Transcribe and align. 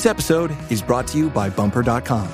This 0.00 0.06
episode 0.06 0.50
is 0.70 0.80
brought 0.80 1.06
to 1.08 1.18
you 1.18 1.28
by 1.28 1.50
Bumper.com. 1.50 2.26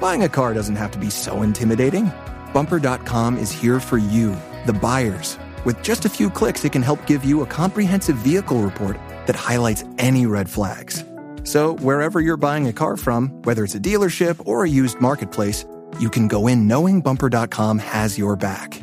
Buying 0.00 0.22
a 0.22 0.30
car 0.30 0.54
doesn't 0.54 0.76
have 0.76 0.90
to 0.92 0.98
be 0.98 1.10
so 1.10 1.42
intimidating. 1.42 2.10
Bumper.com 2.54 3.36
is 3.36 3.52
here 3.52 3.80
for 3.80 3.98
you, 3.98 4.34
the 4.64 4.72
buyers. 4.72 5.38
With 5.66 5.82
just 5.82 6.06
a 6.06 6.08
few 6.08 6.30
clicks, 6.30 6.64
it 6.64 6.72
can 6.72 6.80
help 6.80 7.06
give 7.06 7.22
you 7.22 7.42
a 7.42 7.46
comprehensive 7.46 8.16
vehicle 8.16 8.62
report 8.62 8.96
that 9.26 9.36
highlights 9.36 9.84
any 9.98 10.24
red 10.24 10.48
flags. 10.48 11.04
So, 11.44 11.74
wherever 11.82 12.18
you're 12.18 12.38
buying 12.38 12.66
a 12.68 12.72
car 12.72 12.96
from, 12.96 13.28
whether 13.42 13.62
it's 13.62 13.74
a 13.74 13.78
dealership 13.88 14.40
or 14.48 14.64
a 14.64 14.70
used 14.70 14.98
marketplace, 14.98 15.66
you 16.00 16.08
can 16.08 16.28
go 16.28 16.46
in 16.46 16.66
knowing 16.66 17.02
Bumper.com 17.02 17.78
has 17.80 18.16
your 18.16 18.36
back. 18.36 18.82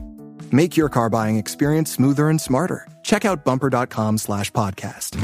Make 0.53 0.77
your 0.77 0.89
car 0.89 1.09
buying 1.09 1.37
experience 1.37 1.91
smoother 1.91 2.29
and 2.29 2.39
smarter. 2.39 2.87
Check 3.01 3.25
out 3.25 3.43
Bumper.com 3.43 4.19
slash 4.19 4.51
podcast. 4.51 5.15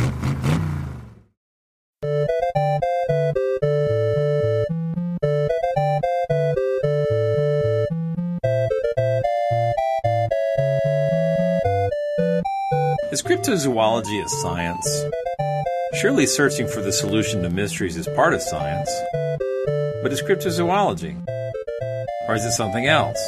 Cryptozoology 13.46 14.26
a 14.26 14.28
science? 14.28 15.04
Surely 16.02 16.26
searching 16.26 16.68
for 16.68 16.82
the 16.82 16.92
solution 16.92 17.44
to 17.44 17.50
mysteries 17.52 17.96
is 17.96 18.08
part 18.16 18.34
of 18.34 18.42
science. 18.42 18.90
But 20.02 20.12
is 20.12 20.24
cryptozoology? 20.24 21.16
Or 22.28 22.34
is 22.34 22.44
it 22.44 22.54
something 22.54 22.88
else? 22.88 23.20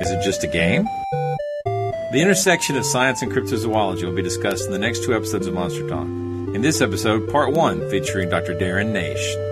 Is 0.00 0.08
it 0.12 0.22
just 0.22 0.44
a 0.44 0.46
game? 0.46 0.84
The 1.64 2.20
intersection 2.20 2.76
of 2.76 2.84
science 2.84 3.22
and 3.22 3.32
cryptozoology 3.32 4.04
will 4.04 4.14
be 4.14 4.22
discussed 4.22 4.66
in 4.66 4.72
the 4.72 4.78
next 4.78 5.02
two 5.02 5.16
episodes 5.16 5.48
of 5.48 5.54
Monster 5.54 5.88
Talk. 5.88 6.06
In 6.06 6.60
this 6.60 6.80
episode, 6.80 7.28
part 7.28 7.52
one, 7.52 7.90
featuring 7.90 8.30
Dr. 8.30 8.54
Darren 8.54 8.92
Naish. 8.92 9.51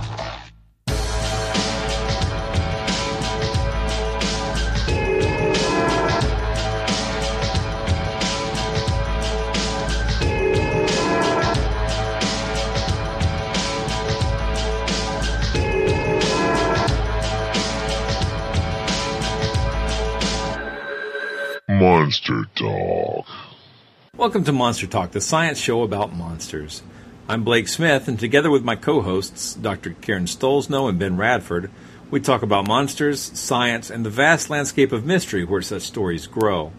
Welcome 24.21 24.43
to 24.43 24.51
Monster 24.51 24.85
Talk, 24.85 25.13
the 25.13 25.19
science 25.19 25.57
show 25.57 25.81
about 25.81 26.15
monsters. 26.15 26.83
I'm 27.27 27.43
Blake 27.43 27.67
Smith, 27.67 28.07
and 28.07 28.19
together 28.19 28.51
with 28.51 28.63
my 28.63 28.75
co 28.75 29.01
hosts, 29.01 29.55
Dr. 29.55 29.95
Karen 29.99 30.25
Stollznow 30.25 30.87
and 30.87 30.99
Ben 30.99 31.17
Radford, 31.17 31.71
we 32.11 32.19
talk 32.19 32.43
about 32.43 32.67
monsters, 32.67 33.19
science, 33.19 33.89
and 33.89 34.05
the 34.05 34.11
vast 34.11 34.51
landscape 34.51 34.91
of 34.91 35.07
mystery 35.07 35.43
where 35.43 35.63
such 35.63 35.81
stories 35.81 36.27
grow. 36.27 36.71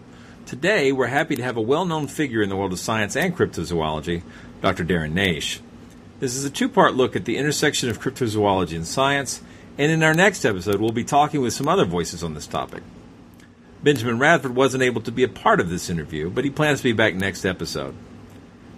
Today, 0.45 0.93
we're 0.93 1.07
happy 1.07 1.35
to 1.35 1.43
have 1.43 1.57
a 1.57 1.61
well 1.61 1.83
known 1.83 2.07
figure 2.07 2.41
in 2.41 2.47
the 2.47 2.55
world 2.55 2.71
of 2.71 2.79
science 2.79 3.17
and 3.17 3.35
cryptozoology, 3.35 4.21
Dr. 4.61 4.85
Darren 4.85 5.11
Naish. 5.11 5.59
This 6.21 6.37
is 6.37 6.45
a 6.45 6.49
two 6.49 6.69
part 6.69 6.93
look 6.93 7.13
at 7.13 7.25
the 7.25 7.35
intersection 7.35 7.89
of 7.89 7.99
cryptozoology 7.99 8.77
and 8.77 8.87
science, 8.87 9.41
and 9.77 9.91
in 9.91 10.01
our 10.01 10.13
next 10.13 10.45
episode, 10.45 10.79
we'll 10.79 10.93
be 10.93 11.03
talking 11.03 11.41
with 11.41 11.51
some 11.51 11.67
other 11.67 11.83
voices 11.83 12.23
on 12.23 12.35
this 12.35 12.47
topic. 12.47 12.83
Benjamin 13.83 14.17
Radford 14.17 14.55
wasn't 14.55 14.81
able 14.81 15.01
to 15.01 15.11
be 15.11 15.23
a 15.23 15.27
part 15.27 15.59
of 15.59 15.69
this 15.69 15.89
interview, 15.89 16.29
but 16.29 16.45
he 16.45 16.49
plans 16.49 16.79
to 16.79 16.85
be 16.85 16.93
back 16.93 17.15
next 17.15 17.43
episode. 17.43 17.93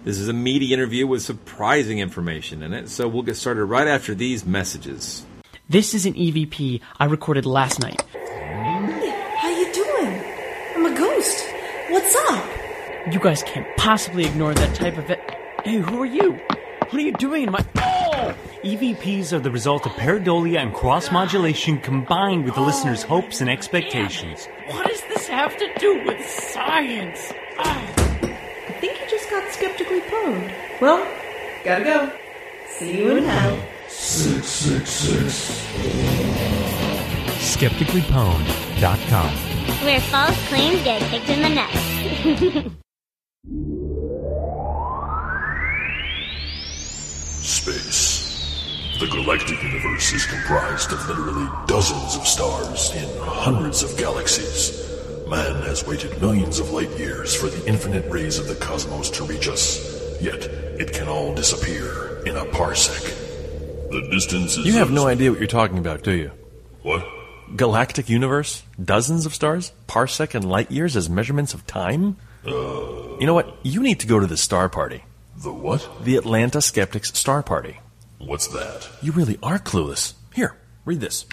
This 0.02 0.18
is 0.18 0.26
a 0.28 0.32
meaty 0.32 0.72
interview 0.72 1.06
with 1.06 1.22
surprising 1.22 2.00
information 2.00 2.60
in 2.60 2.72
it, 2.72 2.88
so 2.88 3.06
we'll 3.06 3.22
get 3.22 3.36
started 3.36 3.64
right 3.66 3.86
after 3.86 4.16
these 4.16 4.44
messages. 4.44 5.24
This 5.68 5.94
is 5.94 6.06
an 6.06 6.14
EVP 6.14 6.80
I 6.98 7.04
recorded 7.04 7.46
last 7.46 7.78
night. 7.80 8.02
How 8.12 9.48
you 9.48 9.72
doing? 9.72 10.24
I'm 10.74 10.86
a 10.86 10.98
ghost. 10.98 11.44
What's 11.88 12.16
up? 12.28 12.44
You 13.12 13.20
guys 13.20 13.44
can't 13.44 13.76
possibly 13.76 14.24
ignore 14.24 14.54
that 14.54 14.74
type 14.74 14.98
of 14.98 15.08
it. 15.08 15.20
Hey, 15.64 15.76
who 15.76 16.02
are 16.02 16.06
you? 16.06 16.32
What 16.32 16.94
are 16.94 17.00
you 17.00 17.12
doing 17.12 17.44
in 17.44 17.52
my. 17.52 17.64
EVPs 18.62 19.32
are 19.32 19.38
the 19.38 19.50
result 19.50 19.86
of 19.86 19.92
pareidolia 19.92 20.58
and 20.60 20.74
cross 20.74 21.12
modulation 21.12 21.78
combined 21.78 22.44
with 22.44 22.54
the 22.54 22.60
listener's 22.60 23.02
hopes 23.02 23.40
and 23.40 23.48
expectations. 23.50 24.48
What 24.68 24.86
does 24.88 25.02
this 25.02 25.28
have 25.28 25.56
to 25.56 25.68
do 25.78 26.02
with 26.04 26.26
science? 26.28 27.32
I 27.58 27.86
think 28.80 29.00
you 29.00 29.08
just 29.08 29.30
got 29.30 29.48
skeptically 29.52 30.00
pwned. 30.00 30.52
Well, 30.80 31.06
gotta 31.64 31.84
go. 31.84 32.10
See 32.78 32.98
you 32.98 33.16
in 33.18 33.24
hell. 33.24 33.58
666. 33.88 35.62
SkepticallyPwned.com. 37.56 39.30
Where 39.84 40.00
false 40.00 40.48
claims 40.48 40.82
get 40.82 41.02
kicked 41.02 41.28
in 41.28 41.42
the 41.42 41.48
nuts. 41.48 41.78
Space. 47.46 48.05
The 48.98 49.08
galactic 49.08 49.62
universe 49.62 50.10
is 50.14 50.24
comprised 50.24 50.90
of 50.90 51.06
literally 51.06 51.46
dozens 51.66 52.16
of 52.16 52.26
stars 52.26 52.94
in 52.94 53.06
hundreds 53.20 53.82
of 53.82 53.94
galaxies. 53.98 54.72
Man 55.28 55.60
has 55.64 55.86
waited 55.86 56.18
millions 56.18 56.58
of 56.60 56.70
light 56.70 56.88
years 56.98 57.34
for 57.34 57.48
the 57.48 57.68
infinite 57.68 58.10
rays 58.10 58.38
of 58.38 58.48
the 58.48 58.54
cosmos 58.54 59.10
to 59.10 59.24
reach 59.24 59.48
us, 59.48 60.18
yet 60.22 60.46
it 60.80 60.94
can 60.94 61.08
all 61.08 61.34
disappear 61.34 62.22
in 62.24 62.36
a 62.36 62.46
parsec. 62.46 63.02
The 63.90 64.08
distance 64.10 64.56
is. 64.56 64.64
You 64.64 64.72
have 64.74 64.90
no 64.90 65.06
idea 65.06 65.30
what 65.30 65.40
you're 65.40 65.46
talking 65.46 65.76
about, 65.76 66.02
do 66.02 66.12
you? 66.12 66.30
What? 66.80 67.06
Galactic 67.54 68.08
universe? 68.08 68.62
Dozens 68.82 69.26
of 69.26 69.34
stars? 69.34 69.72
Parsec 69.88 70.34
and 70.34 70.48
light 70.48 70.70
years 70.70 70.96
as 70.96 71.10
measurements 71.10 71.52
of 71.52 71.66
time? 71.66 72.16
Uh. 72.46 73.18
You 73.18 73.26
know 73.26 73.34
what? 73.34 73.58
You 73.62 73.82
need 73.82 74.00
to 74.00 74.06
go 74.06 74.20
to 74.20 74.26
the 74.26 74.38
Star 74.38 74.70
Party. 74.70 75.04
The 75.36 75.52
what? 75.52 75.86
The 76.02 76.16
Atlanta 76.16 76.62
Skeptics 76.62 77.12
Star 77.12 77.42
Party. 77.42 77.78
What's 78.18 78.46
that? 78.48 78.88
You 79.02 79.12
really 79.12 79.38
are 79.42 79.58
clueless. 79.58 80.14
Here, 80.34 80.56
read 80.84 81.00
this. 81.00 81.26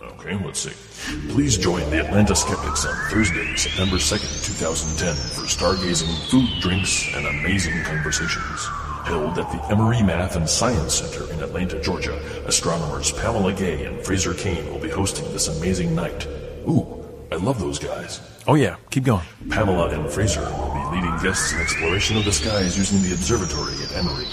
Okay, 0.00 0.38
let's 0.44 0.60
see. 0.60 1.30
Please 1.30 1.56
join 1.56 1.88
the 1.90 2.06
Atlanta 2.06 2.36
Skeptics 2.36 2.86
on 2.86 2.94
Thursday, 3.10 3.56
September 3.56 3.96
2nd, 3.96 4.46
2010 4.46 5.14
for 5.14 5.48
stargazing, 5.48 6.30
food, 6.30 6.48
drinks, 6.60 7.06
and 7.14 7.26
amazing 7.26 7.82
conversations. 7.82 8.66
Held 9.04 9.38
at 9.38 9.50
the 9.50 9.64
Emory 9.70 10.02
Math 10.02 10.36
and 10.36 10.48
Science 10.48 10.94
Center 10.94 11.30
in 11.32 11.42
Atlanta, 11.42 11.80
Georgia, 11.82 12.16
astronomers 12.46 13.12
Pamela 13.12 13.52
Gay 13.52 13.86
and 13.86 14.00
Fraser 14.04 14.34
Cain 14.34 14.64
will 14.70 14.78
be 14.78 14.90
hosting 14.90 15.24
this 15.32 15.48
amazing 15.48 15.94
night. 15.94 16.26
Ooh, 16.68 17.04
I 17.32 17.36
love 17.36 17.58
those 17.58 17.78
guys. 17.78 18.20
Oh, 18.46 18.54
yeah, 18.54 18.76
keep 18.90 19.04
going. 19.04 19.26
Pamela 19.48 19.88
and 19.88 20.08
Fraser 20.10 20.42
will 20.42 20.74
be 20.74 20.96
leading 20.96 21.16
guests 21.18 21.52
in 21.52 21.60
exploration 21.60 22.16
of 22.16 22.24
the 22.24 22.32
skies 22.32 22.78
using 22.78 23.02
the 23.02 23.14
observatory 23.14 23.74
at 23.82 23.96
Emory. 23.96 24.26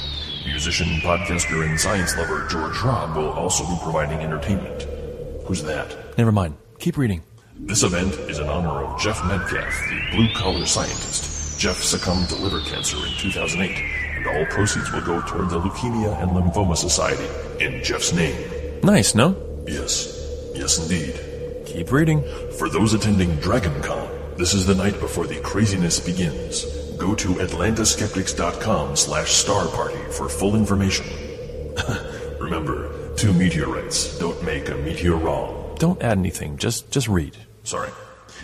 Musician, 0.48 0.88
podcaster, 1.02 1.68
and 1.68 1.80
science 1.80 2.18
lover 2.18 2.48
George 2.48 2.74
Hrab 2.74 3.16
will 3.16 3.30
also 3.30 3.66
be 3.66 3.78
providing 3.84 4.20
entertainment. 4.20 4.84
Who's 5.46 5.62
that? 5.64 6.18
Never 6.18 6.32
mind. 6.32 6.56
Keep 6.80 6.98
reading. 6.98 7.22
This 7.60 7.84
event 7.84 8.14
is 8.30 8.40
in 8.40 8.48
honor 8.48 8.86
of 8.86 9.00
Jeff 9.00 9.18
Medkeff, 9.20 9.72
the 9.90 10.16
blue 10.16 10.34
collar 10.34 10.66
scientist. 10.66 11.60
Jeff 11.60 11.78
succumbed 11.78 12.30
to 12.30 12.36
liver 12.36 12.62
cancer 12.62 12.98
in 12.98 13.12
2008 13.18 13.78
and 14.16 14.28
all 14.28 14.46
proceeds 14.46 14.92
will 14.92 15.02
go 15.02 15.22
toward 15.22 15.50
the 15.50 15.60
Leukemia 15.60 16.22
and 16.22 16.32
Lymphoma 16.32 16.78
Society 16.78 17.28
in 17.64 17.84
Jeff's 17.84 18.14
name. 18.14 18.80
Nice, 18.84 19.16
no? 19.16 19.36
Yes, 19.68 20.52
yes 20.56 20.78
indeed. 20.80 21.20
Keep 21.66 21.92
reading. 21.92 22.24
For 22.58 22.70
those 22.70 22.94
attending 22.94 23.38
DragonCon, 23.38 24.38
this 24.38 24.54
is 24.54 24.66
the 24.66 24.76
night 24.76 25.00
before 25.00 25.28
the 25.28 25.40
craziness 25.42 26.00
begins. 26.00 26.77
Go 26.98 27.14
to 27.16 27.28
atlantaskeptics.com 27.36 28.96
slash 28.96 29.32
star 29.32 29.68
party 29.68 29.98
for 30.12 30.30
full 30.30 30.56
information. 30.56 31.06
Remember, 32.40 33.14
two 33.16 33.34
meteorites 33.34 34.18
don't 34.20 34.42
make 34.44 34.70
a 34.70 34.76
meteor 34.76 35.16
wrong. 35.16 35.76
Don't 35.80 36.02
add 36.02 36.18
anything. 36.18 36.58
Just 36.58 36.90
just 36.92 37.08
read. 37.08 37.38
Sorry. 37.64 37.90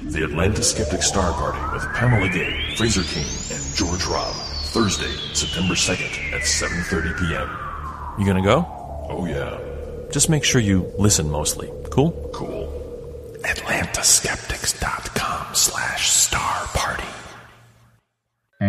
The 0.02 0.24
Atlanta 0.24 0.64
Skeptic 0.64 1.04
Star 1.04 1.32
Party 1.34 1.60
with 1.74 1.84
Pamela 1.94 2.30
Gay, 2.30 2.74
Fraser 2.76 3.04
Cain, 3.04 3.24
and 3.24 3.76
George 3.76 4.02
Hrab. 4.02 4.34
Thursday, 4.74 5.12
September 5.34 5.76
2nd 5.76 6.34
at 6.34 6.42
7.30 6.42 7.20
p.m. 7.20 7.48
You 8.20 8.26
gonna 8.26 8.42
go? 8.42 8.66
Oh, 9.10 9.26
yeah. 9.26 9.60
Just 10.12 10.30
make 10.30 10.44
sure 10.44 10.60
you 10.62 10.92
listen 10.98 11.30
mostly. 11.30 11.72
Cool? 11.92 12.12
Cool. 12.34 12.68
AtlantaSkeptics.com 13.44 15.54
slash 15.54 16.10
star. 16.10 16.63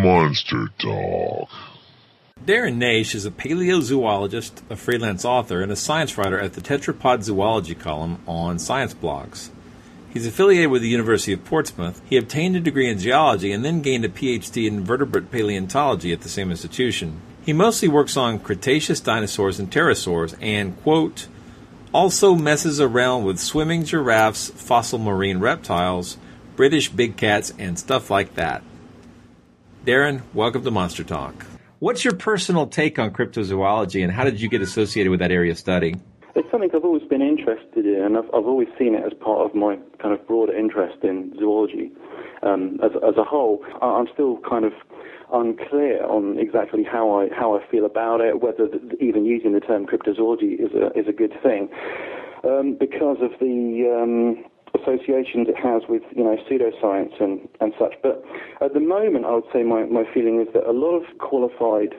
Monster 0.02 0.70
Talk. 0.76 1.48
Darren 2.44 2.78
Naish 2.78 3.14
is 3.14 3.24
a 3.24 3.30
paleozoologist, 3.30 4.68
a 4.68 4.74
freelance 4.74 5.24
author, 5.24 5.62
and 5.62 5.70
a 5.70 5.76
science 5.76 6.18
writer 6.18 6.36
at 6.36 6.54
the 6.54 6.60
Tetrapod 6.60 7.22
Zoology 7.22 7.76
column 7.76 8.20
on 8.26 8.58
Science 8.58 8.92
Blogs. 8.92 9.50
He's 10.12 10.26
affiliated 10.26 10.70
with 10.70 10.82
the 10.82 10.88
University 10.88 11.32
of 11.32 11.44
Portsmouth. 11.44 12.02
He 12.06 12.16
obtained 12.16 12.56
a 12.56 12.60
degree 12.60 12.90
in 12.90 12.98
geology 12.98 13.52
and 13.52 13.64
then 13.64 13.82
gained 13.82 14.04
a 14.04 14.08
PhD 14.08 14.66
in 14.66 14.84
vertebrate 14.84 15.30
paleontology 15.30 16.12
at 16.12 16.22
the 16.22 16.28
same 16.28 16.50
institution. 16.50 17.20
He 17.46 17.52
mostly 17.52 17.86
works 17.86 18.16
on 18.16 18.40
Cretaceous 18.40 18.98
dinosaurs 18.98 19.60
and 19.60 19.70
pterosaurs 19.70 20.36
and, 20.40 20.76
quote, 20.82 21.28
also 21.92 22.34
messes 22.34 22.80
around 22.80 23.22
with 23.22 23.38
swimming 23.38 23.84
giraffes, 23.84 24.50
fossil 24.50 24.98
marine 24.98 25.38
reptiles, 25.38 26.16
British 26.56 26.88
big 26.88 27.16
cats, 27.16 27.52
and 27.60 27.78
stuff 27.78 28.10
like 28.10 28.34
that. 28.34 28.64
Darren, 29.84 30.22
welcome 30.32 30.64
to 30.64 30.70
Monster 30.70 31.04
Talk. 31.04 31.44
What's 31.78 32.06
your 32.06 32.14
personal 32.14 32.66
take 32.66 32.98
on 32.98 33.10
cryptozoology 33.10 34.02
and 34.02 34.10
how 34.10 34.24
did 34.24 34.40
you 34.40 34.48
get 34.48 34.62
associated 34.62 35.10
with 35.10 35.20
that 35.20 35.30
area 35.30 35.52
of 35.52 35.58
study? 35.58 35.96
It's 36.34 36.50
something 36.50 36.70
I've 36.74 36.84
always 36.84 37.02
been 37.02 37.20
interested 37.20 37.84
in, 37.84 38.02
and 38.02 38.16
I've, 38.16 38.24
I've 38.28 38.46
always 38.46 38.68
seen 38.78 38.94
it 38.94 39.04
as 39.04 39.12
part 39.20 39.44
of 39.44 39.54
my 39.54 39.76
kind 40.00 40.18
of 40.18 40.26
broader 40.26 40.56
interest 40.56 41.04
in 41.04 41.34
zoology 41.38 41.92
um, 42.42 42.80
as, 42.82 42.92
as 43.06 43.18
a 43.18 43.24
whole. 43.24 43.62
I'm 43.82 44.06
still 44.14 44.38
kind 44.48 44.64
of 44.64 44.72
unclear 45.30 46.02
on 46.06 46.38
exactly 46.38 46.82
how 46.82 47.20
I 47.20 47.28
how 47.34 47.54
I 47.54 47.70
feel 47.70 47.84
about 47.84 48.22
it, 48.22 48.40
whether 48.40 48.66
the, 48.66 48.96
even 49.04 49.26
using 49.26 49.52
the 49.52 49.60
term 49.60 49.84
cryptozoology 49.84 50.54
is 50.54 50.72
a 50.72 50.98
is 50.98 51.06
a 51.08 51.12
good 51.12 51.34
thing, 51.42 51.68
um, 52.42 52.78
because 52.80 53.18
of 53.20 53.38
the 53.38 53.84
um, 54.00 54.44
associations 54.84 55.48
it 55.48 55.56
has 55.56 55.82
with 55.88 56.02
you 56.14 56.24
know 56.24 56.36
pseudoscience 56.48 57.20
and 57.20 57.48
and 57.60 57.72
such. 57.78 57.94
But 58.02 58.24
at 58.60 58.74
the 58.74 58.80
moment, 58.80 59.24
I 59.24 59.32
would 59.32 59.48
say 59.52 59.62
my 59.62 59.84
my 59.84 60.04
feeling 60.12 60.40
is 60.40 60.52
that 60.54 60.68
a 60.68 60.72
lot 60.72 60.94
of 60.94 61.18
qualified 61.18 61.94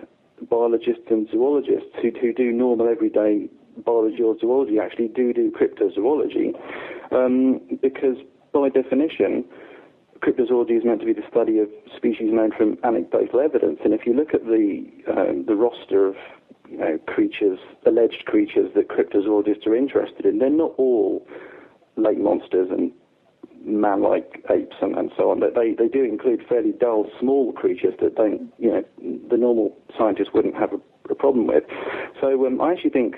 biologists 0.50 1.06
and 1.10 1.28
zoologists 1.30 1.92
who 2.02 2.12
who 2.20 2.34
do 2.34 2.52
normal 2.52 2.88
everyday 2.88 3.50
biology 3.86 4.24
or 4.24 4.38
zoology 4.40 4.80
actually 4.80 5.10
do 5.10 5.34
do 5.34 5.52
cryptozoology 5.52 6.54
um, 7.12 7.60
because 7.82 8.18
by 8.54 8.70
definition 8.70 9.44
cryptozoology 10.20 10.78
is 10.78 10.86
meant 10.86 11.02
to 11.02 11.06
be 11.06 11.14
the 11.14 11.28
study 11.30 11.60
of 11.60 11.68
species 11.96 12.32
known 12.32 12.52
from 12.52 12.78
anecdotal 12.86 13.42
evidence 13.42 13.80
and 13.84 13.94
if 13.94 14.06
you 14.06 14.14
look 14.14 14.34
at 14.34 14.46
the 14.46 14.86
um, 15.12 15.44
the 15.46 15.56
roster 15.56 16.08
of 16.08 16.16
you 16.70 16.78
know, 16.78 16.98
creatures, 17.06 17.60
alleged 17.86 18.26
creatures 18.26 18.72
that 18.76 18.90
cryptozoologists 18.90 19.68
are 19.68 19.76
interested 19.76 20.26
in, 20.26 20.40
they're 20.40 20.50
not 20.50 20.74
all 20.78 21.26
lake 21.98 22.20
monsters 22.20 22.70
and 22.72 22.92
man-like 23.66 24.44
apes 24.50 24.76
and, 24.82 24.96
and 24.98 25.12
so 25.18 25.32
on. 25.32 25.40
But 25.40 25.56
they, 25.56 25.74
they 25.74 25.88
do 25.88 26.04
include 26.04 26.42
fairly 26.48 26.72
dull, 26.72 27.10
small 27.20 27.52
creatures 27.54 27.94
that 28.02 28.16
don't, 28.16 28.52
you 28.58 28.70
know, 28.70 28.84
the 29.30 29.38
normal 29.38 29.76
scientist 29.98 30.32
wouldn't 30.34 30.56
have 30.56 30.74
a, 30.74 31.12
a 31.12 31.16
problem 31.16 31.48
with. 31.48 31.64
So 32.22 32.46
um, 32.46 32.62
I 32.62 32.74
actually 32.74 32.92
think 32.92 33.16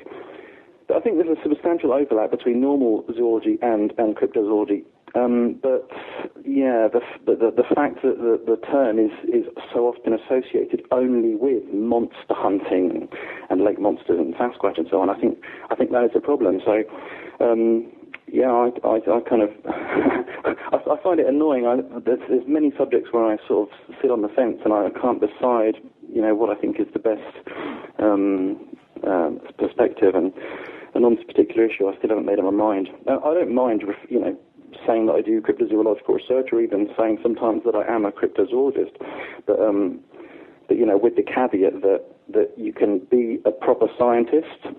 I 0.94 1.02
think 1.02 1.18
there's 1.18 1.38
a 1.38 1.42
substantial 1.44 1.92
overlap 1.92 2.32
between 2.32 2.62
normal 2.62 3.04
zoology 3.14 3.58
and, 3.62 3.94
and 3.98 4.16
cryptozoology. 4.16 4.84
Um, 5.16 5.60
but 5.62 5.90
yeah, 6.46 6.88
the, 6.88 7.02
the, 7.26 7.52
the 7.56 7.76
fact 7.76 8.04
that 8.04 8.18
the, 8.18 8.40
the 8.46 8.58
term 8.68 9.00
is, 9.00 9.12
is 9.28 9.46
so 9.74 9.88
often 9.88 10.14
associated 10.14 10.86
only 10.92 11.36
with 11.36 11.64
monster 11.74 12.32
hunting 12.32 13.10
and 13.50 13.62
lake 13.64 13.80
monsters 13.80 14.20
and 14.20 14.36
Sasquatch 14.36 14.78
and 14.78 14.88
so 14.90 15.02
on, 15.02 15.10
I 15.10 15.20
think 15.20 15.40
I 15.70 15.76
think 15.76 15.92
that 15.92 16.04
is 16.06 16.12
a 16.16 16.20
problem. 16.20 16.62
So 16.64 16.84
um, 17.44 17.92
yeah, 18.28 18.52
I, 18.52 18.70
I, 18.88 18.96
I 18.98 19.20
kind 19.22 19.42
of 19.42 19.50
I, 19.66 20.78
I, 20.92 21.04
find 21.04 21.20
it 21.20 21.28
annoying. 21.28 21.66
I, 21.66 21.78
there's, 22.00 22.20
there's 22.30 22.48
many 22.48 22.72
subjects 22.78 23.10
where 23.12 23.26
I 23.26 23.38
sort 23.48 23.70
of 23.70 23.96
sit 24.02 24.12
on 24.12 24.22
the 24.22 24.30
fence 24.30 24.60
and 24.64 24.74
I 24.74 24.90
can't 25.00 25.20
decide, 25.20 25.76
you 26.12 26.22
know, 26.22 26.36
what 26.36 26.56
I 26.56 26.60
think 26.60 26.80
is 26.80 26.88
the 26.94 27.00
best 27.00 27.22
um, 28.00 28.68
um, 29.06 29.40
perspective 29.58 30.16
and 30.16 30.34
and 30.94 31.06
on 31.06 31.16
this 31.16 31.26
particular 31.26 31.66
issue, 31.66 31.88
I 31.88 31.96
still 31.98 32.10
haven't 32.10 32.26
made 32.26 32.40
up 32.40 32.46
my 32.46 32.52
mind. 32.52 32.90
I 33.08 33.20
don't 33.20 33.54
mind, 33.54 33.84
you 34.10 34.20
know, 34.20 34.36
saying 34.88 35.06
that 35.06 35.14
I 35.14 35.22
do 35.22 35.42
cryptozoological 35.42 36.10
research, 36.10 36.50
or 36.52 36.60
even 36.60 36.90
saying 36.98 37.20
sometimes 37.22 37.62
that 37.66 37.76
I 37.76 37.86
am 37.86 38.06
a 38.06 38.12
cryptozoologist. 38.12 38.98
But, 39.46 39.60
um, 39.60 40.00
but 40.68 40.78
you 40.78 40.86
know, 40.86 40.98
with 40.98 41.16
the 41.16 41.24
caveat 41.24 41.82
that 41.82 42.04
that 42.34 42.52
you 42.58 42.74
can 42.74 43.00
be 43.12 43.40
a 43.46 43.52
proper 43.52 43.88
scientist, 43.98 44.76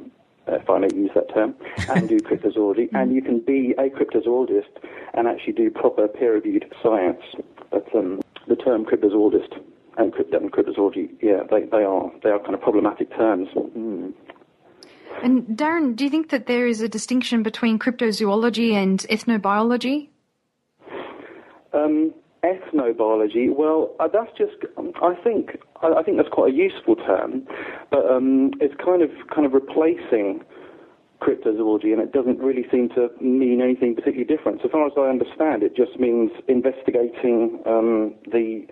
if 0.49 0.69
I 0.69 0.79
may 0.79 0.89
use 0.95 1.11
that 1.15 1.33
term, 1.33 1.55
and 1.89 2.09
do 2.09 2.19
cryptozoology, 2.19 2.89
and 2.95 3.15
you 3.15 3.23
can 3.23 3.41
be 3.41 3.75
a 3.79 3.89
cryptozoologist 3.91 4.71
and 5.15 5.27
actually 5.29 5.55
do 5.55 5.71
proper 5.71 6.09
peer-reviewed 6.09 6.73
science. 6.83 7.23
But 7.71 7.87
um, 7.95 8.21
the 8.47 8.56
term 8.56 8.85
cryptozoologist 8.85 9.61
and, 9.99 10.12
cryptozoology, 10.12 11.11
yeah, 11.21 11.43
they, 11.50 11.65
they 11.65 11.85
are 11.85 12.11
they 12.23 12.31
are 12.31 12.39
kind 12.39 12.55
of 12.55 12.61
problematic 12.61 13.11
terms. 13.17 13.49
Mm. 13.55 14.12
And 15.23 15.47
Darren, 15.49 15.97
do 15.97 16.05
you 16.05 16.11
think 16.11 16.31
that 16.31 16.47
there 16.47 16.67
is 16.67 16.81
a 16.81 16.89
distinction 16.89 17.43
between 17.43 17.79
cryptozoology 17.79 18.73
and 18.73 19.00
ethnobiology? 19.11 20.09
Um, 21.73 22.15
ethnobiology. 22.44 23.55
Well, 23.55 23.94
uh, 24.00 24.08
that's 24.12 24.31
just. 24.37 24.55
I 25.02 25.14
think. 25.23 25.58
I, 25.82 26.00
I, 26.00 26.02
think 26.02 26.17
that's 26.17 26.29
quite 26.31 26.52
a 26.52 26.56
useful 26.56 26.96
term, 26.96 27.46
but 27.90 28.06
um, 28.06 28.52
it's 28.61 28.75
kind 28.82 29.02
of 29.02 29.11
kind 29.35 29.46
of 29.46 29.52
replacing 29.52 30.43
cryptozoology, 31.21 31.92
and 31.92 32.00
it 32.00 32.12
doesn't 32.12 32.38
really 32.38 32.64
seem 32.71 32.88
to 32.90 33.11
mean 33.21 33.61
anything 33.61 33.95
particularly 33.95 34.25
different. 34.25 34.61
So 34.62 34.68
far 34.68 34.87
as 34.87 34.92
I 34.97 35.09
understand, 35.11 35.62
it 35.62 35.75
just 35.75 35.99
means 35.99 36.30
investigating 36.47 37.61
um, 37.66 38.14
the 38.30 38.66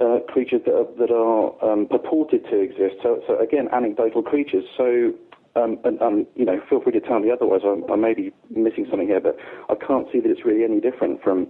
uh, 0.00 0.20
creatures 0.32 0.62
that 0.64 0.74
are, 0.74 0.88
that 0.98 1.10
are 1.10 1.52
um, 1.64 1.86
purported 1.88 2.44
to 2.50 2.60
exist. 2.60 2.96
So, 3.02 3.20
so 3.26 3.38
again, 3.38 3.68
anecdotal 3.72 4.22
creatures. 4.22 4.64
So 4.76 5.12
um, 5.56 5.78
and, 5.84 6.00
um, 6.02 6.26
you 6.34 6.44
know, 6.44 6.60
feel 6.68 6.82
free 6.82 6.92
to 6.92 7.00
tell 7.00 7.18
me 7.18 7.30
otherwise. 7.30 7.62
I, 7.64 7.92
I, 7.92 7.96
may 7.96 8.12
be 8.12 8.30
missing 8.50 8.86
something 8.90 9.08
here, 9.08 9.20
but 9.20 9.36
I 9.70 9.74
can't 9.74 10.06
see 10.12 10.20
that 10.20 10.30
it's 10.30 10.44
really 10.44 10.64
any 10.64 10.80
different 10.80 11.22
from 11.22 11.48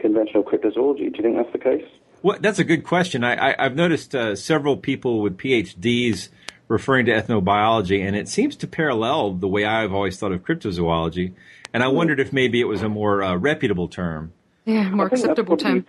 conventional 0.00 0.42
cryptozoology. 0.42 0.98
Do 0.98 1.16
you 1.16 1.22
think 1.22 1.36
that's 1.36 1.52
the 1.52 1.58
case? 1.58 1.84
Well, 2.22 2.38
that's 2.40 2.58
a 2.58 2.64
good 2.64 2.84
question. 2.84 3.24
I, 3.24 3.54
have 3.58 3.76
noticed 3.76 4.14
uh, 4.14 4.36
several 4.36 4.76
people 4.76 5.20
with 5.20 5.38
PhDs 5.38 6.28
referring 6.68 7.06
to 7.06 7.12
ethnobiology, 7.12 8.06
and 8.06 8.14
it 8.14 8.28
seems 8.28 8.56
to 8.56 8.66
parallel 8.66 9.34
the 9.34 9.48
way 9.48 9.64
I've 9.64 9.92
always 9.92 10.18
thought 10.18 10.32
of 10.32 10.42
cryptozoology. 10.42 11.32
And 11.72 11.82
I 11.82 11.86
mm. 11.86 11.94
wondered 11.94 12.20
if 12.20 12.32
maybe 12.32 12.60
it 12.60 12.64
was 12.64 12.82
a 12.82 12.88
more 12.88 13.22
uh, 13.22 13.36
reputable 13.36 13.88
term. 13.88 14.32
Yeah, 14.66 14.90
more 14.90 15.06
acceptable 15.06 15.56
term. 15.56 15.86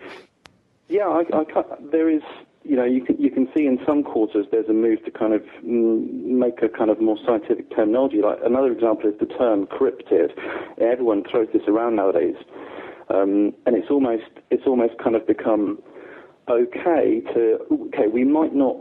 Yeah, 0.88 1.06
I, 1.06 1.24
I 1.32 1.44
there 1.90 2.08
is 2.08 2.22
you 2.64 2.76
know, 2.76 2.84
you 2.84 3.02
can 3.04 3.20
you 3.20 3.30
can 3.30 3.48
see 3.54 3.66
in 3.66 3.78
some 3.86 4.04
quarters 4.04 4.46
there's 4.52 4.68
a 4.68 4.72
move 4.72 5.04
to 5.04 5.10
kind 5.10 5.34
of 5.34 5.42
make 5.64 6.62
a 6.62 6.68
kind 6.68 6.90
of 6.90 7.00
more 7.00 7.18
scientific 7.26 7.74
terminology. 7.74 8.22
Like 8.22 8.38
another 8.44 8.70
example 8.70 9.10
is 9.10 9.18
the 9.18 9.26
term 9.26 9.66
cryptid. 9.66 10.30
Everyone 10.80 11.24
throws 11.28 11.48
this 11.52 11.62
around 11.66 11.96
nowadays, 11.96 12.36
um, 13.08 13.52
and 13.66 13.76
it's 13.76 13.90
almost 13.90 14.30
it's 14.50 14.66
almost 14.66 14.94
kind 15.02 15.16
of 15.16 15.26
become 15.26 15.78
okay 16.48 17.22
to 17.34 17.58
okay. 17.88 18.06
We 18.12 18.24
might 18.24 18.54
not. 18.54 18.76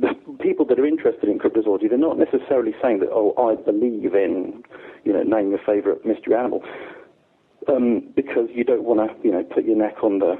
The 0.00 0.14
people 0.40 0.64
that 0.66 0.78
are 0.80 0.86
interested 0.86 1.28
in 1.28 1.38
cryptozoology, 1.38 1.90
they're 1.90 1.98
not 1.98 2.16
necessarily 2.16 2.72
saying 2.82 3.00
that, 3.00 3.10
oh, 3.12 3.34
I 3.36 3.60
believe 3.62 4.14
in, 4.14 4.62
you 5.04 5.12
know, 5.12 5.22
name 5.22 5.50
your 5.50 5.60
favorite 5.66 6.06
mystery 6.06 6.34
animal, 6.34 6.64
um, 7.68 8.08
because 8.16 8.48
you 8.54 8.64
don't 8.64 8.84
want 8.84 9.00
to, 9.00 9.14
you 9.22 9.30
know, 9.30 9.44
put 9.44 9.66
your 9.66 9.76
neck 9.76 10.02
on 10.02 10.20
the 10.20 10.36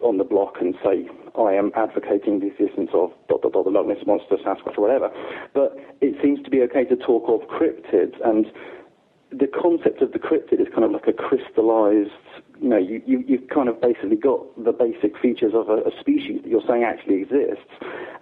on 0.00 0.18
the 0.18 0.24
block 0.24 0.58
and 0.60 0.76
say 0.84 1.08
I 1.36 1.54
am 1.54 1.72
advocating 1.74 2.40
the 2.40 2.46
existence 2.46 2.90
of 2.94 3.10
dot 3.28 3.42
dot 3.42 3.52
dot 3.52 3.64
the 3.64 3.70
Loch 3.70 3.86
Ness 3.86 3.98
monster, 4.06 4.36
Sasquatch, 4.36 4.78
or 4.78 4.82
whatever. 4.82 5.10
But 5.54 5.76
it 6.00 6.14
seems 6.22 6.42
to 6.44 6.50
be 6.50 6.62
okay 6.62 6.84
to 6.84 6.96
talk 6.96 7.24
of 7.28 7.48
cryptids, 7.48 8.14
and 8.24 8.46
the 9.30 9.46
concept 9.46 10.02
of 10.02 10.12
the 10.12 10.18
cryptid 10.18 10.60
is 10.60 10.68
kind 10.72 10.84
of 10.84 10.92
like 10.92 11.06
a 11.06 11.12
crystallized 11.12 12.10
you 12.60 12.68
know, 12.68 12.78
you, 12.78 13.02
you, 13.06 13.24
you've 13.26 13.48
kind 13.48 13.68
of 13.68 13.80
basically 13.80 14.16
got 14.16 14.40
the 14.62 14.72
basic 14.72 15.18
features 15.18 15.52
of 15.54 15.68
a, 15.68 15.78
a 15.82 15.90
species 16.00 16.42
that 16.42 16.48
you're 16.48 16.66
saying 16.66 16.84
actually 16.84 17.22
exists. 17.22 17.70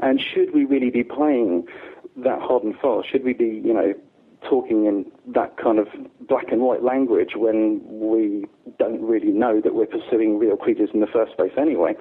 And 0.00 0.20
should 0.20 0.54
we 0.54 0.64
really 0.64 0.90
be 0.90 1.04
playing 1.04 1.66
that 2.18 2.40
hard 2.40 2.62
and 2.62 2.74
fast? 2.78 3.10
Should 3.10 3.24
we 3.24 3.32
be, 3.32 3.62
you 3.64 3.72
know, 3.72 3.94
talking 4.48 4.86
in 4.86 5.10
that 5.34 5.56
kind 5.56 5.78
of 5.78 5.88
black 6.20 6.52
and 6.52 6.60
white 6.60 6.82
language 6.82 7.32
when 7.36 7.80
we 7.84 8.44
don't 8.78 9.02
really 9.02 9.32
know 9.32 9.60
that 9.60 9.74
we're 9.74 9.86
pursuing 9.86 10.38
real 10.38 10.56
creatures 10.56 10.90
in 10.92 11.00
the 11.00 11.06
first 11.06 11.36
place 11.36 11.52
anyway? 11.58 11.94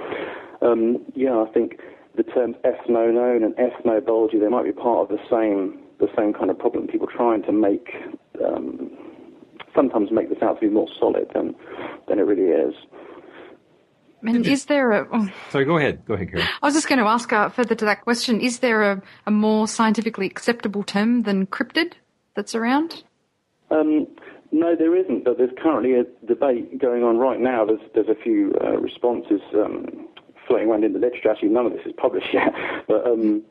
Um, 0.61 1.05
yeah, 1.15 1.37
I 1.37 1.51
think 1.51 1.79
the 2.15 2.23
terms 2.23 2.55
ethno-known 2.63 3.43
and 3.43 3.55
ethnobiology, 3.55 4.39
they 4.39 4.47
might 4.47 4.63
be 4.63 4.71
part 4.71 5.09
of 5.09 5.17
the 5.17 5.23
same 5.29 5.79
the 5.97 6.07
same 6.17 6.33
kind 6.33 6.49
of 6.49 6.59
problem. 6.59 6.87
People 6.87 7.07
trying 7.07 7.41
to 7.43 7.53
make 7.53 7.87
um, 8.45 8.91
sometimes 9.75 10.11
make 10.11 10.29
this 10.29 10.41
out 10.41 10.59
to 10.59 10.67
be 10.67 10.73
more 10.73 10.87
solid 10.99 11.29
than 11.33 11.55
than 12.07 12.19
it 12.19 12.23
really 12.23 12.49
is. 12.49 12.73
And 14.23 14.47
is 14.47 14.65
there 14.65 14.91
a? 14.91 15.07
Oh, 15.11 15.27
Sorry, 15.51 15.65
go 15.65 15.77
ahead. 15.77 16.03
Go 16.05 16.15
ahead, 16.15 16.31
Karen. 16.31 16.47
I 16.61 16.65
was 16.65 16.73
just 16.73 16.87
going 16.87 16.99
to 16.99 17.05
ask 17.05 17.31
uh, 17.31 17.49
further 17.49 17.75
to 17.75 17.85
that 17.85 18.01
question. 18.01 18.39
Is 18.39 18.59
there 18.59 18.81
a, 18.81 19.01
a 19.27 19.31
more 19.31 19.67
scientifically 19.67 20.25
acceptable 20.25 20.83
term 20.83 21.23
than 21.23 21.45
cryptid 21.45 21.93
that's 22.33 22.55
around? 22.55 23.03
Um, 23.69 24.07
no, 24.51 24.75
there 24.75 24.95
isn't. 24.95 25.25
But 25.25 25.37
there's 25.37 25.51
currently 25.61 25.93
a 25.93 26.05
debate 26.25 26.79
going 26.79 27.03
on 27.03 27.17
right 27.17 27.39
now. 27.39 27.65
There's 27.65 27.81
there's 27.93 28.09
a 28.09 28.15
few 28.15 28.55
uh, 28.63 28.77
responses 28.77 29.41
um, 29.53 30.07
floating 30.47 30.69
around 30.69 30.83
in 30.85 30.93
the 30.93 30.99
literature. 30.99 31.29
Actually, 31.29 31.49
none 31.49 31.67
of 31.67 31.73
this 31.73 31.85
is 31.85 31.93
published 31.95 32.29
yet, 32.33 32.53
but 32.87 33.05
um, 33.05 33.43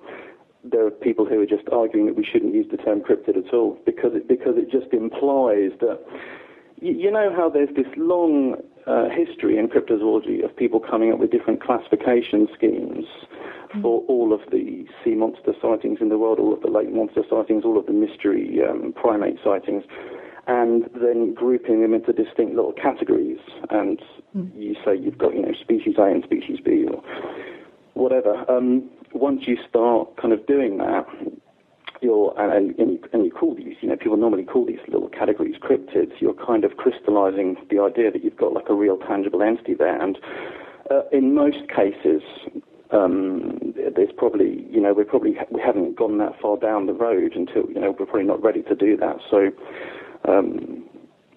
there 0.64 0.86
are 0.86 0.90
people 0.90 1.26
who 1.26 1.40
are 1.40 1.46
just 1.46 1.68
arguing 1.70 2.06
that 2.06 2.16
we 2.16 2.24
shouldn't 2.24 2.54
use 2.54 2.66
the 2.70 2.78
term 2.78 3.00
cryptid 3.00 3.36
at 3.36 3.52
all 3.52 3.78
because 3.84 4.12
it 4.14 4.26
because 4.28 4.54
it 4.56 4.70
just 4.70 4.92
implies 4.92 5.72
that 5.80 6.00
you, 6.80 7.10
know 7.10 7.32
how 7.34 7.48
there's 7.48 7.74
this 7.76 7.86
long 7.96 8.56
uh, 8.86 9.08
history 9.08 9.56
in 9.58 9.68
cryptozoology 9.68 10.44
of 10.44 10.54
people 10.54 10.80
coming 10.80 11.12
up 11.12 11.18
with 11.18 11.30
different 11.30 11.62
classification 11.62 12.46
schemes 12.54 13.06
for 13.80 14.04
all 14.06 14.32
of 14.32 14.40
the 14.50 14.86
sea 15.02 15.14
monster 15.14 15.52
sightings 15.60 15.98
in 16.00 16.08
the 16.08 16.18
world, 16.18 16.38
all 16.38 16.52
of 16.52 16.60
the 16.60 16.68
lake 16.68 16.92
monster 16.92 17.22
sightings, 17.28 17.64
all 17.64 17.78
of 17.78 17.86
the 17.86 17.92
mystery 17.92 18.60
um, 18.68 18.92
primate 18.94 19.36
sightings, 19.42 19.82
and 20.46 20.84
then 20.94 21.34
grouping 21.34 21.82
them 21.82 21.94
into 21.94 22.12
distinct 22.12 22.54
little 22.54 22.72
categories. 22.72 23.38
And 23.70 24.00
you 24.54 24.76
say 24.84 24.96
you've 24.96 25.18
got, 25.18 25.34
you 25.34 25.42
know, 25.42 25.54
species 25.60 25.94
A 25.98 26.04
and 26.04 26.22
species 26.22 26.58
B 26.64 26.86
or 26.86 27.02
whatever. 27.94 28.48
Um, 28.50 28.90
once 29.14 29.46
you 29.46 29.56
start 29.68 30.16
kind 30.16 30.32
of 30.32 30.46
doing 30.46 30.78
that, 30.78 31.06
you're, 32.02 32.34
and, 32.38 32.78
and, 32.78 32.90
you, 32.92 33.00
and 33.12 33.24
you 33.24 33.30
call 33.30 33.54
these, 33.54 33.76
you 33.80 33.88
know, 33.88 33.96
people 33.96 34.16
normally 34.16 34.44
call 34.44 34.66
these 34.66 34.80
little 34.88 35.08
categories 35.08 35.56
cryptids, 35.56 36.12
you're 36.20 36.34
kind 36.34 36.64
of 36.64 36.76
crystallizing 36.76 37.56
the 37.70 37.80
idea 37.80 38.10
that 38.10 38.22
you've 38.22 38.36
got 38.36 38.52
like 38.52 38.68
a 38.68 38.74
real 38.74 38.98
tangible 38.98 39.42
entity 39.42 39.74
there. 39.74 40.00
And 40.00 40.18
uh, 40.90 41.02
in 41.12 41.34
most 41.34 41.68
cases, 41.74 42.22
um, 42.90 43.74
there's 43.96 44.12
probably, 44.16 44.66
you 44.70 44.80
know, 44.80 44.92
we're 44.92 45.04
probably, 45.04 45.36
we 45.50 45.60
haven't 45.60 45.96
gone 45.96 46.18
that 46.18 46.38
far 46.40 46.56
down 46.58 46.86
the 46.86 46.92
road 46.92 47.34
until, 47.34 47.68
you 47.70 47.80
know, 47.80 47.96
we're 47.98 48.06
probably 48.06 48.24
not 48.24 48.42
ready 48.42 48.62
to 48.62 48.74
do 48.74 48.96
that. 48.98 49.16
So, 49.30 49.50
um, 50.28 50.84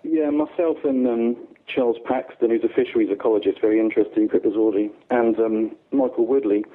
yeah, 0.03 0.29
myself 0.29 0.77
and 0.83 1.07
um, 1.07 1.37
Charles 1.67 1.97
Paxton, 2.05 2.49
who's 2.49 2.63
a 2.63 2.73
fisheries 2.73 3.09
ecologist, 3.09 3.61
very 3.61 3.79
interested 3.79 4.17
in 4.17 4.29
cryptozoology, 4.29 4.89
and 5.09 5.39
um, 5.39 5.75
Michael 5.91 6.25
Woodley, 6.27 6.65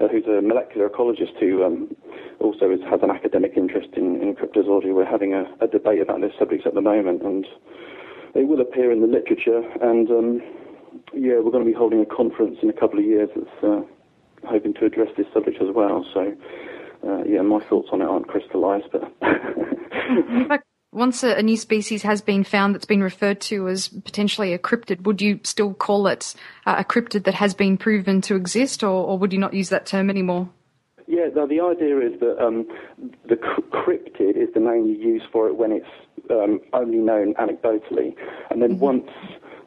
uh, 0.00 0.08
who's 0.08 0.26
a 0.26 0.42
molecular 0.42 0.88
ecologist 0.88 1.38
who 1.38 1.64
um, 1.64 1.96
also 2.40 2.70
is, 2.70 2.80
has 2.90 3.00
an 3.02 3.10
academic 3.10 3.52
interest 3.56 3.88
in, 3.96 4.22
in 4.22 4.34
cryptozoology. 4.34 4.94
We're 4.94 5.04
having 5.04 5.34
a, 5.34 5.44
a, 5.60 5.66
debate 5.66 6.00
about 6.00 6.20
this 6.20 6.32
subject 6.38 6.66
at 6.66 6.74
the 6.74 6.80
moment, 6.80 7.22
and 7.22 7.46
it 8.34 8.48
will 8.48 8.60
appear 8.60 8.92
in 8.92 9.00
the 9.00 9.06
literature. 9.06 9.62
And 9.80 10.10
um, 10.10 10.42
yeah, 11.14 11.40
we're 11.40 11.50
going 11.50 11.64
to 11.64 11.70
be 11.70 11.76
holding 11.76 12.00
a 12.00 12.06
conference 12.06 12.58
in 12.62 12.70
a 12.70 12.74
couple 12.74 12.98
of 12.98 13.04
years 13.04 13.28
that's 13.34 13.64
uh, 13.64 13.80
hoping 14.46 14.74
to 14.74 14.84
address 14.86 15.08
this 15.16 15.26
subject 15.32 15.60
as 15.60 15.74
well. 15.74 16.04
So. 16.12 16.34
Uh, 17.06 17.22
yeah, 17.24 17.42
my 17.42 17.60
thoughts 17.68 17.88
on 17.92 18.00
it 18.00 18.06
aren't 18.06 18.26
crystallized, 18.26 18.86
but 18.90 19.12
once 20.92 21.22
a, 21.22 21.34
a 21.34 21.42
new 21.42 21.56
species 21.56 22.02
has 22.02 22.20
been 22.22 22.44
found 22.44 22.74
that's 22.74 22.84
been 22.84 23.02
referred 23.02 23.40
to 23.42 23.68
as 23.68 23.88
potentially 23.88 24.52
a 24.52 24.58
cryptid, 24.58 25.02
would 25.02 25.20
you 25.20 25.40
still 25.44 25.74
call 25.74 26.06
it 26.06 26.34
uh, 26.66 26.76
a 26.78 26.84
cryptid 26.84 27.24
that 27.24 27.34
has 27.34 27.54
been 27.54 27.76
proven 27.76 28.20
to 28.22 28.34
exist, 28.34 28.82
or, 28.82 29.06
or 29.06 29.18
would 29.18 29.32
you 29.32 29.38
not 29.38 29.54
use 29.54 29.68
that 29.68 29.86
term 29.86 30.08
anymore? 30.10 30.48
Yeah, 31.06 31.28
the, 31.32 31.46
the 31.46 31.60
idea 31.60 32.00
is 32.00 32.18
that 32.20 32.44
um, 32.44 32.66
the 33.28 33.36
cryptid 33.36 34.36
is 34.36 34.48
the 34.54 34.60
name 34.60 34.86
you 34.86 34.96
use 34.96 35.22
for 35.30 35.46
it 35.46 35.56
when 35.56 35.70
it's 35.70 35.86
um, 36.30 36.60
only 36.72 36.98
known 36.98 37.34
anecdotally, 37.34 38.14
and 38.50 38.60
then 38.60 38.78
once, 38.78 39.08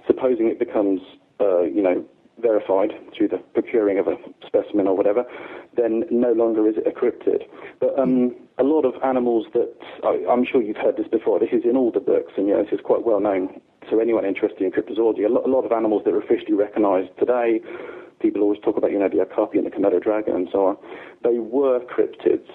supposing 0.06 0.48
it 0.48 0.60
becomes, 0.60 1.00
uh, 1.40 1.62
you 1.62 1.82
know, 1.82 2.04
verified 2.42 2.92
through 3.16 3.28
the 3.28 3.38
procuring 3.54 4.00
of 4.00 4.08
a 4.08 4.16
specimen 4.46 4.88
or 4.88 4.96
whatever, 4.96 5.26
then 5.76 6.04
no 6.10 6.32
longer 6.34 6.68
is 6.68 6.76
it 6.78 6.88
a 6.88 6.92
cryptid. 6.92 7.44
But 7.80 7.98
um, 8.00 8.36
a 8.60 8.64
lot 8.64 8.84
of 8.86 8.94
animals 9.04 9.48
that 9.54 9.74
I, 10.04 10.26
I'm 10.30 10.46
sure 10.46 10.62
you've 10.62 10.78
heard 10.78 10.98
this 10.98 11.08
before. 11.08 11.40
This 11.40 11.50
is 11.52 11.64
in 11.64 11.78
all 11.78 11.92
the 11.92 12.00
books, 12.00 12.34
and 12.38 12.48
you 12.48 12.54
know, 12.54 12.64
this 12.64 12.74
is 12.74 12.80
quite 12.84 13.06
well 13.06 13.20
known 13.20 13.60
to 13.90 14.00
anyone 14.02 14.26
interested 14.26 14.62
in 14.62 14.72
cryptozoology. 14.72 15.26
A 15.26 15.30
lot, 15.30 15.46
a 15.46 15.50
lot 15.50 15.66
of 15.66 15.72
animals 15.72 16.04
that 16.06 16.14
are 16.14 16.22
officially 16.22 16.54
recognised 16.54 17.10
today. 17.18 17.62
People 18.20 18.42
always 18.42 18.60
talk 18.60 18.78
about, 18.78 18.92
you 18.92 19.00
know, 19.00 19.08
the 19.08 19.22
okapi 19.22 19.58
and 19.58 19.66
the 19.66 19.72
Komodo 19.72 20.02
dragon 20.02 20.36
and 20.36 20.50
so 20.52 20.66
on. 20.68 20.78
They 21.24 21.40
were 21.40 21.80
cryptids 21.80 22.50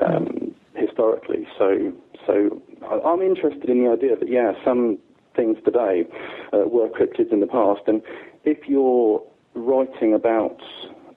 um, 0.00 0.54
historically. 0.76 1.48
So, 1.58 1.92
so 2.26 2.62
I'm 3.04 3.20
interested 3.20 3.68
in 3.68 3.84
the 3.84 3.90
idea 3.90 4.16
that 4.16 4.30
yeah, 4.30 4.52
some 4.64 4.98
things 5.34 5.58
today 5.64 6.04
uh, 6.52 6.58
were 6.68 6.88
cryptids 6.88 7.32
in 7.32 7.40
the 7.40 7.46
past, 7.46 7.82
and 7.88 8.02
if 8.44 8.68
you're 8.68 9.22
writing 9.54 10.14
about 10.14 10.60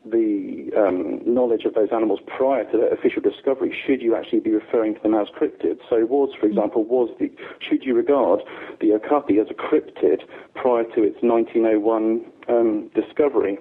the 0.06 0.70
um, 0.78 1.22
knowledge 1.26 1.66
of 1.66 1.74
those 1.74 1.90
animals 1.94 2.20
prior 2.26 2.70
to 2.72 2.78
their 2.78 2.94
official 2.94 3.22
discovery, 3.22 3.76
should 3.86 4.02
you 4.02 4.16
actually 4.16 4.42
be 4.42 4.52
referring 4.52 4.96
to 4.96 5.02
them 5.02 5.14
as 5.14 5.28
cryptids? 5.30 5.80
So 5.90 6.06
was, 6.06 6.34
for 6.40 6.46
example, 6.46 6.84
was 6.84 7.10
the 7.20 7.32
should 7.60 7.84
you 7.84 7.96
regard 7.96 8.42
the 8.82 8.94
okapi 8.94 9.40
as 9.40 9.48
a 9.50 9.54
cryptid 9.54 10.24
prior 10.56 10.84
to 10.96 11.04
its 11.04 11.18
1901 11.22 12.26
um, 12.50 12.92
discovery? 12.94 13.58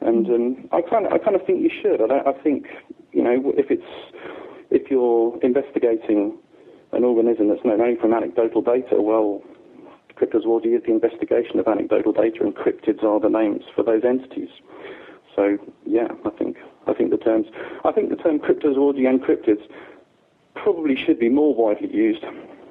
And 0.00 0.26
um, 0.28 0.68
I 0.72 0.80
kind 0.80 1.06
of 1.06 1.12
I 1.12 1.18
kind 1.18 1.36
of 1.36 1.44
think 1.46 1.62
you 1.62 1.70
should. 1.70 2.00
I, 2.10 2.30
I 2.30 2.32
think 2.42 2.66
you 3.12 3.22
know 3.22 3.52
if 3.56 3.70
it's 3.70 3.82
if 4.70 4.90
you're 4.90 5.38
investigating 5.42 6.38
an 6.92 7.04
organism 7.04 7.48
that's 7.48 7.64
known 7.64 7.80
only 7.80 7.96
from 8.00 8.12
anecdotal 8.12 8.62
data, 8.62 9.00
well, 9.00 9.42
cryptozoology 10.16 10.76
is 10.76 10.82
the 10.84 10.92
investigation 10.92 11.58
of 11.58 11.66
anecdotal 11.68 12.12
data, 12.12 12.40
and 12.40 12.54
cryptids 12.54 13.02
are 13.02 13.20
the 13.20 13.28
names 13.28 13.62
for 13.74 13.82
those 13.82 14.02
entities. 14.04 14.48
So 15.34 15.58
yeah, 15.86 16.08
I 16.24 16.30
think 16.30 16.56
I 16.86 16.92
think 16.92 17.10
the 17.10 17.16
terms 17.16 17.46
I 17.84 17.92
think 17.92 18.10
the 18.10 18.16
term 18.16 18.38
cryptozoology 18.38 19.08
and 19.08 19.22
cryptids 19.22 19.62
probably 20.54 20.96
should 20.96 21.18
be 21.18 21.28
more 21.28 21.54
widely 21.54 21.92
used. 21.92 22.24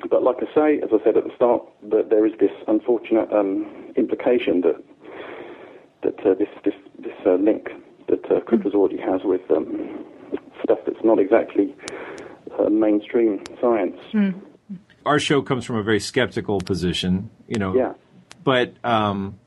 But 0.10 0.24
like 0.24 0.38
I 0.42 0.54
say, 0.54 0.82
as 0.82 0.90
I 0.92 1.04
said 1.04 1.18
at 1.18 1.24
the 1.24 1.36
start, 1.36 1.64
that 1.90 2.10
there 2.10 2.26
is 2.26 2.34
this 2.40 2.52
unfortunate 2.68 3.32
um, 3.32 3.66
implication 3.96 4.62
that 4.62 4.84
that 6.04 6.26
uh, 6.26 6.34
this 6.34 6.50
this 6.64 6.76
this 7.00 7.14
uh, 7.26 7.36
link 7.36 7.70
that 8.08 8.26
uh, 8.26 8.40
cryptozoology 8.42 9.00
has 9.00 9.22
with 9.24 9.42
um, 9.52 10.06
stuff 10.64 10.80
that's 10.86 11.04
not 11.04 11.20
exactly 11.20 11.76
uh, 12.60 12.70
mainstream 12.70 13.44
science. 13.60 13.98
Our 15.06 15.20
show 15.20 15.42
comes 15.42 15.66
from 15.66 15.78
a 15.78 15.84
very 15.84 16.00
skeptical 16.00 16.60
position, 16.62 17.30
you 17.48 17.58
know. 17.58 17.76
Yeah. 17.76 17.94
But 18.44 18.74
um, 18.84 19.40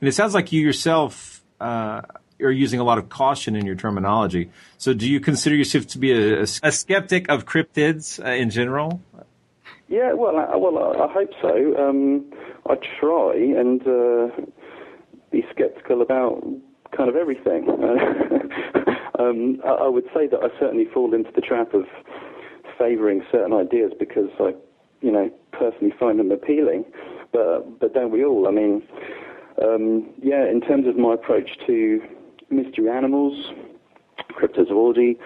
and 0.00 0.08
it 0.08 0.12
sounds 0.12 0.34
like 0.34 0.52
you 0.52 0.60
yourself 0.60 1.44
uh, 1.60 2.02
are 2.42 2.50
using 2.50 2.80
a 2.80 2.84
lot 2.84 2.98
of 2.98 3.08
caution 3.08 3.56
in 3.56 3.66
your 3.66 3.74
terminology. 3.74 4.50
So, 4.76 4.94
do 4.94 5.08
you 5.08 5.20
consider 5.20 5.56
yourself 5.56 5.86
to 5.88 5.98
be 5.98 6.12
a, 6.12 6.42
a, 6.42 6.72
skeptic 6.72 7.28
of 7.28 7.44
cryptids 7.44 8.24
uh, 8.24 8.30
in 8.30 8.50
general? 8.50 9.00
Yeah, 9.88 10.12
well, 10.12 10.36
I, 10.36 10.56
well, 10.56 11.02
I, 11.02 11.12
hope 11.12 11.30
so. 11.40 11.76
Um, 11.78 12.32
I 12.68 12.74
try 13.00 13.34
and 13.34 13.80
uh, 13.86 14.28
be 15.30 15.44
sceptical 15.56 16.02
about 16.02 16.42
kind 16.96 17.08
of 17.08 17.16
everything. 17.16 17.68
um, 19.18 19.60
I, 19.64 19.68
I 19.68 19.88
would 19.88 20.04
say 20.14 20.26
that 20.26 20.40
I 20.42 20.48
certainly 20.60 20.86
fall 20.92 21.14
into 21.14 21.30
the 21.34 21.40
trap 21.40 21.74
of 21.74 21.86
favouring 22.78 23.22
certain 23.32 23.52
ideas 23.52 23.92
because 23.98 24.30
I, 24.38 24.54
you 25.00 25.10
know, 25.10 25.30
personally 25.52 25.94
find 25.98 26.18
them 26.18 26.30
appealing. 26.30 26.84
But 27.32 27.80
but 27.80 27.94
don't 27.94 28.10
we 28.10 28.24
all? 28.24 28.46
I 28.46 28.50
mean, 28.50 28.82
um, 29.62 30.10
yeah. 30.22 30.48
In 30.48 30.60
terms 30.60 30.86
of 30.86 30.96
my 30.96 31.14
approach 31.14 31.50
to 31.66 32.00
mystery 32.50 32.88
animals, 32.88 33.52
cryptozoology. 34.32 35.18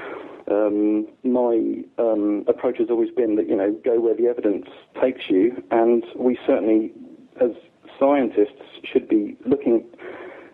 Um, 0.50 1.06
my 1.22 1.82
um, 1.98 2.44
approach 2.48 2.78
has 2.78 2.88
always 2.90 3.10
been 3.10 3.36
that 3.36 3.48
you 3.48 3.56
know 3.56 3.76
go 3.84 4.00
where 4.00 4.14
the 4.14 4.26
evidence 4.26 4.66
takes 5.00 5.22
you, 5.28 5.62
and 5.70 6.04
we 6.16 6.38
certainly, 6.46 6.92
as 7.40 7.50
scientists, 7.98 8.62
should 8.84 9.08
be 9.08 9.36
looking 9.46 9.84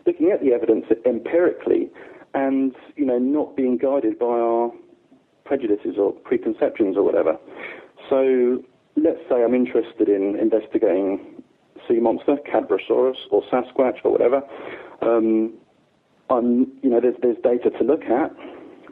looking 0.06 0.30
at 0.30 0.40
the 0.42 0.52
evidence 0.52 0.86
empirically, 1.06 1.90
and 2.34 2.74
you 2.96 3.06
know 3.06 3.18
not 3.18 3.56
being 3.56 3.78
guided 3.78 4.18
by 4.18 4.26
our 4.26 4.70
prejudices 5.44 5.96
or 5.98 6.12
preconceptions 6.12 6.96
or 6.96 7.02
whatever. 7.02 7.38
So 8.10 8.62
let's 8.96 9.20
say 9.28 9.42
I'm 9.42 9.54
interested 9.54 10.08
in 10.08 10.36
investigating 10.38 11.42
sea 11.88 12.00
monster, 12.00 12.36
Cadborosaurus 12.52 13.16
or 13.30 13.42
Sasquatch 13.50 14.04
or 14.04 14.12
whatever. 14.12 14.42
Um, 15.00 15.54
you 16.30 16.90
know, 16.90 17.00
there's, 17.00 17.16
there's 17.22 17.36
data 17.42 17.70
to 17.78 17.84
look 17.84 18.04
at. 18.04 18.34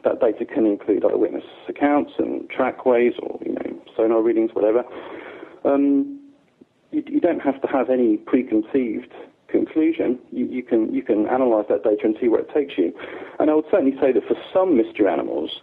That 0.03 0.19
data 0.19 0.45
can 0.45 0.65
include 0.65 1.03
eyewitness 1.03 1.43
accounts 1.67 2.13
and 2.17 2.49
trackways 2.49 3.13
or 3.21 3.39
you 3.45 3.53
know 3.53 3.81
sonar 3.95 4.21
readings, 4.21 4.51
whatever. 4.53 4.83
Um, 5.65 6.19
you, 6.91 7.03
you 7.07 7.19
don't 7.19 7.39
have 7.39 7.61
to 7.61 7.67
have 7.67 7.89
any 7.89 8.17
preconceived 8.17 9.11
conclusion. 9.47 10.19
You, 10.31 10.45
you, 10.45 10.63
can 10.63 10.93
you 10.93 11.01
can 11.01 11.27
analyze 11.27 11.65
that 11.69 11.83
data 11.83 12.01
and 12.03 12.15
see 12.21 12.27
where 12.27 12.41
it 12.41 12.53
takes 12.53 12.77
you. 12.77 12.93
And 13.39 13.49
I 13.49 13.55
would 13.55 13.65
certainly 13.71 13.97
say 13.99 14.11
that 14.11 14.23
for 14.27 14.35
some 14.53 14.77
mystery 14.77 15.07
animals, 15.07 15.61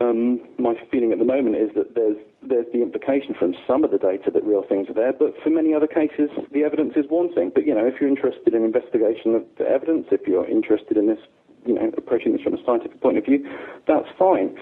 um, 0.00 0.40
my 0.58 0.74
feeling 0.90 1.12
at 1.12 1.18
the 1.18 1.24
moment 1.24 1.56
is 1.56 1.70
that 1.74 1.94
there's 1.94 2.16
there's 2.42 2.66
the 2.72 2.82
implication 2.82 3.34
from 3.38 3.54
some 3.66 3.84
of 3.84 3.90
the 3.90 3.98
data 3.98 4.30
that 4.32 4.44
real 4.44 4.62
things 4.66 4.88
are 4.88 4.94
there, 4.94 5.12
but 5.12 5.34
for 5.42 5.50
many 5.50 5.74
other 5.74 5.86
cases, 5.86 6.30
the 6.52 6.64
evidence 6.64 6.94
is 6.96 7.04
one 7.08 7.32
thing. 7.34 7.50
But 7.54 7.66
you 7.66 7.74
know, 7.74 7.86
if 7.86 8.00
you're 8.00 8.08
interested 8.08 8.54
in 8.54 8.64
investigation 8.64 9.34
of 9.34 9.44
the 9.58 9.68
evidence, 9.68 10.06
if 10.10 10.26
you're 10.26 10.48
interested 10.48 10.96
in 10.96 11.06
this, 11.06 11.18
you 11.66 11.74
know, 11.74 11.90
approaching 11.96 12.32
this 12.32 12.42
from 12.42 12.54
a 12.54 12.64
scientific 12.64 13.00
point 13.00 13.18
of 13.18 13.24
view, 13.24 13.44
that's 13.86 14.08
fine. 14.18 14.56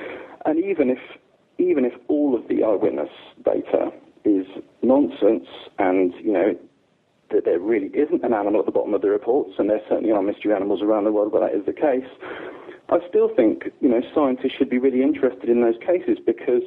And 0.44 0.58
even 0.64 0.90
if 0.90 0.98
even 1.58 1.84
if 1.84 1.92
all 2.08 2.34
of 2.36 2.46
the 2.48 2.62
eyewitness 2.62 3.10
data 3.44 3.90
is 4.24 4.46
nonsense, 4.82 5.46
and 5.78 6.14
you 6.20 6.32
know 6.32 6.58
that 7.30 7.44
there 7.44 7.60
really 7.60 7.88
isn't 7.88 8.24
an 8.24 8.32
animal 8.32 8.60
at 8.60 8.66
the 8.66 8.72
bottom 8.72 8.94
of 8.94 9.02
the 9.02 9.10
reports, 9.10 9.52
and 9.58 9.70
there 9.70 9.80
certainly 9.88 10.10
are 10.10 10.22
mystery 10.22 10.52
animals 10.52 10.82
around 10.82 11.04
the 11.04 11.12
world 11.12 11.32
where 11.32 11.46
that 11.46 11.56
is 11.56 11.64
the 11.66 11.72
case. 11.72 12.08
I 12.90 12.98
still 13.08 13.28
think, 13.34 13.70
you 13.80 13.88
know, 13.88 14.00
scientists 14.14 14.52
should 14.56 14.70
be 14.70 14.78
really 14.78 15.02
interested 15.02 15.48
in 15.48 15.60
those 15.60 15.76
cases 15.84 16.18
because 16.24 16.62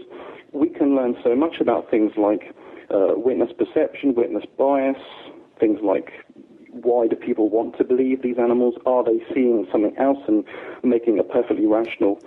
we 0.52 0.70
can 0.70 0.96
learn 0.96 1.16
so 1.24 1.36
much 1.36 1.60
about 1.60 1.90
things 1.90 2.12
like 2.16 2.54
uh, 2.92 3.14
witness 3.16 3.52
perception, 3.58 4.14
witness 4.14 4.44
bias, 4.58 5.02
things 5.60 5.80
like 5.82 6.12
why 6.72 7.08
do 7.08 7.16
people 7.16 7.50
want 7.50 7.78
to 7.78 7.84
believe 7.84 8.22
these 8.22 8.38
animals? 8.38 8.76
Are 8.86 9.04
they 9.04 9.20
seeing 9.34 9.68
something 9.72 9.96
else 9.98 10.20
and 10.28 10.44
making 10.84 11.20
a 11.20 11.24
perfectly 11.24 11.66
rational 11.66 12.20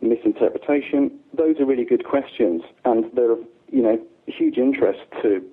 misinterpretation? 0.00 1.18
Those 1.34 1.60
are 1.60 1.66
really 1.66 1.84
good 1.84 2.04
questions, 2.04 2.62
and 2.84 3.04
they're 3.14 3.32
of, 3.32 3.40
you 3.70 3.82
know, 3.82 4.00
huge 4.26 4.58
interest 4.58 5.00
to 5.22 5.44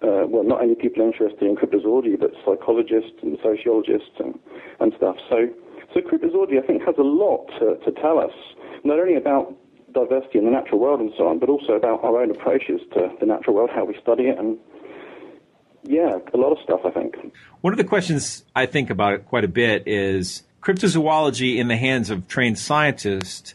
uh, 0.00 0.22
well, 0.28 0.44
not 0.44 0.60
only 0.60 0.76
people 0.76 1.02
interested 1.02 1.42
in 1.42 1.56
cryptozoology, 1.56 2.18
but 2.18 2.30
psychologists 2.44 3.18
and 3.20 3.36
sociologists 3.42 4.14
and, 4.20 4.38
and 4.78 4.92
stuff. 4.96 5.16
So, 5.28 5.48
so 5.94 6.00
cryptozoology, 6.00 6.62
I 6.62 6.66
think, 6.66 6.82
has 6.82 6.96
a 6.98 7.02
lot 7.02 7.46
to, 7.58 7.76
to 7.84 8.00
tell 8.00 8.18
us, 8.18 8.32
not 8.84 8.98
only 8.98 9.16
about 9.16 9.54
diversity 9.92 10.38
in 10.38 10.44
the 10.44 10.50
natural 10.50 10.78
world 10.78 11.00
and 11.00 11.12
so 11.16 11.26
on, 11.26 11.38
but 11.38 11.48
also 11.48 11.72
about 11.72 12.04
our 12.04 12.20
own 12.22 12.30
approaches 12.30 12.80
to 12.92 13.10
the 13.20 13.26
natural 13.26 13.56
world, 13.56 13.70
how 13.74 13.84
we 13.84 13.96
study 14.00 14.24
it, 14.24 14.38
and 14.38 14.58
yeah, 15.84 16.18
a 16.34 16.36
lot 16.36 16.52
of 16.52 16.58
stuff, 16.62 16.80
I 16.84 16.90
think. 16.90 17.14
One 17.62 17.72
of 17.72 17.78
the 17.78 17.84
questions 17.84 18.44
I 18.54 18.66
think 18.66 18.90
about 18.90 19.14
it 19.14 19.26
quite 19.26 19.44
a 19.44 19.48
bit 19.48 19.84
is 19.86 20.42
cryptozoology 20.62 21.56
in 21.56 21.68
the 21.68 21.76
hands 21.76 22.10
of 22.10 22.28
trained 22.28 22.58
scientists 22.58 23.54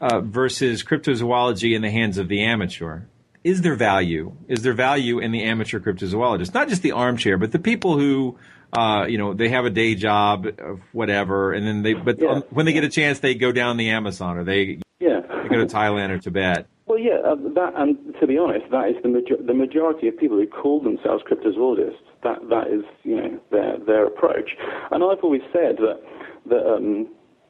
uh, 0.00 0.20
versus 0.20 0.82
cryptozoology 0.82 1.74
in 1.74 1.82
the 1.82 1.90
hands 1.90 2.18
of 2.18 2.28
the 2.28 2.42
amateur. 2.42 3.02
Is 3.44 3.62
there 3.62 3.76
value? 3.76 4.34
Is 4.48 4.62
there 4.62 4.72
value 4.72 5.18
in 5.18 5.32
the 5.32 5.44
amateur 5.44 5.78
cryptozoologist? 5.78 6.54
Not 6.54 6.68
just 6.68 6.82
the 6.82 6.92
armchair, 6.92 7.38
but 7.38 7.52
the 7.52 7.58
people 7.58 7.98
who 7.98 8.38
uh, 8.72 9.06
you 9.08 9.18
know, 9.18 9.34
they 9.34 9.48
have 9.48 9.64
a 9.64 9.70
day 9.70 9.94
job 9.94 10.46
of 10.58 10.80
whatever, 10.92 11.52
and 11.52 11.66
then 11.66 11.82
they, 11.82 11.94
but 11.94 12.20
yeah. 12.20 12.40
when 12.50 12.66
they 12.66 12.72
get 12.72 12.84
a 12.84 12.88
chance, 12.88 13.20
they 13.20 13.34
go 13.34 13.52
down 13.52 13.76
the 13.76 13.90
Amazon 13.90 14.38
or 14.38 14.44
they, 14.44 14.78
yeah, 15.00 15.20
they 15.42 15.48
go 15.48 15.56
to 15.56 15.66
Thailand 15.66 16.10
or 16.10 16.18
Tibet. 16.18 16.66
Well, 16.86 16.98
yeah, 16.98 17.18
uh, 17.24 17.34
that, 17.54 17.72
and 17.76 18.14
to 18.20 18.26
be 18.26 18.38
honest, 18.38 18.70
that 18.70 18.88
is 18.88 18.96
the, 19.02 19.08
major- 19.08 19.42
the 19.44 19.54
majority 19.54 20.08
of 20.08 20.16
people 20.16 20.36
who 20.36 20.46
call 20.46 20.80
themselves 20.80 21.22
cryptozoologists. 21.24 21.98
That 22.22 22.48
that 22.48 22.68
is, 22.68 22.84
you 23.02 23.16
know, 23.16 23.40
their 23.50 23.78
their 23.78 24.06
approach. 24.06 24.50
And 24.90 25.02
I've 25.02 25.22
always 25.22 25.42
said 25.52 25.78
that 25.78 26.00
that 26.48 26.66
um, 26.66 27.08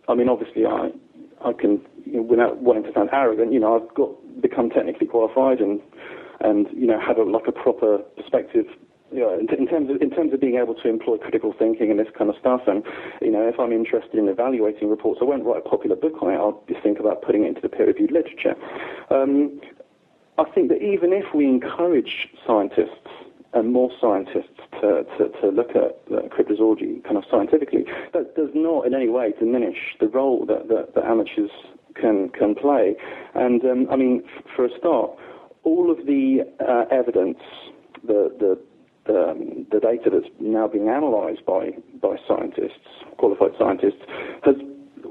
I 0.08 0.14
mean, 0.14 0.28
obviously, 0.28 0.64
I 0.64 0.90
I 1.44 1.52
can, 1.52 1.80
you 2.04 2.16
know, 2.16 2.22
without 2.22 2.58
wanting 2.58 2.84
to 2.84 2.92
sound 2.92 3.10
arrogant, 3.12 3.52
you 3.52 3.60
know, 3.60 3.76
I've 3.76 3.94
got 3.94 4.10
become 4.40 4.70
technically 4.70 5.06
qualified 5.06 5.60
and 5.60 5.80
and 6.40 6.66
you 6.72 6.86
know 6.86 7.00
have 7.00 7.18
a 7.18 7.22
like 7.22 7.46
a 7.46 7.52
proper 7.52 7.98
perspective 8.16 8.66
you 9.12 9.20
know, 9.20 9.38
in, 9.38 9.46
in, 9.54 9.66
terms 9.66 9.90
of 9.90 10.02
in 10.02 10.10
terms 10.10 10.32
of 10.32 10.40
being 10.40 10.56
able 10.56 10.74
to 10.74 10.88
employ 10.88 11.16
critical 11.18 11.54
thinking 11.58 11.90
and 11.90 11.98
this 11.98 12.08
kind 12.16 12.30
of 12.30 12.36
stuff, 12.40 12.62
and 12.66 12.82
you 13.20 13.30
know, 13.30 13.46
if 13.46 13.58
I'm 13.58 13.72
interested 13.72 14.18
in 14.18 14.28
evaluating 14.28 14.90
reports, 14.90 15.20
I 15.22 15.24
won't 15.24 15.44
write 15.44 15.58
a 15.64 15.68
popular 15.68 15.96
book 15.96 16.22
on 16.22 16.30
it. 16.30 16.36
I'll 16.36 16.62
just 16.68 16.82
think 16.82 16.98
about 16.98 17.22
putting 17.22 17.44
it 17.44 17.48
into 17.48 17.60
the 17.60 17.68
peer-reviewed 17.68 18.12
literature. 18.12 18.54
Um, 19.10 19.60
I 20.38 20.44
think 20.54 20.68
that 20.68 20.82
even 20.82 21.12
if 21.12 21.24
we 21.34 21.46
encourage 21.46 22.28
scientists 22.46 23.08
and 23.54 23.72
more 23.72 23.90
scientists 23.98 24.60
to, 24.82 25.04
to, 25.16 25.28
to 25.40 25.48
look 25.48 25.70
at 25.70 25.96
uh, 26.12 26.28
cryptozoology 26.28 27.02
kind 27.04 27.16
of 27.16 27.24
scientifically, 27.30 27.84
that 28.12 28.36
does 28.36 28.50
not 28.54 28.86
in 28.86 28.94
any 28.94 29.08
way 29.08 29.32
diminish 29.38 29.78
the 29.98 30.08
role 30.08 30.44
that, 30.46 30.68
that, 30.68 30.94
that 30.94 31.04
amateurs 31.04 31.50
can 31.94 32.28
can 32.30 32.54
play. 32.54 32.94
And 33.34 33.64
um, 33.64 33.86
I 33.90 33.96
mean, 33.96 34.22
f- 34.36 34.44
for 34.54 34.66
a 34.66 34.78
start, 34.78 35.12
all 35.64 35.90
of 35.90 36.06
the 36.06 36.40
uh, 36.60 36.84
evidence, 36.94 37.38
the 38.04 38.34
the 38.38 38.58
the, 38.75 38.75
um, 39.08 39.66
the 39.70 39.80
data 39.80 40.10
that's 40.12 40.32
now 40.40 40.68
being 40.68 40.88
analysed 40.88 41.44
by, 41.46 41.70
by 42.00 42.16
scientists, 42.26 42.86
qualified 43.18 43.52
scientists, 43.58 44.02
has 44.44 44.56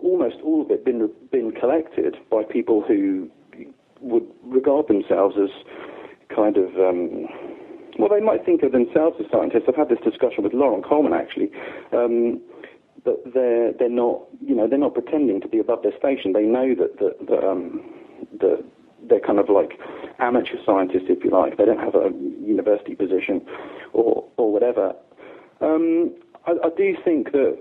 almost 0.03 0.37
all 0.43 0.61
of 0.61 0.71
it 0.71 0.85
been, 0.85 1.09
been 1.31 1.51
collected 1.51 2.17
by 2.29 2.43
people 2.43 2.83
who 2.87 3.29
would 4.01 4.25
regard 4.43 4.87
themselves 4.87 5.35
as 5.41 5.49
kind 6.33 6.57
of, 6.57 6.75
um, 6.75 7.25
well, 7.97 8.09
they 8.09 8.19
might 8.19 8.45
think 8.45 8.63
of 8.63 8.71
themselves 8.71 9.17
as 9.19 9.25
scientists. 9.31 9.63
I've 9.67 9.75
had 9.75 9.89
this 9.89 10.03
discussion 10.03 10.43
with 10.43 10.53
Loren 10.53 10.83
Coleman 10.83 11.13
actually. 11.13 11.49
Um, 11.93 12.41
but 13.05 13.21
they're 13.33 13.71
they're 13.73 13.87
not 13.87 14.21
you 14.41 14.55
know 14.55 14.67
they're 14.67 14.79
not 14.79 14.95
pretending 14.95 15.39
to 15.39 15.47
be 15.47 15.59
above 15.59 15.83
their 15.83 15.95
station. 15.97 16.33
They 16.33 16.43
know 16.43 16.73
that 16.75 16.97
that, 16.99 17.47
um, 17.47 17.85
that 18.41 18.65
they're 19.07 19.19
kind 19.19 19.39
of 19.39 19.49
like 19.49 19.79
amateur 20.19 20.57
scientists, 20.65 21.05
if 21.09 21.23
you 21.23 21.31
like. 21.31 21.57
They 21.57 21.65
don't 21.65 21.79
have 21.79 21.95
a 21.95 22.11
university 22.41 22.95
position 22.95 23.45
or 23.93 24.25
or 24.37 24.51
whatever. 24.51 24.95
Um, 25.61 26.13
I, 26.45 26.51
I 26.63 26.69
do 26.75 26.95
think 27.03 27.31
that 27.31 27.57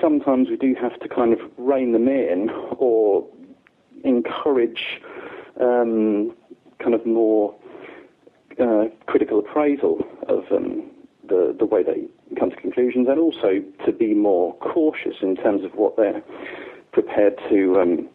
sometimes 0.00 0.48
we 0.48 0.56
do 0.56 0.74
have 0.80 0.98
to 1.00 1.08
kind 1.08 1.32
of 1.32 1.40
rein 1.56 1.92
them 1.92 2.08
in 2.08 2.50
or 2.78 3.26
encourage 4.04 5.00
um, 5.60 6.34
kind 6.78 6.94
of 6.94 7.04
more 7.04 7.54
uh, 8.60 8.84
critical 9.06 9.38
appraisal 9.40 10.04
of 10.28 10.44
um, 10.50 10.90
the 11.28 11.54
the 11.58 11.66
way 11.66 11.82
they 11.82 12.06
come 12.38 12.50
to 12.50 12.56
conclusions, 12.56 13.08
and 13.08 13.18
also 13.18 13.62
to 13.84 13.92
be 13.92 14.14
more 14.14 14.54
cautious 14.56 15.16
in 15.22 15.36
terms 15.36 15.64
of 15.64 15.74
what 15.74 15.96
they're 15.96 16.22
prepared 16.92 17.38
to 17.48 17.80
um, 17.80 18.08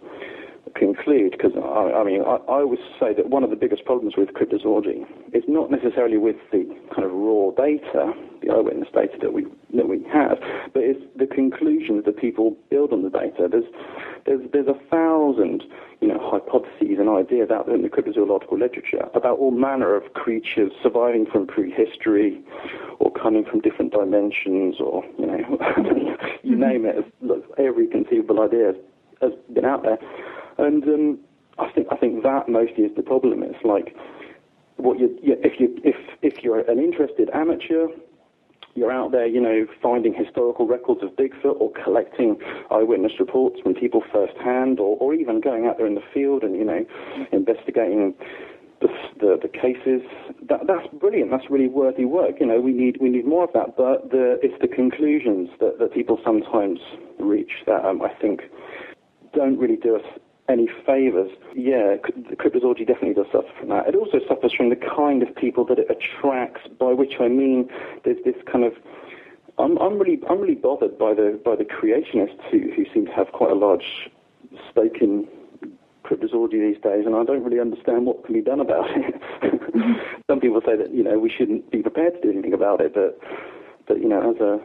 conclude, 0.75 1.31
because 1.31 1.51
I, 1.55 2.01
I, 2.01 2.03
mean, 2.03 2.21
I, 2.21 2.37
I, 2.47 2.61
always 2.61 2.79
say 2.99 3.13
that 3.13 3.29
one 3.29 3.43
of 3.43 3.49
the 3.49 3.55
biggest 3.55 3.85
problems 3.85 4.15
with 4.17 4.29
cryptozoology 4.29 5.05
is 5.33 5.43
not 5.47 5.71
necessarily 5.71 6.17
with 6.17 6.35
the 6.51 6.63
kind 6.93 7.05
of 7.05 7.11
raw 7.11 7.51
data, 7.51 8.13
the 8.41 8.51
eyewitness 8.51 8.89
data 8.93 9.17
that 9.21 9.33
we 9.33 9.45
that 9.73 9.87
we 9.87 10.03
have, 10.11 10.37
but 10.73 10.83
it's 10.83 11.01
the 11.15 11.27
conclusions 11.27 12.05
that 12.05 12.17
people 12.17 12.55
build 12.69 12.91
on 12.91 13.03
the 13.03 13.09
data. 13.09 13.47
There's 13.49 13.65
there's 14.25 14.41
there's 14.51 14.67
a 14.67 14.79
thousand 14.89 15.63
you 16.01 16.07
know 16.07 16.19
hypotheses 16.19 16.97
and 16.99 17.09
ideas 17.09 17.49
out 17.51 17.67
there 17.67 17.75
in 17.75 17.81
the 17.81 17.89
cryptozoological 17.89 18.59
literature 18.59 19.07
about 19.13 19.39
all 19.39 19.51
manner 19.51 19.95
of 19.95 20.13
creatures 20.13 20.71
surviving 20.81 21.25
from 21.25 21.47
prehistory, 21.47 22.41
or 22.99 23.11
coming 23.11 23.45
from 23.45 23.61
different 23.61 23.91
dimensions, 23.93 24.75
or 24.79 25.03
you 25.17 25.25
know 25.25 26.17
you 26.43 26.55
name 26.55 26.85
it. 26.85 27.05
Look, 27.21 27.43
Every 27.57 27.87
conceivable 27.87 28.41
idea 28.41 28.73
has 29.21 29.31
been 29.53 29.65
out 29.65 29.83
there. 29.83 29.97
And 30.57 30.83
um, 30.83 31.19
I 31.57 31.71
think 31.71 31.87
I 31.91 31.97
think 31.97 32.23
that 32.23 32.49
mostly 32.49 32.83
is 32.85 32.95
the 32.95 33.03
problem. 33.03 33.43
It's 33.43 33.63
like 33.63 33.95
what 34.77 34.99
you, 34.99 35.17
you 35.21 35.35
if 35.43 35.59
you 35.59 35.75
if 35.83 35.95
if 36.21 36.43
you're 36.43 36.59
an 36.59 36.79
interested 36.79 37.29
amateur, 37.33 37.87
you're 38.75 38.91
out 38.91 39.11
there, 39.11 39.27
you 39.27 39.39
know, 39.39 39.67
finding 39.81 40.13
historical 40.13 40.67
records 40.67 41.03
of 41.03 41.11
Bigfoot 41.11 41.59
or 41.59 41.71
collecting 41.83 42.37
eyewitness 42.71 43.13
reports 43.19 43.59
from 43.61 43.75
people 43.75 44.03
firsthand, 44.11 44.79
or, 44.79 44.97
or 44.97 45.13
even 45.13 45.41
going 45.41 45.67
out 45.67 45.77
there 45.77 45.87
in 45.87 45.95
the 45.95 46.03
field 46.13 46.43
and 46.43 46.55
you 46.55 46.65
know 46.65 46.85
investigating 47.31 48.15
the, 48.81 48.87
the, 49.19 49.39
the 49.41 49.47
cases. 49.47 50.01
That, 50.49 50.67
that's 50.67 50.87
brilliant. 50.99 51.31
That's 51.31 51.49
really 51.49 51.67
worthy 51.67 52.05
work. 52.05 52.35
You 52.39 52.47
know, 52.47 52.59
we 52.59 52.73
need 52.73 52.97
we 52.99 53.09
need 53.09 53.25
more 53.25 53.43
of 53.43 53.53
that. 53.53 53.77
But 53.77 54.11
the, 54.11 54.39
it's 54.41 54.59
the 54.61 54.67
conclusions 54.67 55.49
that, 55.59 55.79
that 55.79 55.93
people 55.93 56.19
sometimes 56.23 56.79
reach 57.19 57.51
that 57.67 57.85
um, 57.85 58.01
I 58.01 58.09
think 58.21 58.41
don't 59.33 59.57
really 59.57 59.77
do 59.77 59.95
us 59.95 60.05
any 60.49 60.67
favours. 60.85 61.31
Yeah, 61.55 61.95
cryptozoology 61.97 62.85
definitely 62.85 63.13
does 63.13 63.31
suffer 63.31 63.47
from 63.59 63.69
that. 63.69 63.87
It 63.87 63.95
also 63.95 64.19
suffers 64.27 64.53
from 64.53 64.69
the 64.69 64.75
kind 64.75 65.23
of 65.23 65.33
people 65.35 65.65
that 65.65 65.79
it 65.79 65.87
attracts, 65.89 66.61
by 66.79 66.93
which 66.93 67.13
I 67.19 67.27
mean 67.27 67.69
there's 68.03 68.23
this 68.25 68.35
kind 68.51 68.65
of 68.65 68.73
I'm, 69.57 69.77
I'm 69.77 69.99
really 69.99 70.19
I'm 70.29 70.39
really 70.39 70.55
bothered 70.55 70.97
by 70.97 71.13
the 71.13 71.39
by 71.43 71.55
the 71.55 71.63
creationists 71.63 72.41
who, 72.51 72.71
who 72.75 72.85
seem 72.93 73.05
to 73.05 73.11
have 73.13 73.31
quite 73.31 73.51
a 73.51 73.55
large 73.55 74.09
stake 74.71 74.97
in 75.01 75.27
cryptozoology 76.03 76.59
these 76.59 76.81
days, 76.81 77.05
and 77.05 77.15
I 77.15 77.23
don't 77.23 77.43
really 77.43 77.59
understand 77.59 78.05
what 78.05 78.25
can 78.25 78.33
be 78.33 78.41
done 78.41 78.59
about 78.59 78.87
it. 78.89 79.21
Some 80.29 80.39
people 80.39 80.61
say 80.65 80.75
that 80.75 80.93
you 80.93 81.03
know 81.03 81.19
we 81.19 81.29
shouldn't 81.29 81.71
be 81.71 81.81
prepared 81.81 82.15
to 82.15 82.21
do 82.21 82.31
anything 82.31 82.53
about 82.53 82.81
it, 82.81 82.93
but 82.93 83.19
but 83.87 84.01
you 84.01 84.09
know 84.09 84.31
as 84.31 84.41
a 84.41 84.59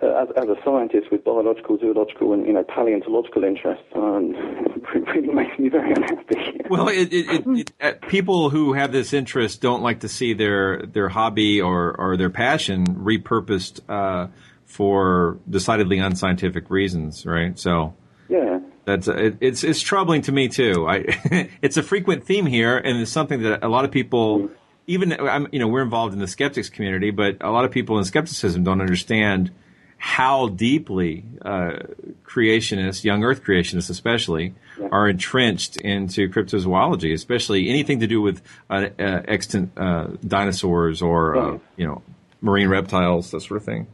uh, 0.00 0.06
as, 0.06 0.28
as 0.36 0.48
a 0.48 0.56
scientist 0.64 1.10
with 1.10 1.24
biological, 1.24 1.78
zoological, 1.78 2.32
and 2.32 2.46
you 2.46 2.52
know 2.52 2.62
paleontological 2.62 3.42
interests, 3.42 3.84
um, 3.96 4.32
it 4.94 5.08
really 5.08 5.34
makes 5.34 5.58
me 5.58 5.68
very 5.68 5.92
unhappy. 5.92 6.54
Well, 6.70 6.88
it, 6.88 7.14
it, 7.14 7.46
it, 7.46 7.72
uh, 7.80 7.92
people 8.08 8.50
who 8.50 8.74
have 8.74 8.92
this 8.92 9.14
interest 9.14 9.62
don't 9.62 9.82
like 9.82 10.00
to 10.00 10.08
see 10.08 10.34
their 10.34 10.82
their 10.82 11.08
hobby 11.08 11.62
or 11.62 11.96
or 11.98 12.16
their 12.18 12.28
passion 12.28 12.84
repurposed 12.84 13.80
uh, 13.88 14.28
for 14.66 15.38
decidedly 15.48 15.98
unscientific 15.98 16.70
reasons, 16.70 17.24
right? 17.26 17.58
So. 17.58 17.94
Yeah. 18.28 18.58
That's 18.84 19.08
it, 19.08 19.36
it's 19.40 19.64
it's 19.64 19.80
troubling 19.80 20.22
to 20.22 20.32
me 20.32 20.48
too. 20.48 20.86
I 20.86 21.50
it's 21.62 21.76
a 21.76 21.82
frequent 21.82 22.24
theme 22.24 22.46
here, 22.46 22.76
and 22.76 23.00
it's 23.00 23.10
something 23.10 23.42
that 23.42 23.62
a 23.62 23.68
lot 23.68 23.84
of 23.84 23.90
people, 23.90 24.50
even 24.86 25.12
I'm, 25.12 25.46
you 25.52 25.58
know, 25.58 25.68
we're 25.68 25.82
involved 25.82 26.14
in 26.14 26.20
the 26.20 26.26
skeptics 26.26 26.70
community, 26.70 27.10
but 27.10 27.36
a 27.42 27.50
lot 27.50 27.66
of 27.66 27.70
people 27.70 27.98
in 27.98 28.04
skepticism 28.04 28.64
don't 28.64 28.80
understand 28.80 29.50
how 29.98 30.48
deeply 30.48 31.24
uh, 31.42 31.80
creationists, 32.24 33.04
young 33.04 33.24
Earth 33.24 33.42
creationists 33.42 33.90
especially, 33.90 34.54
yeah. 34.80 34.88
are 34.92 35.08
entrenched 35.08 35.76
into 35.76 36.28
cryptozoology, 36.28 37.12
especially 37.12 37.68
anything 37.68 38.00
to 38.00 38.06
do 38.06 38.22
with 38.22 38.40
uh, 38.70 38.88
uh, 38.98 39.22
extant 39.26 39.72
uh, 39.76 40.08
dinosaurs 40.26 41.02
or 41.02 41.36
uh, 41.36 41.58
you 41.76 41.86
know 41.86 42.02
marine 42.40 42.68
reptiles, 42.68 43.32
that 43.32 43.40
sort 43.40 43.58
of 43.58 43.64
thing. 43.64 43.88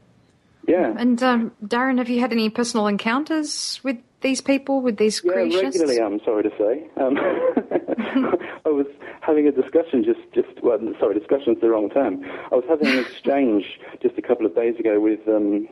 Yeah. 0.66 0.94
And 0.96 1.22
um, 1.22 1.52
Darren, 1.64 1.98
have 1.98 2.08
you 2.08 2.20
had 2.20 2.32
any 2.32 2.48
personal 2.50 2.86
encounters 2.86 3.80
with 3.82 3.98
these 4.20 4.40
people, 4.40 4.80
with 4.80 4.96
these 4.96 5.22
yeah, 5.24 5.32
creationists? 5.32 5.62
regularly. 5.62 6.00
I'm 6.00 6.20
sorry 6.24 6.42
to 6.44 6.50
say. 6.58 6.88
Um, 6.96 7.16
I 8.64 8.70
was 8.70 8.86
having 9.20 9.46
a 9.46 9.52
discussion 9.52 10.04
just, 10.04 10.20
just 10.34 10.62
well, 10.62 10.78
sorry, 10.98 11.18
discussion's 11.18 11.60
the 11.60 11.68
wrong 11.68 11.90
term. 11.90 12.24
I 12.50 12.54
was 12.54 12.64
having 12.68 12.88
an 12.88 12.98
exchange 12.98 13.78
just 14.02 14.16
a 14.16 14.22
couple 14.22 14.46
of 14.46 14.54
days 14.54 14.78
ago 14.78 15.00
with, 15.00 15.20
um, 15.28 15.68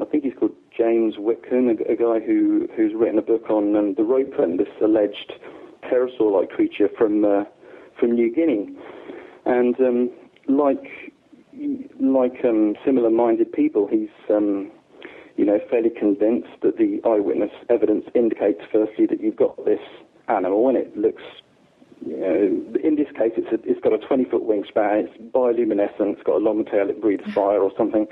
I 0.00 0.04
think 0.04 0.24
he's 0.24 0.34
called 0.38 0.54
James 0.76 1.16
Whitcomb, 1.18 1.68
a, 1.68 1.92
a 1.92 1.96
guy 1.96 2.24
who 2.24 2.68
who's 2.76 2.94
written 2.94 3.18
a 3.18 3.22
book 3.22 3.50
on 3.50 3.76
um, 3.76 3.94
the 3.94 4.04
ropen, 4.04 4.56
this 4.56 4.68
alleged 4.82 5.32
pterosaur-like 5.84 6.50
creature 6.50 6.88
from 6.96 7.24
uh, 7.24 7.44
from 7.98 8.12
New 8.12 8.34
Guinea, 8.34 8.74
and 9.44 9.78
um, 9.80 10.10
like 10.48 11.12
like 11.98 12.44
um, 12.44 12.76
similar-minded 12.84 13.52
people, 13.52 13.86
he's 13.86 14.08
um, 14.30 14.70
you 15.40 15.46
know, 15.46 15.58
fairly 15.70 15.88
convinced 15.88 16.50
that 16.60 16.76
the 16.76 17.00
eyewitness 17.02 17.50
evidence 17.70 18.04
indicates, 18.14 18.60
firstly, 18.70 19.06
that 19.06 19.22
you've 19.22 19.36
got 19.36 19.64
this 19.64 19.80
animal 20.28 20.68
and 20.68 20.76
it 20.76 20.94
looks, 20.98 21.22
know, 22.06 22.80
in 22.82 22.96
this 22.96 23.08
case, 23.16 23.32
it's, 23.36 23.52
a, 23.52 23.58
it's 23.68 23.80
got 23.80 23.92
a 23.92 23.98
20 23.98 24.24
foot 24.24 24.42
wingspan, 24.42 25.06
it's 25.06 25.16
bioluminescent, 25.32 26.14
it's 26.14 26.22
got 26.22 26.36
a 26.36 26.44
long 26.44 26.64
tail, 26.64 26.88
it 26.88 27.00
breathes 27.00 27.24
fire 27.34 27.60
or 27.60 27.72
something. 27.76 28.06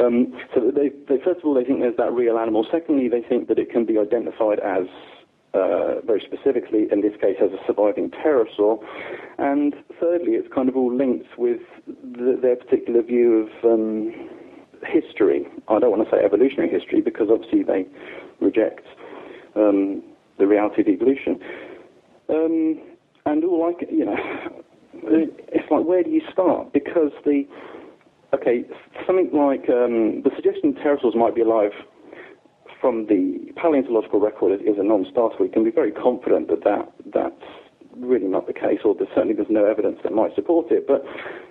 Um, 0.00 0.32
so 0.54 0.70
they, 0.70 0.90
they, 1.08 1.22
first 1.22 1.40
of 1.40 1.44
all, 1.44 1.54
they 1.54 1.64
think 1.64 1.80
there's 1.80 1.96
that 1.96 2.12
real 2.12 2.38
animal. 2.38 2.66
Secondly, 2.70 3.08
they 3.08 3.22
think 3.22 3.48
that 3.48 3.58
it 3.58 3.70
can 3.70 3.84
be 3.84 3.98
identified 3.98 4.60
as 4.60 4.86
uh, 5.52 6.00
very 6.06 6.20
specifically, 6.20 6.86
in 6.90 7.00
this 7.00 7.12
case, 7.20 7.36
as 7.42 7.50
a 7.50 7.58
surviving 7.66 8.10
pterosaur. 8.10 8.78
And 9.38 9.74
thirdly, 9.98 10.32
it's 10.32 10.52
kind 10.54 10.68
of 10.68 10.76
all 10.76 10.94
linked 10.94 11.36
with 11.36 11.60
the, 11.86 12.38
their 12.40 12.56
particular 12.56 13.02
view 13.02 13.48
of 13.48 13.64
um, 13.64 14.30
history. 14.86 15.46
I 15.68 15.78
don't 15.78 15.90
want 15.90 16.08
to 16.08 16.16
say 16.16 16.24
evolutionary 16.24 16.70
history 16.70 17.00
because 17.00 17.28
obviously 17.30 17.62
they 17.64 17.86
reject 18.40 18.86
um, 19.56 20.02
the 20.38 20.46
reality 20.46 20.82
of 20.82 20.88
evolution. 20.88 21.40
Um, 22.28 22.80
and 23.26 23.44
all 23.44 23.60
like 23.66 23.88
you 23.90 24.04
know, 24.04 24.16
it's 24.94 25.70
like 25.70 25.84
where 25.84 26.02
do 26.02 26.10
you 26.10 26.22
start? 26.32 26.72
Because 26.72 27.12
the 27.24 27.44
okay, 28.34 28.64
something 29.06 29.30
like 29.32 29.68
um, 29.68 30.22
the 30.22 30.30
suggestion 30.36 30.74
pterosaurs 30.74 31.16
might 31.16 31.34
be 31.34 31.42
alive 31.42 31.72
from 32.80 33.06
the 33.06 33.52
paleontological 33.56 34.20
record 34.20 34.58
is, 34.58 34.66
is 34.66 34.78
a 34.78 34.82
non-starter. 34.82 35.36
We 35.38 35.48
can 35.48 35.64
be 35.64 35.70
very 35.70 35.92
confident 35.92 36.48
that, 36.48 36.64
that 36.64 36.92
that's 37.12 37.44
really 37.96 38.26
not 38.26 38.46
the 38.46 38.54
case, 38.54 38.80
or 38.84 38.94
there's, 38.94 39.10
certainly 39.14 39.34
there's 39.34 39.50
no 39.50 39.66
evidence 39.66 39.98
that 40.02 40.12
might 40.12 40.34
support 40.34 40.70
it. 40.70 40.86
But 40.86 41.04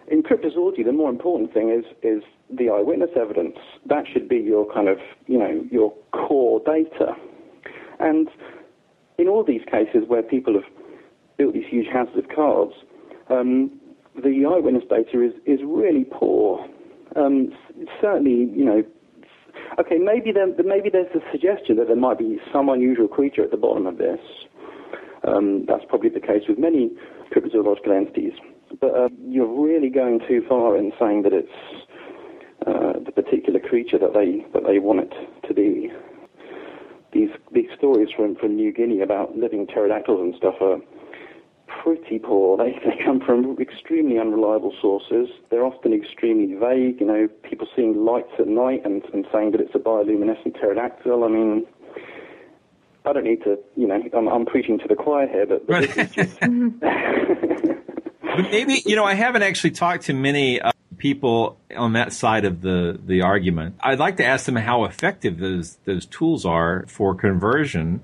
in 0.07 0.23
cryptozoology, 0.23 0.83
the 0.83 0.91
more 0.91 1.09
important 1.09 1.53
thing 1.53 1.69
is 1.69 1.85
is 2.01 2.23
the 2.49 2.69
eyewitness 2.69 3.11
evidence. 3.15 3.57
That 3.85 4.05
should 4.11 4.27
be 4.27 4.37
your 4.37 4.71
kind 4.73 4.87
of 4.87 4.97
you 5.27 5.37
know 5.37 5.63
your 5.69 5.93
core 6.11 6.61
data. 6.65 7.15
And 7.99 8.29
in 9.17 9.27
all 9.27 9.43
these 9.43 9.61
cases 9.69 10.07
where 10.07 10.23
people 10.23 10.53
have 10.53 10.63
built 11.39 11.53
these 11.55 11.67
huge 11.67 11.87
houses 11.87 12.17
of 12.17 12.29
cards, 12.29 12.73
um, 13.29 13.71
the 14.15 14.45
eyewitness 14.45 14.83
data 14.89 15.23
is 15.23 15.33
is 15.45 15.59
really 15.65 16.05
poor. 16.11 16.67
Um, 17.15 17.51
certainly, 18.01 18.51
you 18.53 18.65
know. 18.65 18.83
Okay, 19.79 19.97
maybe 19.97 20.33
maybe 20.63 20.89
there's 20.89 21.13
a 21.15 21.23
suggestion 21.31 21.77
that 21.77 21.87
there 21.87 21.95
might 21.95 22.19
be 22.19 22.39
some 22.51 22.69
unusual 22.69 23.07
creature 23.07 23.43
at 23.43 23.51
the 23.51 23.57
bottom 23.57 23.87
of 23.87 23.97
this. 23.97 24.19
Um, 25.27 25.65
that's 25.67 25.83
probably 25.87 26.09
the 26.09 26.19
case 26.19 26.43
with 26.47 26.57
many 26.57 26.91
cryptozoological 27.31 27.95
entities. 27.95 28.33
But 28.79 28.95
uh, 28.95 29.09
you're 29.27 29.47
really 29.47 29.89
going 29.89 30.19
too 30.27 30.43
far 30.47 30.77
in 30.77 30.91
saying 30.99 31.23
that 31.23 31.33
it's 31.33 31.87
uh, 32.67 32.99
the 33.05 33.11
particular 33.11 33.59
creature 33.59 33.97
that 33.99 34.13
they 34.13 34.45
that 34.53 34.67
they 34.67 34.79
want 34.79 34.99
it 34.99 35.13
to 35.47 35.53
be. 35.53 35.91
These 37.13 37.29
these 37.53 37.69
stories 37.77 38.09
from, 38.15 38.35
from 38.35 38.55
New 38.55 38.71
Guinea 38.73 39.01
about 39.01 39.37
living 39.37 39.67
pterodactyls 39.67 40.19
and 40.19 40.35
stuff 40.35 40.55
are 40.61 40.79
pretty 41.83 42.19
poor. 42.19 42.57
They, 42.57 42.79
they 42.85 43.03
come 43.03 43.19
from 43.19 43.57
extremely 43.59 44.19
unreliable 44.19 44.73
sources. 44.81 45.29
They're 45.49 45.65
often 45.65 45.93
extremely 45.93 46.55
vague. 46.55 46.99
You 46.99 47.07
know, 47.07 47.27
people 47.43 47.67
seeing 47.75 48.05
lights 48.05 48.31
at 48.39 48.47
night 48.47 48.81
and, 48.85 49.03
and 49.13 49.25
saying 49.33 49.51
that 49.51 49.61
it's 49.61 49.75
a 49.75 49.79
bioluminescent 49.79 50.59
pterodactyl. 50.59 51.23
I 51.23 51.27
mean, 51.27 51.65
I 53.05 53.13
don't 53.13 53.23
need 53.23 53.43
to, 53.43 53.57
you 53.75 53.87
know, 53.87 54.01
I'm, 54.15 54.27
I'm 54.27 54.45
preaching 54.45 54.77
to 54.79 54.87
the 54.87 54.95
choir 54.95 55.27
here, 55.27 55.45
but, 55.45 55.67
but 55.67 56.11
just... 56.11 56.41
maybe, 58.51 58.81
you 58.85 58.95
know, 58.95 59.05
I 59.05 59.13
haven't 59.13 59.43
actually 59.43 59.71
talked 59.71 60.05
to 60.05 60.13
many 60.13 60.61
uh, 60.61 60.71
people 60.97 61.59
on 61.75 61.93
that 61.93 62.13
side 62.13 62.45
of 62.45 62.61
the, 62.61 62.99
the 63.03 63.21
argument. 63.21 63.75
I'd 63.79 63.99
like 63.99 64.17
to 64.17 64.25
ask 64.25 64.45
them 64.45 64.57
how 64.57 64.85
effective 64.85 65.39
those 65.39 65.77
those 65.85 66.05
tools 66.05 66.45
are 66.45 66.85
for 66.87 67.15
conversion. 67.15 68.01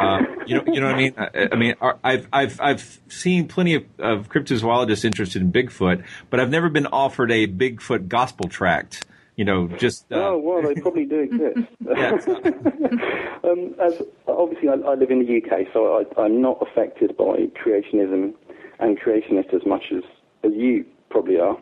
Uh, 0.00 0.22
you 0.46 0.56
know, 0.56 0.64
you 0.66 0.80
know 0.80 0.86
what 0.86 0.94
I 0.94 0.98
mean. 0.98 1.14
I, 1.16 1.48
I 1.52 1.56
mean, 1.56 1.74
I've 2.02 2.28
I've 2.32 2.60
I've 2.60 3.00
seen 3.08 3.48
plenty 3.48 3.74
of, 3.74 3.84
of 3.98 4.28
cryptozoologists 4.28 5.04
interested 5.04 5.42
in 5.42 5.52
Bigfoot, 5.52 6.04
but 6.30 6.40
I've 6.40 6.50
never 6.50 6.68
been 6.68 6.86
offered 6.86 7.30
a 7.30 7.46
Bigfoot 7.46 8.08
gospel 8.08 8.48
tract 8.48 9.04
you 9.40 9.46
know, 9.46 9.68
just. 9.68 10.04
Uh, 10.12 10.16
oh 10.16 10.38
well, 10.38 10.60
they 10.60 10.78
probably 10.78 11.06
do 11.06 11.20
exist. 11.20 11.66
um, 13.42 13.74
as 13.80 14.02
obviously, 14.28 14.68
I, 14.68 14.74
I, 14.74 14.94
live 14.96 15.10
in 15.10 15.24
the 15.24 15.38
UK, 15.38 15.66
so 15.72 16.04
I, 16.18 16.26
am 16.26 16.42
not 16.42 16.58
affected 16.60 17.16
by 17.16 17.48
creationism 17.56 18.34
and 18.80 19.00
creationists 19.00 19.54
as 19.54 19.64
much 19.64 19.84
as, 19.96 20.02
as 20.44 20.52
you 20.54 20.84
probably 21.08 21.38
are. 21.40 21.56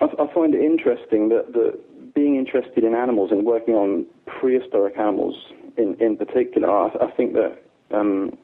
I, 0.00 0.06
I 0.06 0.34
find 0.34 0.52
it 0.52 0.62
interesting 0.62 1.28
that, 1.28 1.52
that 1.52 1.78
being 2.12 2.34
interested 2.34 2.82
in 2.82 2.96
animals 2.96 3.30
and 3.30 3.46
working 3.46 3.74
on 3.74 4.04
prehistoric 4.26 4.98
animals 4.98 5.36
in 5.76 5.94
in 6.00 6.16
particular, 6.16 6.70
I, 6.70 6.88
I 7.00 7.10
think 7.16 7.34
that. 7.34 7.62
Um, 7.90 8.38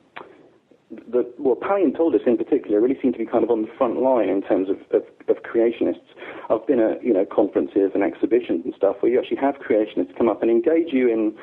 the, 1.10 1.24
well, 1.38 1.56
paleontologists 1.56 2.28
in 2.28 2.36
particular 2.36 2.78
really 2.78 2.98
seem 3.00 3.12
to 3.12 3.18
be 3.18 3.24
kind 3.24 3.42
of 3.42 3.50
on 3.50 3.62
the 3.62 3.68
front 3.78 4.02
line 4.02 4.28
in 4.28 4.42
terms 4.42 4.68
of, 4.68 4.76
of, 4.94 5.02
of, 5.28 5.42
creationists. 5.42 6.04
I've 6.50 6.66
been 6.66 6.80
at 6.80 7.02
you 7.02 7.14
know 7.14 7.24
conferences 7.24 7.92
and 7.94 8.02
exhibitions 8.02 8.66
and 8.66 8.74
stuff 8.76 8.96
where 9.00 9.10
you 9.10 9.18
actually 9.18 9.38
have 9.38 9.54
creationists 9.54 10.14
come 10.18 10.28
up 10.28 10.42
and 10.42 10.50
engage 10.50 10.92
you 10.92 11.08
in 11.08 11.34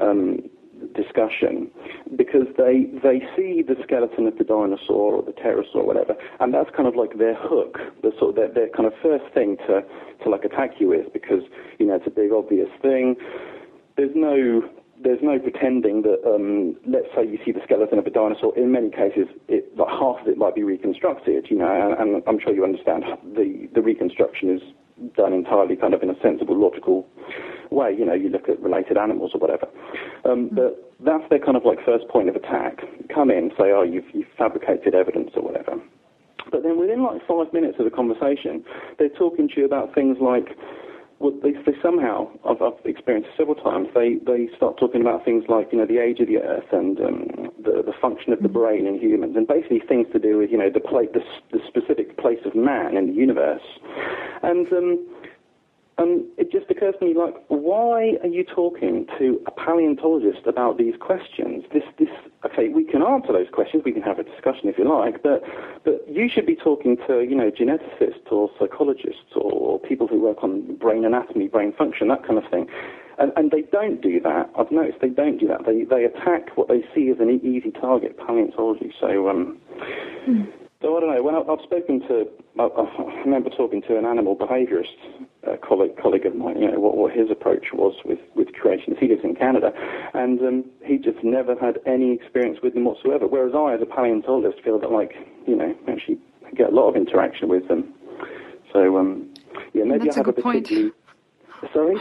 um, 0.00 0.48
discussion 0.94 1.70
because 2.16 2.46
they 2.56 2.88
they 3.02 3.20
see 3.36 3.62
the 3.62 3.76
skeleton 3.82 4.26
of 4.26 4.38
the 4.38 4.44
dinosaur 4.44 5.14
or 5.14 5.22
the 5.22 5.32
pterosaur 5.32 5.76
or 5.76 5.86
whatever, 5.86 6.14
and 6.40 6.54
that's 6.54 6.70
kind 6.74 6.88
of 6.88 6.96
like 6.96 7.18
their 7.18 7.34
hook, 7.34 7.78
the 8.02 8.12
sort 8.18 8.30
of 8.30 8.36
their, 8.36 8.48
their 8.48 8.68
kind 8.70 8.86
of 8.86 8.94
first 9.02 9.24
thing 9.34 9.56
to 9.66 9.82
to 10.22 10.30
like 10.30 10.44
attack 10.44 10.80
you 10.80 10.88
with 10.88 11.12
because 11.12 11.42
you 11.78 11.86
know 11.86 11.94
it's 11.94 12.06
a 12.06 12.10
big 12.10 12.32
obvious 12.32 12.68
thing. 12.80 13.16
There's 13.96 14.14
no 14.14 14.62
there's 15.02 15.20
no 15.22 15.38
pretending 15.38 16.02
that, 16.02 16.20
um, 16.26 16.76
let's 16.86 17.06
say 17.14 17.24
you 17.24 17.38
see 17.44 17.52
the 17.52 17.60
skeleton 17.64 17.98
of 17.98 18.06
a 18.06 18.10
dinosaur, 18.10 18.56
in 18.56 18.70
many 18.72 18.90
cases, 18.90 19.26
it, 19.48 19.76
like 19.76 19.88
half 19.88 20.20
of 20.20 20.28
it 20.28 20.36
might 20.36 20.54
be 20.54 20.62
reconstructed, 20.62 21.46
you 21.50 21.58
know, 21.58 21.70
and, 21.70 22.14
and, 22.14 22.22
I'm 22.26 22.38
sure 22.38 22.54
you 22.54 22.64
understand 22.64 23.04
the, 23.34 23.68
the 23.74 23.80
reconstruction 23.80 24.54
is 24.54 24.62
done 25.16 25.32
entirely 25.32 25.76
kind 25.76 25.94
of 25.94 26.02
in 26.02 26.10
a 26.10 26.20
sensible, 26.22 26.58
logical 26.58 27.08
way. 27.70 27.94
You 27.96 28.04
know, 28.04 28.12
you 28.12 28.28
look 28.28 28.48
at 28.48 28.60
related 28.60 28.98
animals 28.98 29.32
or 29.34 29.40
whatever. 29.40 29.66
Um, 30.24 30.50
mm-hmm. 30.50 30.56
But 30.56 30.92
that's 31.00 31.24
their 31.30 31.38
kind 31.38 31.56
of 31.56 31.64
like 31.64 31.78
first 31.84 32.06
point 32.08 32.28
of 32.28 32.36
attack. 32.36 32.80
Come 33.12 33.30
in, 33.30 33.50
say, 33.58 33.72
oh, 33.72 33.82
you've, 33.82 34.04
you've 34.12 34.28
fabricated 34.36 34.94
evidence 34.94 35.30
or 35.34 35.42
whatever. 35.42 35.80
But 36.50 36.62
then 36.62 36.78
within 36.78 37.02
like 37.02 37.26
five 37.26 37.52
minutes 37.52 37.78
of 37.78 37.84
the 37.84 37.90
conversation, 37.90 38.64
they're 38.98 39.08
talking 39.08 39.48
to 39.48 39.60
you 39.60 39.64
about 39.64 39.94
things 39.94 40.18
like 40.20 40.48
well, 41.20 41.32
they, 41.42 41.52
they 41.52 41.76
somehow, 41.82 42.28
I've, 42.48 42.62
I've 42.62 42.80
experienced 42.86 43.28
several 43.36 43.54
times, 43.54 43.88
they, 43.94 44.16
they 44.26 44.48
start 44.56 44.78
talking 44.78 45.02
about 45.02 45.22
things 45.22 45.44
like, 45.48 45.68
you 45.70 45.78
know, 45.78 45.86
the 45.86 45.98
age 45.98 46.18
of 46.18 46.28
the 46.28 46.38
Earth 46.38 46.72
and 46.72 46.98
um, 46.98 47.52
the, 47.62 47.82
the 47.84 47.92
function 48.00 48.32
of 48.32 48.40
the 48.40 48.48
brain 48.48 48.86
in 48.86 48.98
humans, 48.98 49.36
and 49.36 49.46
basically 49.46 49.82
things 49.86 50.06
to 50.12 50.18
do 50.18 50.38
with, 50.38 50.50
you 50.50 50.56
know, 50.56 50.70
the, 50.72 50.80
pla- 50.80 51.12
the, 51.12 51.20
the 51.52 51.60
specific 51.68 52.16
place 52.16 52.40
of 52.46 52.54
man 52.54 52.96
in 52.96 53.08
the 53.08 53.12
universe. 53.12 53.62
And 54.42 54.66
um, 54.72 55.06
um, 56.00 56.26
it 56.38 56.50
just 56.50 56.70
occurs 56.70 56.94
to 56.98 57.04
me, 57.04 57.14
like, 57.14 57.34
why 57.48 58.16
are 58.22 58.28
you 58.28 58.42
talking 58.42 59.06
to 59.18 59.38
a 59.46 59.50
paleontologist 59.50 60.46
about 60.46 60.78
these 60.78 60.94
questions? 60.98 61.64
This, 61.74 61.82
this, 61.98 62.08
okay, 62.46 62.68
we 62.68 62.84
can 62.84 63.02
answer 63.02 63.34
those 63.34 63.50
questions, 63.52 63.82
we 63.84 63.92
can 63.92 64.00
have 64.02 64.18
a 64.18 64.24
discussion 64.24 64.70
if 64.70 64.78
you 64.78 64.88
like, 64.88 65.22
but, 65.22 65.42
but 65.84 66.02
you 66.08 66.28
should 66.32 66.46
be 66.46 66.56
talking 66.56 66.96
to, 67.06 67.20
you 67.20 67.34
know, 67.34 67.50
geneticists 67.50 68.32
or 68.32 68.50
psychologists 68.58 69.36
or 69.36 69.78
people 69.80 70.06
who 70.06 70.20
work 70.20 70.42
on 70.42 70.74
brain 70.76 71.04
anatomy, 71.04 71.48
brain 71.48 71.72
function, 71.76 72.08
that 72.08 72.26
kind 72.26 72.38
of 72.38 72.50
thing. 72.50 72.66
And, 73.18 73.32
and 73.36 73.50
they 73.50 73.60
don't 73.60 74.00
do 74.00 74.20
that. 74.20 74.48
I've 74.58 74.70
noticed 74.70 75.02
they 75.02 75.10
don't 75.10 75.36
do 75.36 75.48
that. 75.48 75.66
They, 75.66 75.84
they 75.84 76.04
attack 76.04 76.56
what 76.56 76.68
they 76.68 76.82
see 76.94 77.10
as 77.10 77.20
an 77.20 77.28
easy 77.44 77.70
target, 77.72 78.16
paleontology. 78.16 78.94
So, 78.98 79.28
um, 79.28 79.58
so 80.80 80.96
I 80.96 81.00
don't 81.00 81.14
know. 81.14 81.22
When 81.22 81.34
I, 81.34 81.40
I've 81.40 81.60
spoken 81.62 82.00
to, 82.08 82.26
I, 82.58 82.62
I 82.62 83.20
remember 83.20 83.50
talking 83.50 83.82
to 83.82 83.98
an 83.98 84.06
animal 84.06 84.34
behaviourist 84.34 84.96
uh, 85.46 85.56
colleague, 85.66 85.96
colleague 86.00 86.26
of 86.26 86.34
mine. 86.34 86.60
You 86.60 86.72
know 86.72 86.80
what, 86.80 86.96
what 86.96 87.12
his 87.12 87.30
approach 87.30 87.66
was 87.72 87.94
with 88.04 88.18
with 88.34 88.48
creationists. 88.48 88.98
He 88.98 89.08
lives 89.08 89.24
in 89.24 89.34
Canada, 89.34 89.72
and 90.14 90.40
um, 90.40 90.64
he 90.84 90.98
just 90.98 91.22
never 91.22 91.54
had 91.56 91.78
any 91.86 92.12
experience 92.12 92.58
with 92.62 92.74
them 92.74 92.84
whatsoever. 92.84 93.26
Whereas 93.26 93.54
I, 93.54 93.74
as 93.74 93.82
a 93.82 93.86
paleontologist, 93.86 94.62
feel 94.62 94.78
that 94.80 94.90
like 94.90 95.12
you 95.46 95.56
know 95.56 95.74
actually 95.88 96.18
get 96.56 96.72
a 96.72 96.74
lot 96.74 96.88
of 96.88 96.96
interaction 96.96 97.48
with 97.48 97.68
them. 97.68 97.94
So 98.72 98.98
um, 98.98 99.32
yeah, 99.72 99.84
maybe 99.84 100.04
That's 100.04 100.16
I 100.16 100.20
a 100.20 100.24
have 100.24 100.28
a 100.28 100.32
good 100.32 100.44
point. 100.44 100.68
Sorry. 101.72 101.96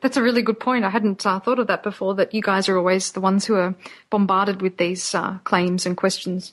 That's 0.00 0.18
a 0.18 0.22
really 0.22 0.42
good 0.42 0.60
point. 0.60 0.84
I 0.84 0.90
hadn't 0.90 1.24
uh, 1.24 1.40
thought 1.40 1.58
of 1.58 1.66
that 1.68 1.82
before. 1.82 2.14
That 2.14 2.34
you 2.34 2.42
guys 2.42 2.68
are 2.68 2.76
always 2.76 3.12
the 3.12 3.20
ones 3.20 3.46
who 3.46 3.54
are 3.54 3.74
bombarded 4.10 4.60
with 4.60 4.76
these 4.76 5.14
uh, 5.14 5.38
claims 5.44 5.86
and 5.86 5.96
questions. 5.96 6.52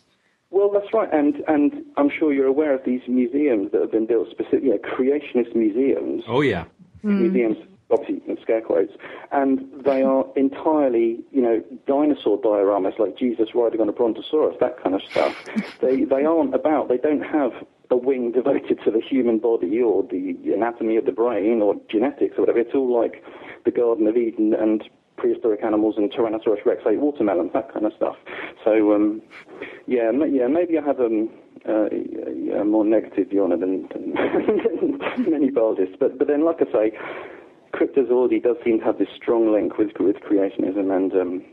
Well, 0.52 0.70
that's 0.70 0.94
right, 0.94 1.12
and 1.14 1.44
and 1.48 1.86
I'm 1.96 2.10
sure 2.10 2.34
you're 2.34 2.46
aware 2.46 2.74
of 2.74 2.84
these 2.86 3.02
museums 3.08 3.72
that 3.72 3.82
have 3.82 3.92
been 3.92 4.06
built 4.06 4.30
specifically, 4.30 4.68
you 4.68 4.74
know, 4.74 4.80
creationist 4.80 5.56
museums. 5.56 6.26
Oh 6.28 6.42
yeah. 6.42 6.66
Hmm. 7.02 7.22
Museums, 7.22 7.58
obviously, 7.90 8.22
in 8.28 8.38
scare 8.42 8.62
quotes, 8.62 8.94
and 9.32 9.66
they 9.84 10.04
are 10.04 10.26
entirely, 10.36 11.24
you 11.32 11.42
know, 11.42 11.64
dinosaur 11.88 12.40
dioramas 12.40 13.00
like 13.00 13.18
Jesus 13.18 13.56
riding 13.56 13.80
on 13.80 13.88
a 13.88 13.94
brontosaurus, 13.94 14.58
that 14.60 14.82
kind 14.84 14.94
of 14.94 15.02
stuff. 15.10 15.36
they 15.82 16.04
they 16.04 16.26
aren't 16.26 16.54
about. 16.54 16.90
They 16.90 16.98
don't 16.98 17.24
have 17.24 17.54
a 17.90 17.96
wing 17.96 18.34
devoted 18.34 18.80
to 18.84 18.92
the 18.92 19.02
human 19.02 19.40
body 19.40 19.82
or 19.82 20.04
the 20.04 20.36
anatomy 20.54 20.98
of 20.98 21.06
the 21.06 21.12
brain 21.14 21.62
or 21.62 21.76
genetics 21.90 22.38
or 22.38 22.42
whatever. 22.42 22.60
It's 22.60 22.76
all 22.76 22.94
like 22.94 23.24
the 23.64 23.72
Garden 23.72 24.06
of 24.08 24.18
Eden 24.18 24.54
and 24.54 24.84
prehistoric 25.22 25.64
animals 25.64 25.96
and 25.98 26.12
Tyrannosaurus 26.12 26.66
rex 26.66 26.82
ate 26.90 27.00
watermelons, 27.00 27.52
that 27.54 27.72
kind 27.72 27.86
of 27.86 27.94
stuff. 27.96 28.16
So, 28.66 28.94
um, 28.94 29.22
yeah, 29.86 30.10
ma- 30.12 30.26
yeah, 30.26 30.48
maybe 30.48 30.80
I 30.80 30.84
have 30.84 31.00
um, 31.00 31.30
uh, 31.68 31.88
a, 31.92 32.62
a 32.62 32.66
more 32.66 32.84
negative 32.84 33.30
view 33.30 33.44
on 33.44 33.52
it 33.52 33.60
than, 33.60 33.88
than 33.94 35.30
many 35.32 35.52
biologists. 35.52 35.96
But, 36.00 36.18
but 36.18 36.28
then, 36.28 36.44
like 36.44 36.58
I 36.60 36.72
say, 36.72 36.98
cryptozoology 37.74 38.42
does 38.42 38.58
seem 38.66 38.80
to 38.80 38.86
have 38.86 38.98
this 38.98 39.10
strong 39.16 39.54
link 39.54 39.78
with, 39.78 39.92
with 40.00 40.18
creationism, 40.18 40.92
and 40.92 41.14
um, 41.14 41.46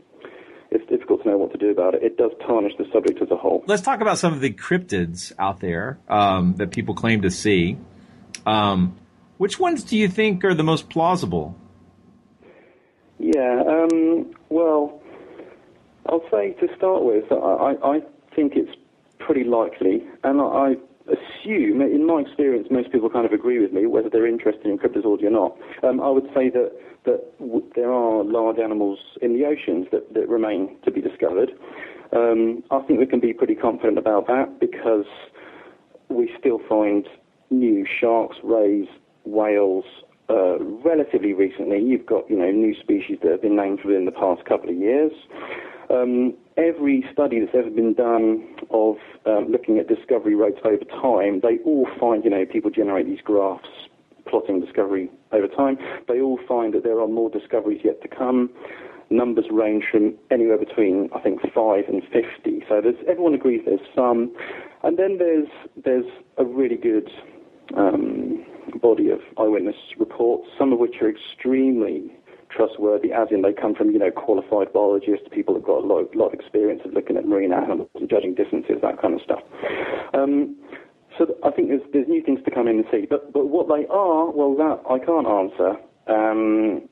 it's 0.71 0.87
difficult 0.89 1.23
to 1.23 1.29
know 1.29 1.37
what 1.37 1.51
to 1.51 1.57
do 1.57 1.69
about 1.69 1.93
it. 1.93 2.03
It 2.03 2.17
does 2.17 2.31
tarnish 2.45 2.73
the 2.77 2.85
subject 2.91 3.21
as 3.21 3.29
a 3.29 3.37
whole. 3.37 3.63
Let's 3.67 3.83
talk 3.83 4.01
about 4.01 4.17
some 4.17 4.33
of 4.33 4.41
the 4.41 4.51
cryptids 4.51 5.31
out 5.37 5.59
there 5.59 5.99
um, 6.07 6.55
that 6.55 6.71
people 6.71 6.95
claim 6.95 7.21
to 7.21 7.29
see. 7.29 7.77
Um, 8.45 8.97
which 9.37 9.59
ones 9.59 9.83
do 9.83 9.95
you 9.95 10.07
think 10.07 10.43
are 10.43 10.55
the 10.55 10.63
most 10.63 10.89
plausible? 10.89 11.55
Yeah, 13.19 13.61
um, 13.67 14.33
well, 14.49 15.01
I'll 16.07 16.23
say 16.31 16.53
to 16.61 16.67
start 16.77 17.03
with, 17.03 17.25
I, 17.31 17.75
I 17.83 17.99
think 18.35 18.53
it's 18.55 18.75
pretty 19.19 19.43
likely, 19.43 20.03
and 20.23 20.39
I, 20.39 20.43
I 20.45 20.75
assume, 21.11 21.81
in 21.81 22.05
my 22.05 22.21
experience, 22.21 22.67
most 22.71 22.91
people 22.91 23.09
kind 23.09 23.25
of 23.25 23.33
agree 23.33 23.59
with 23.59 23.73
me, 23.73 23.85
whether 23.87 24.09
they're 24.09 24.27
interested 24.27 24.67
in 24.67 24.77
cryptozoology 24.77 25.23
or 25.23 25.31
not. 25.31 25.57
Um, 25.83 25.99
I 25.99 26.09
would 26.09 26.27
say 26.33 26.49
that, 26.49 26.71
that 27.05 27.37
w- 27.39 27.65
there 27.75 27.91
are 27.91 28.23
large 28.23 28.57
animals 28.57 28.99
in 29.21 29.33
the 29.33 29.45
oceans 29.45 29.87
that, 29.91 30.13
that 30.13 30.29
remain 30.29 30.77
to 30.85 30.91
be 30.91 31.01
discovered. 31.01 31.51
Um, 32.15 32.63
I 32.71 32.79
think 32.83 32.99
we 32.99 33.05
can 33.05 33.19
be 33.19 33.33
pretty 33.33 33.55
confident 33.55 33.97
about 33.97 34.27
that 34.27 34.59
because 34.59 35.05
we 36.09 36.31
still 36.39 36.59
find 36.69 37.07
new 37.49 37.85
sharks, 37.99 38.37
rays, 38.43 38.87
whales. 39.25 39.85
Uh, 40.29 40.59
relatively 40.85 41.33
recently, 41.33 41.81
you've 41.81 42.05
got 42.05 42.29
you 42.29 42.37
know 42.37 42.51
new 42.51 42.75
species 42.79 43.17
that 43.23 43.31
have 43.31 43.41
been 43.41 43.55
named 43.55 43.79
within 43.83 44.05
the 44.05 44.11
past 44.11 44.45
couple 44.45 44.69
of 44.69 44.75
years. 44.75 45.11
Um, 45.89 46.35
every 46.55 47.03
study 47.11 47.39
that's 47.39 47.55
ever 47.55 47.71
been 47.71 47.95
done 47.95 48.47
of 48.69 48.97
um, 49.25 49.47
looking 49.51 49.79
at 49.79 49.87
discovery 49.87 50.35
rates 50.35 50.59
over 50.63 50.83
time, 51.01 51.39
they 51.41 51.57
all 51.65 51.87
find 51.99 52.23
you 52.23 52.29
know 52.29 52.45
people 52.45 52.69
generate 52.69 53.07
these 53.07 53.21
graphs 53.23 53.67
plotting 54.27 54.61
discovery 54.61 55.09
over 55.31 55.47
time. 55.47 55.77
They 56.07 56.21
all 56.21 56.39
find 56.47 56.75
that 56.75 56.83
there 56.83 56.99
are 57.01 57.07
more 57.07 57.31
discoveries 57.31 57.81
yet 57.83 57.99
to 58.03 58.07
come. 58.07 58.51
Numbers 59.09 59.45
range 59.51 59.85
from 59.91 60.13
anywhere 60.29 60.59
between 60.59 61.09
I 61.15 61.19
think 61.21 61.41
five 61.55 61.85
and 61.87 62.03
fifty. 62.03 62.63
So 62.69 62.83
everyone 63.07 63.33
agrees 63.33 63.61
there's 63.65 63.79
some, 63.95 64.31
and 64.83 64.99
then 64.99 65.17
there's 65.17 65.47
there's 65.83 66.05
a 66.37 66.45
really 66.45 66.77
good 66.77 67.09
um, 67.75 68.45
body 68.77 69.09
of 69.09 69.19
eyewitness 69.37 69.75
reports, 69.97 70.47
some 70.57 70.73
of 70.73 70.79
which 70.79 71.01
are 71.01 71.09
extremely 71.09 72.11
trustworthy, 72.49 73.11
as 73.13 73.27
in 73.31 73.41
they 73.41 73.53
come 73.53 73.75
from, 73.75 73.91
you 73.91 73.99
know, 73.99 74.11
qualified 74.11 74.73
biologists, 74.73 75.27
people 75.31 75.53
who've 75.53 75.63
got 75.63 75.83
a 75.83 75.85
lot, 75.85 76.15
lot 76.15 76.27
of 76.27 76.33
experience 76.33 76.81
of 76.83 76.93
looking 76.93 77.15
at 77.15 77.25
marine 77.25 77.53
animals 77.53 77.89
and 77.95 78.09
judging 78.09 78.33
distances, 78.33 78.77
that 78.81 79.01
kind 79.01 79.13
of 79.13 79.21
stuff. 79.21 79.39
Um, 80.13 80.55
so 81.17 81.25
th- 81.25 81.37
I 81.43 81.51
think 81.51 81.69
there's, 81.69 81.81
there's 81.93 82.07
new 82.07 82.23
things 82.23 82.39
to 82.45 82.51
come 82.51 82.67
in 82.67 82.77
and 82.77 82.85
see. 82.91 83.05
But, 83.07 83.31
but 83.33 83.47
what 83.47 83.67
they 83.67 83.85
are, 83.87 84.31
well, 84.31 84.55
that 84.55 84.81
I 84.89 84.97
can't 84.99 85.27
answer. 85.27 85.77
Um, 86.07 86.89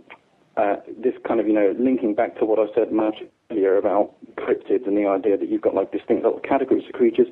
uh, 0.57 0.77
this 0.97 1.13
kind 1.27 1.39
of, 1.39 1.47
you 1.47 1.53
know, 1.53 1.75
linking 1.79 2.15
back 2.15 2.37
to 2.39 2.45
what 2.45 2.59
I 2.59 2.65
said 2.73 2.91
much 2.91 3.17
earlier 3.51 3.77
about 3.77 4.15
cryptids 4.35 4.87
and 4.87 4.97
the 4.97 5.07
idea 5.07 5.37
that 5.37 5.49
you've 5.49 5.61
got 5.61 5.75
like 5.75 5.91
distinct 5.91 6.23
little 6.23 6.39
categories 6.39 6.83
of 6.87 6.93
creatures. 6.93 7.27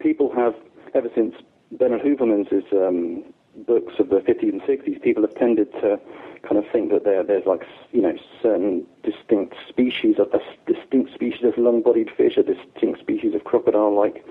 People 0.00 0.32
have, 0.34 0.54
ever 0.94 1.08
since 1.14 1.34
Bernard 1.72 2.02
Heuvelmans' 2.02 2.72
um, 2.72 3.24
books 3.66 3.94
of 3.98 4.10
the 4.10 4.16
50s 4.16 4.42
and 4.52 4.62
60s, 4.62 5.00
people 5.02 5.22
have 5.22 5.34
tended 5.34 5.72
to 5.74 5.98
kind 6.42 6.58
of 6.58 6.64
think 6.70 6.90
that 6.90 7.04
there, 7.04 7.22
there's 7.22 7.46
like, 7.46 7.62
you 7.92 8.02
know, 8.02 8.14
certain 8.42 8.86
distinct 9.02 9.54
species, 9.68 10.18
of 10.18 10.28
a 10.32 10.36
s- 10.36 10.56
distinct 10.66 11.12
species 11.14 11.44
of 11.44 11.56
long-bodied 11.58 12.10
fish, 12.16 12.36
a 12.36 12.42
distinct 12.42 13.00
species 13.00 13.34
of 13.34 13.44
crocodile-like 13.44 14.24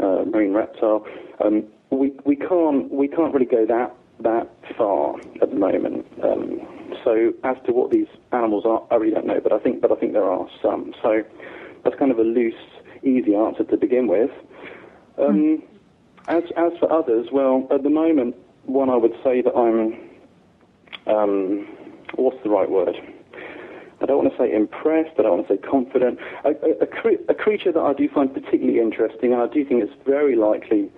uh, 0.00 0.24
marine 0.26 0.52
reptile. 0.52 1.06
Um, 1.44 1.64
we, 1.90 2.12
we 2.24 2.36
can't 2.36 2.90
we 2.90 3.06
can't 3.06 3.34
really 3.34 3.46
go 3.46 3.66
that 3.66 3.94
that 4.20 4.48
far 4.76 5.16
at 5.40 5.50
the 5.50 5.56
moment. 5.56 6.06
Um, 6.22 6.60
so 7.04 7.32
as 7.44 7.56
to 7.66 7.72
what 7.72 7.90
these 7.90 8.06
animals 8.32 8.64
are, 8.64 8.82
I 8.90 8.96
really 8.96 9.14
don't 9.14 9.26
know. 9.26 9.40
But 9.40 9.52
I 9.52 9.58
think 9.58 9.80
but 9.82 9.92
I 9.92 9.96
think 9.96 10.12
there 10.12 10.28
are 10.30 10.48
some. 10.62 10.94
So 11.02 11.22
that's 11.84 11.96
kind 11.96 12.10
of 12.10 12.18
a 12.18 12.22
loose, 12.22 12.54
easy 13.02 13.34
answer 13.34 13.64
to 13.64 13.76
begin 13.76 14.06
with. 14.06 14.30
Um, 15.18 15.62
as 16.28 16.44
as 16.56 16.72
for 16.78 16.90
others, 16.92 17.28
well, 17.32 17.66
at 17.70 17.82
the 17.82 17.90
moment, 17.90 18.36
one 18.66 18.90
I 18.90 18.96
would 18.96 19.14
say 19.24 19.42
that 19.42 19.54
I'm, 19.54 19.98
um, 21.12 21.66
what's 22.14 22.42
the 22.42 22.50
right 22.50 22.70
word? 22.70 22.96
I 24.00 24.06
don't 24.06 24.18
want 24.24 24.32
to 24.32 24.38
say 24.38 24.52
impressed. 24.52 25.12
I 25.18 25.22
don't 25.22 25.38
want 25.38 25.48
to 25.48 25.54
say 25.54 25.60
confident. 25.62 26.18
A, 26.44 26.48
a, 26.50 26.70
a, 26.82 26.86
cre- 26.86 27.22
a 27.28 27.34
creature 27.34 27.70
that 27.72 27.80
I 27.80 27.92
do 27.92 28.08
find 28.08 28.32
particularly 28.34 28.80
interesting, 28.80 29.32
and 29.32 29.40
I 29.40 29.46
do 29.46 29.64
think 29.64 29.82
it's 29.82 29.92
very 30.04 30.34
likely. 30.34 30.90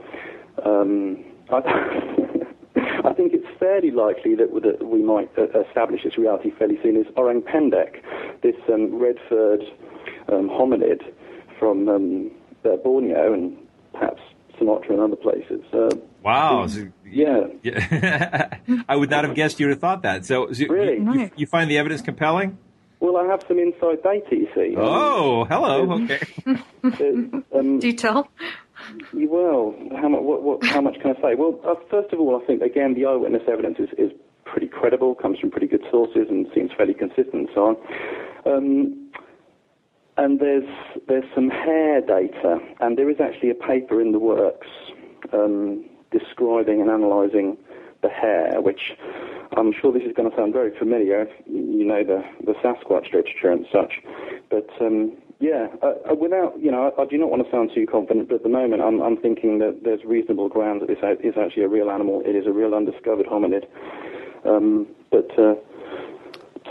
Um, 0.65 1.23
I, 1.51 1.59
I 3.05 3.13
think 3.13 3.35
it's 3.35 3.47
fairly 3.59 3.91
likely 3.91 4.35
that, 4.37 4.49
that 4.63 4.87
we 4.87 5.03
might 5.03 5.31
uh, 5.37 5.61
establish 5.61 6.03
this 6.05 6.17
reality 6.17 6.51
fairly 6.59 6.79
soon. 6.83 6.97
Is 6.97 7.07
orang 7.17 7.43
pendek, 7.43 8.01
this 8.43 8.57
um, 8.73 8.99
red-furred 8.99 9.63
um, 10.33 10.49
hominid 10.49 11.03
from 11.59 11.89
um, 11.89 12.31
uh, 12.65 12.77
Borneo 12.77 13.35
and 13.35 13.59
perhaps 13.93 14.23
Sumatra 14.59 14.95
and 14.95 15.01
other 15.03 15.17
places. 15.17 15.61
Uh, 15.73 15.91
Wow. 16.23 16.67
So- 16.69 16.89
yeah. 17.11 17.47
yeah. 17.63 18.59
I 18.89 18.97
would 18.97 19.11
not 19.11 19.25
have 19.25 19.35
guessed 19.35 19.61
you 19.61 19.67
would 19.67 19.73
have 19.73 19.81
thought 19.81 20.03
that. 20.03 20.25
So, 20.25 20.53
so 20.53 20.67
Really? 20.67 20.99
you, 20.99 21.13
you, 21.13 21.31
you 21.37 21.47
find 21.47 21.71
the 21.71 21.79
evidence 21.79 22.03
compelling? 22.03 22.59
Well, 23.01 23.17
I 23.17 23.27
have 23.27 23.43
some 23.47 23.59
inside 23.59 24.03
data, 24.03 24.27
you 24.31 24.49
see. 24.55 24.75
Oh, 24.79 25.45
hello. 25.45 25.93
Okay. 26.05 26.21
Um, 27.55 27.79
Do 27.79 27.87
you 27.87 27.95
tell? 27.95 28.29
well, 29.15 29.75
how 29.97 30.09
much? 30.09 30.21
What, 30.23 30.43
what, 30.43 30.65
how 30.65 30.81
much 30.81 30.97
can 31.01 31.13
I 31.17 31.21
say? 31.21 31.35
Well, 31.37 31.61
uh, 31.67 31.75
first 31.91 32.13
of 32.13 32.21
all, 32.21 32.41
I 32.43 32.47
think 32.47 32.63
again 32.63 32.95
the 32.95 33.07
eyewitness 33.07 33.43
evidence 33.51 33.79
is, 33.79 33.89
is 33.99 34.13
pretty 34.45 34.67
credible, 34.69 35.15
comes 35.15 35.39
from 35.39 35.51
pretty 35.51 35.67
good 35.67 35.83
sources, 35.91 36.27
and 36.29 36.47
seems 36.55 36.71
fairly 36.77 36.95
consistent 36.95 37.35
and 37.35 37.49
so 37.55 37.61
on. 37.67 37.77
Um, 38.47 39.11
and 40.17 40.39
there's 40.41 40.69
there's 41.09 41.25
some 41.35 41.49
hair 41.51 42.01
data, 42.01 42.59
and 42.81 42.97
there 42.99 43.11
is 43.11 43.17
actually 43.21 43.51
a 43.51 43.55
paper 43.55 44.01
in 44.01 44.13
the 44.13 44.19
works 44.19 44.69
um, 45.33 45.85
describing 46.11 46.44
and 46.59 46.91
analysing 46.91 47.57
the 48.03 48.09
hair, 48.09 48.61
which 48.61 48.93
I'm 49.57 49.73
sure 49.73 49.93
this 49.93 50.03
is 50.03 50.13
going 50.15 50.31
to 50.31 50.37
sound 50.37 50.53
very 50.53 50.77
familiar 50.79 51.23
if 51.23 51.29
you 51.47 51.85
know 51.85 52.05
the, 52.05 52.23
the 52.45 52.53
Sasquatch 52.55 53.13
literature 53.13 53.51
and 53.51 53.67
such. 53.73 53.95
But 54.51 54.69
um, 54.81 55.17
yeah, 55.41 55.69
uh, 55.83 55.95
uh, 56.11 56.15
without, 56.15 56.55
you 56.61 56.71
know, 56.71 56.93
I, 56.97 57.03
I, 57.03 57.07
do 57.07 57.19
not 57.19 57.31
want 57.31 57.45
to 57.45 57.51
sound 57.51 57.71
too 57.75 57.87
confident, 57.87 58.29
but 58.29 58.37
at 58.37 58.43
the 58.43 58.49
moment 58.49 58.83
I'm, 58.83 59.03
I'm 59.03 59.17
thinking 59.17 59.59
that 59.59 59.81
there's 59.83 60.05
reasonable 60.05 60.49
grounds 60.49 60.81
that 60.81 60.89
this 60.89 60.99
is 61.23 61.35
actually 61.37 61.65
a 61.65 61.69
real 61.69 61.91
animal. 61.91 62.23
It 62.25 62.37
is 62.37 62.47
a 62.47 62.53
real 62.53 62.75
undiscovered 62.75 63.27
hominid. 63.27 63.67
Um, 64.45 64.87
but 65.11 65.31
uh, 65.39 65.55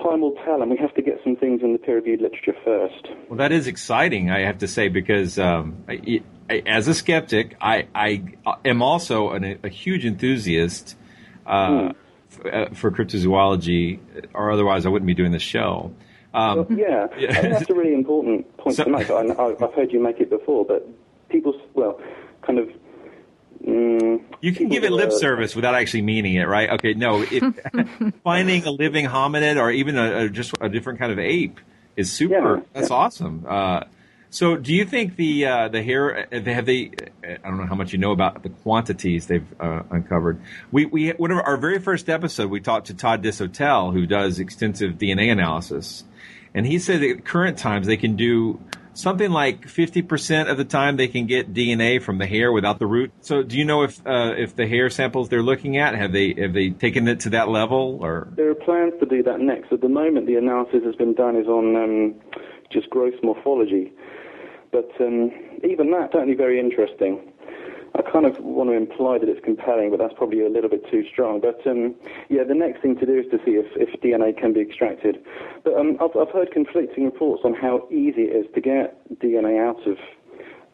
time 0.02 0.22
will 0.22 0.36
tell, 0.46 0.62
and 0.62 0.70
we 0.70 0.78
have 0.78 0.94
to 0.96 1.02
get 1.02 1.20
some 1.24 1.36
things 1.36 1.62
in 1.62 1.74
the 1.74 1.80
peer-reviewed 1.80 2.22
literature 2.22 2.56
first. 2.64 3.08
Well, 3.30 3.38
that 3.38 3.52
is 3.52 3.68
exciting, 3.68 4.30
I 4.30 4.42
have 4.42 4.60
to 4.60 4.68
say, 4.68 4.88
because 4.88 5.40
um, 5.40 5.84
I, 5.88 5.94
I, 5.94 6.22
as 6.50 6.88
a 6.88 6.94
skeptic, 6.94 7.56
I, 7.62 7.88
I 7.94 8.24
am 8.66 8.82
also 8.82 9.32
an, 9.32 9.60
a 9.64 9.70
huge 9.70 10.06
enthusiast 10.06 10.96
uh, 11.46 11.90
hmm. 11.90 12.48
f- 12.48 12.78
for 12.78 12.92
cryptozoology, 12.92 14.00
or 14.34 14.52
otherwise 14.52 14.86
I 14.86 14.90
wouldn't 14.90 15.08
be 15.08 15.14
doing 15.14 15.32
this 15.32 15.42
show. 15.42 15.94
Um, 16.34 16.58
well, 16.58 16.68
yeah, 16.72 17.08
yeah. 17.18 17.42
That's 17.42 17.70
a 17.70 17.74
really 17.74 17.94
important 17.94 18.58
point 18.58 18.76
so, 18.76 18.86
to 18.86 18.90
make. 18.90 19.10
I, 19.10 19.24
have 19.60 19.74
heard 19.74 19.92
you 19.92 20.02
make 20.02 20.20
it 20.20 20.30
before, 20.30 20.66
but 20.66 20.88
people, 21.30 21.60
well, 21.74 22.00
kind 22.42 22.60
of 22.60 22.70
Mm, 23.66 24.22
you 24.42 24.52
can 24.52 24.68
give 24.68 24.84
it 24.84 24.92
lip 24.92 25.14
service 25.14 25.56
without 25.56 25.74
actually 25.74 26.02
meaning 26.02 26.36
it, 26.36 26.50
right? 26.50 26.70
Okay, 26.72 26.96
no, 26.96 27.22
it, 27.22 28.14
finding 28.24 28.66
a 28.66 28.72
living 28.72 29.06
hominid 29.06 29.56
or 29.56 29.72
even 29.72 29.98
a, 29.98 30.26
a, 30.26 30.30
just 30.30 30.54
a 30.60 30.68
different 30.68 31.00
kind 31.00 31.14
of 31.14 31.20
ape 31.20 31.60
is 31.96 32.12
super. 32.12 32.58
Yeah, 32.58 32.64
that's 32.74 32.90
yeah. 32.90 32.96
awesome. 32.96 33.46
Uh, 34.34 34.36
so, 34.36 34.58
do 34.58 34.74
you 34.74 34.86
think 34.86 35.16
the 35.16 35.46
uh, 35.46 35.68
the 35.70 35.84
hair 35.84 36.28
uh, 36.34 36.42
have 36.42 36.66
they? 36.66 36.92
I 37.24 37.38
don't 37.44 37.58
know 37.58 37.68
how 37.68 37.76
much 37.76 37.94
you 37.94 38.00
know 38.00 38.12
about 38.12 38.44
the 38.44 38.50
quantities 38.50 39.28
they've 39.28 39.46
uh, 39.60 39.84
uncovered. 39.92 40.42
We 40.72 40.86
we 40.86 41.14
our 41.14 41.58
very 41.58 41.80
first 41.80 42.10
episode 42.10 42.50
we 42.50 42.60
talked 42.60 42.88
to 42.88 42.94
Todd 42.94 43.24
Disotell 43.24 43.94
who 43.94 44.06
does 44.06 44.40
extensive 44.40 44.94
DNA 44.94 45.32
analysis, 45.32 46.04
and 46.54 46.66
he 46.66 46.80
said 46.80 47.02
that 47.02 47.10
at 47.10 47.26
current 47.26 47.58
times 47.58 47.88
they 47.88 47.98
can 47.98 48.16
do 48.16 48.60
something 48.96 49.32
like 49.32 49.62
50% 49.62 50.52
of 50.52 50.58
the 50.58 50.66
time 50.66 50.98
they 50.98 51.08
can 51.08 51.26
get 51.26 51.52
DNA 51.52 52.00
from 52.00 52.20
the 52.20 52.28
hair 52.28 52.52
without 52.52 52.78
the 52.78 52.86
root. 52.86 53.12
So 53.22 53.42
do 53.42 53.58
you 53.58 53.66
know 53.66 53.84
if 53.84 54.06
uh, 54.06 54.34
if 54.38 54.56
the 54.56 54.68
hair 54.68 54.90
samples 54.90 55.30
they're 55.30 55.44
looking 55.44 55.78
at 55.78 55.96
have 55.96 56.12
they 56.12 56.34
have 56.38 56.54
they 56.54 56.70
taken 56.70 57.08
it 57.08 57.22
to 57.22 57.32
that 57.32 57.50
level 57.50 58.00
or 58.02 58.28
There 58.36 58.50
are 58.50 58.56
plans 58.56 58.94
to 59.00 59.06
do 59.06 59.24
that 59.24 59.40
next. 59.40 59.72
At 59.72 59.82
the 59.82 59.90
moment 59.90 60.28
the 60.28 60.36
analysis 60.36 60.84
has 60.86 60.96
been 60.96 61.14
done 61.14 61.36
is 61.36 61.48
on 61.48 61.76
um, 61.76 62.16
just 62.72 62.90
gross 62.90 63.14
morphology. 63.24 63.94
But 64.74 64.92
um, 65.00 65.32
even 65.64 65.92
that's 65.92 66.16
only 66.16 66.34
very 66.34 66.60
interesting. 66.60 67.32
I 67.96 68.02
kind 68.02 68.26
of 68.26 68.40
want 68.40 68.72
to 68.72 68.76
imply 68.76 69.20
that 69.20 69.30
it's 69.30 69.44
compelling, 69.46 69.92
but 69.92 70.00
that's 70.00 70.16
probably 70.18 70.44
a 70.44 70.50
little 70.50 70.70
bit 70.70 70.84
too 70.90 71.06
strong. 71.08 71.40
But 71.40 71.62
um, 71.68 71.94
yeah, 72.28 72.44
the 72.44 72.56
next 72.56 72.82
thing 72.82 72.98
to 72.98 73.06
do 73.06 73.20
is 73.20 73.30
to 73.30 73.38
see 73.46 73.52
if, 73.52 73.68
if 73.76 74.02
DNA 74.02 74.36
can 74.36 74.52
be 74.52 74.62
extracted. 74.62 75.24
But 75.64 75.76
um, 75.76 75.98
I've, 76.02 76.18
I've 76.18 76.34
heard 76.34 76.52
conflicting 76.52 77.06
reports 77.06 77.44
on 77.46 77.54
how 77.54 77.88
easy 77.92 78.24
it 78.24 78.36
is 78.36 78.48
to 78.56 78.62
get 78.62 78.98
DNA 79.20 79.62
out 79.62 79.86
of 79.86 79.98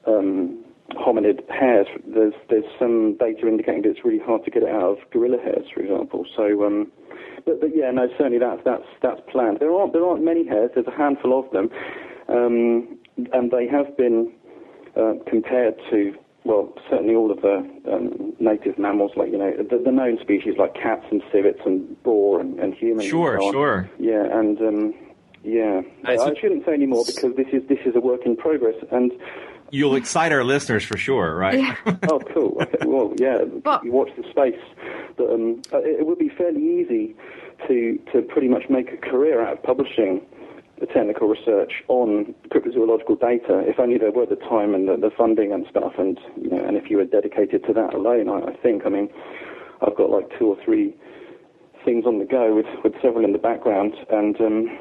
um, 0.08 0.64
hominid 0.92 1.48
hairs. 1.50 1.88
There's 2.08 2.34
there's 2.50 2.66
some 2.80 3.18
data 3.18 3.48
indicating 3.48 3.82
that 3.84 3.90
it's 3.90 4.06
really 4.06 4.20
hard 4.24 4.46
to 4.46 4.52
get 4.52 4.64
it 4.64 4.70
out 4.70 4.98
of 4.98 4.98
gorilla 5.12 5.40
hairs, 5.44 5.68
for 5.74 5.82
example. 5.82 6.26
So, 6.38 6.66
um, 6.66 6.92
but 7.46 7.60
but 7.60 7.76
yeah, 7.76 7.92
no, 7.92 8.08
certainly 8.18 8.40
that's 8.40 8.62
that's 8.64 8.88
that's 9.02 9.22
planned. 9.30 9.60
There 9.60 9.72
aren't 9.72 9.92
there 9.92 10.06
aren't 10.06 10.24
many 10.24 10.48
hairs. 10.48 10.72
There's 10.74 10.88
a 10.88 10.96
handful 10.96 11.38
of 11.38 11.52
them, 11.52 11.70
um, 12.30 12.99
and 13.34 13.52
they 13.52 13.68
have 13.68 13.98
been 13.98 14.32
uh, 14.96 15.14
compared 15.28 15.76
to 15.90 16.14
well, 16.46 16.74
certainly 16.90 17.16
all 17.16 17.32
of 17.32 17.42
the 17.42 17.58
um, 17.92 18.34
native 18.40 18.80
mammals, 18.80 19.12
like 19.16 19.32
you 19.32 19.38
know, 19.38 19.52
the, 19.58 19.78
the, 19.78 19.92
known 19.92 20.18
species 20.22 20.56
like 20.58 20.74
cats 20.74 21.06
and 21.12 21.22
civets 21.32 21.60
and 21.66 22.02
boar 22.04 22.40
and, 22.40 22.60
and 22.60 22.74
humans. 22.74 23.10
Sure, 23.10 23.36
and 23.36 23.44
so 23.44 23.52
sure. 23.52 23.90
Yeah, 24.00 24.24
and 24.24 24.58
um, 24.60 24.94
yeah, 25.44 25.82
I, 26.06 26.18
I 26.18 26.34
shouldn't 26.40 26.66
say 26.66 26.74
any 26.74 26.86
more 26.86 27.04
because 27.06 27.36
this 27.36 27.48
is 27.52 27.68
this 27.68 27.80
is 27.86 27.96
a 27.96 28.00
work 28.00 28.22
in 28.26 28.38
progress, 28.38 28.76
and 28.92 29.12
you'll 29.70 29.96
excite 29.96 30.32
our 30.32 30.44
listeners 30.44 30.84
for 30.84 30.98
sure, 30.98 31.36
right? 31.36 31.78
oh, 32.10 32.20
cool. 32.34 32.58
Okay. 32.62 32.86
Well, 32.86 33.14
yeah, 33.18 33.44
but, 33.64 33.84
you 33.84 33.92
watch 33.92 34.10
the 34.18 34.24
space. 34.30 34.60
But 35.18 35.32
um, 35.32 35.62
it, 35.74 36.00
it 36.00 36.08
would 36.08 36.20
be 36.20 36.30
fairly 36.30 36.64
easy 36.64 37.16
to 37.68 38.00
to 38.14 38.22
pretty 38.22 38.48
much 38.48 38.64
make 38.70 38.92
a 38.94 38.98
career 38.98 39.46
out 39.46 39.54
of 39.54 39.64
publishing 39.64 40.22
the 40.80 40.86
technical 40.86 41.28
research 41.28 41.84
on 41.88 42.34
cryptozoological 42.50 43.20
data, 43.20 43.60
if 43.68 43.80
only 43.80 43.98
there 43.98 44.12
were 44.12 44.26
the 44.26 44.36
time 44.36 44.74
and 44.74 44.88
the, 44.88 44.96
the, 44.96 45.12
funding 45.18 45.52
and 45.52 45.66
stuff, 45.70 45.94
and 45.98 46.20
you 46.42 46.50
know, 46.50 46.64
and 46.64 46.78
if 46.78 46.90
you 46.90 46.98
were 46.98 47.06
dedicated 47.06 47.66
to 47.66 47.74
that 47.74 47.94
alone, 47.94 48.30
I, 48.30 48.52
I, 48.52 48.56
think. 48.58 48.84
I 48.86 48.90
mean, 48.90 49.10
I've 49.82 49.96
got 49.96 50.10
like 50.10 50.30
two 50.38 50.48
or 50.48 50.58
three 50.64 50.96
things 51.84 52.06
on 52.06 52.20
the 52.20 52.26
go 52.26 52.56
with, 52.56 52.66
with 52.84 52.94
several 53.02 53.26
in 53.26 53.34
the 53.34 53.40
background, 53.40 53.94
and 54.10 54.40
um, 54.40 54.80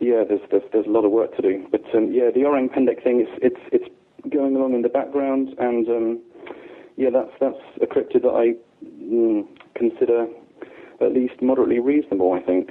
yeah, 0.00 0.24
there's, 0.26 0.40
there's 0.50 0.62
there's 0.72 0.86
a 0.86 0.90
lot 0.90 1.04
of 1.04 1.10
work 1.10 1.36
to 1.36 1.42
do. 1.42 1.66
But 1.70 1.84
um, 1.94 2.10
yeah, 2.12 2.30
the 2.34 2.44
orang 2.44 2.68
pendek 2.68 3.02
thing, 3.02 3.26
it's 3.26 3.38
it's 3.42 3.60
it's 3.72 4.30
going 4.32 4.56
along 4.56 4.74
in 4.74 4.82
the 4.82 4.88
background, 4.88 5.54
and 5.58 5.88
um, 5.88 6.20
yeah, 6.96 7.10
that's 7.10 7.32
that's 7.40 7.60
a 7.82 7.86
cryptid 7.86 8.22
that 8.22 8.32
I 8.32 8.54
mm, 8.84 9.46
consider 9.74 10.26
at 11.00 11.12
least 11.12 11.40
moderately 11.42 11.78
reasonable. 11.78 12.32
I 12.32 12.40
think 12.40 12.70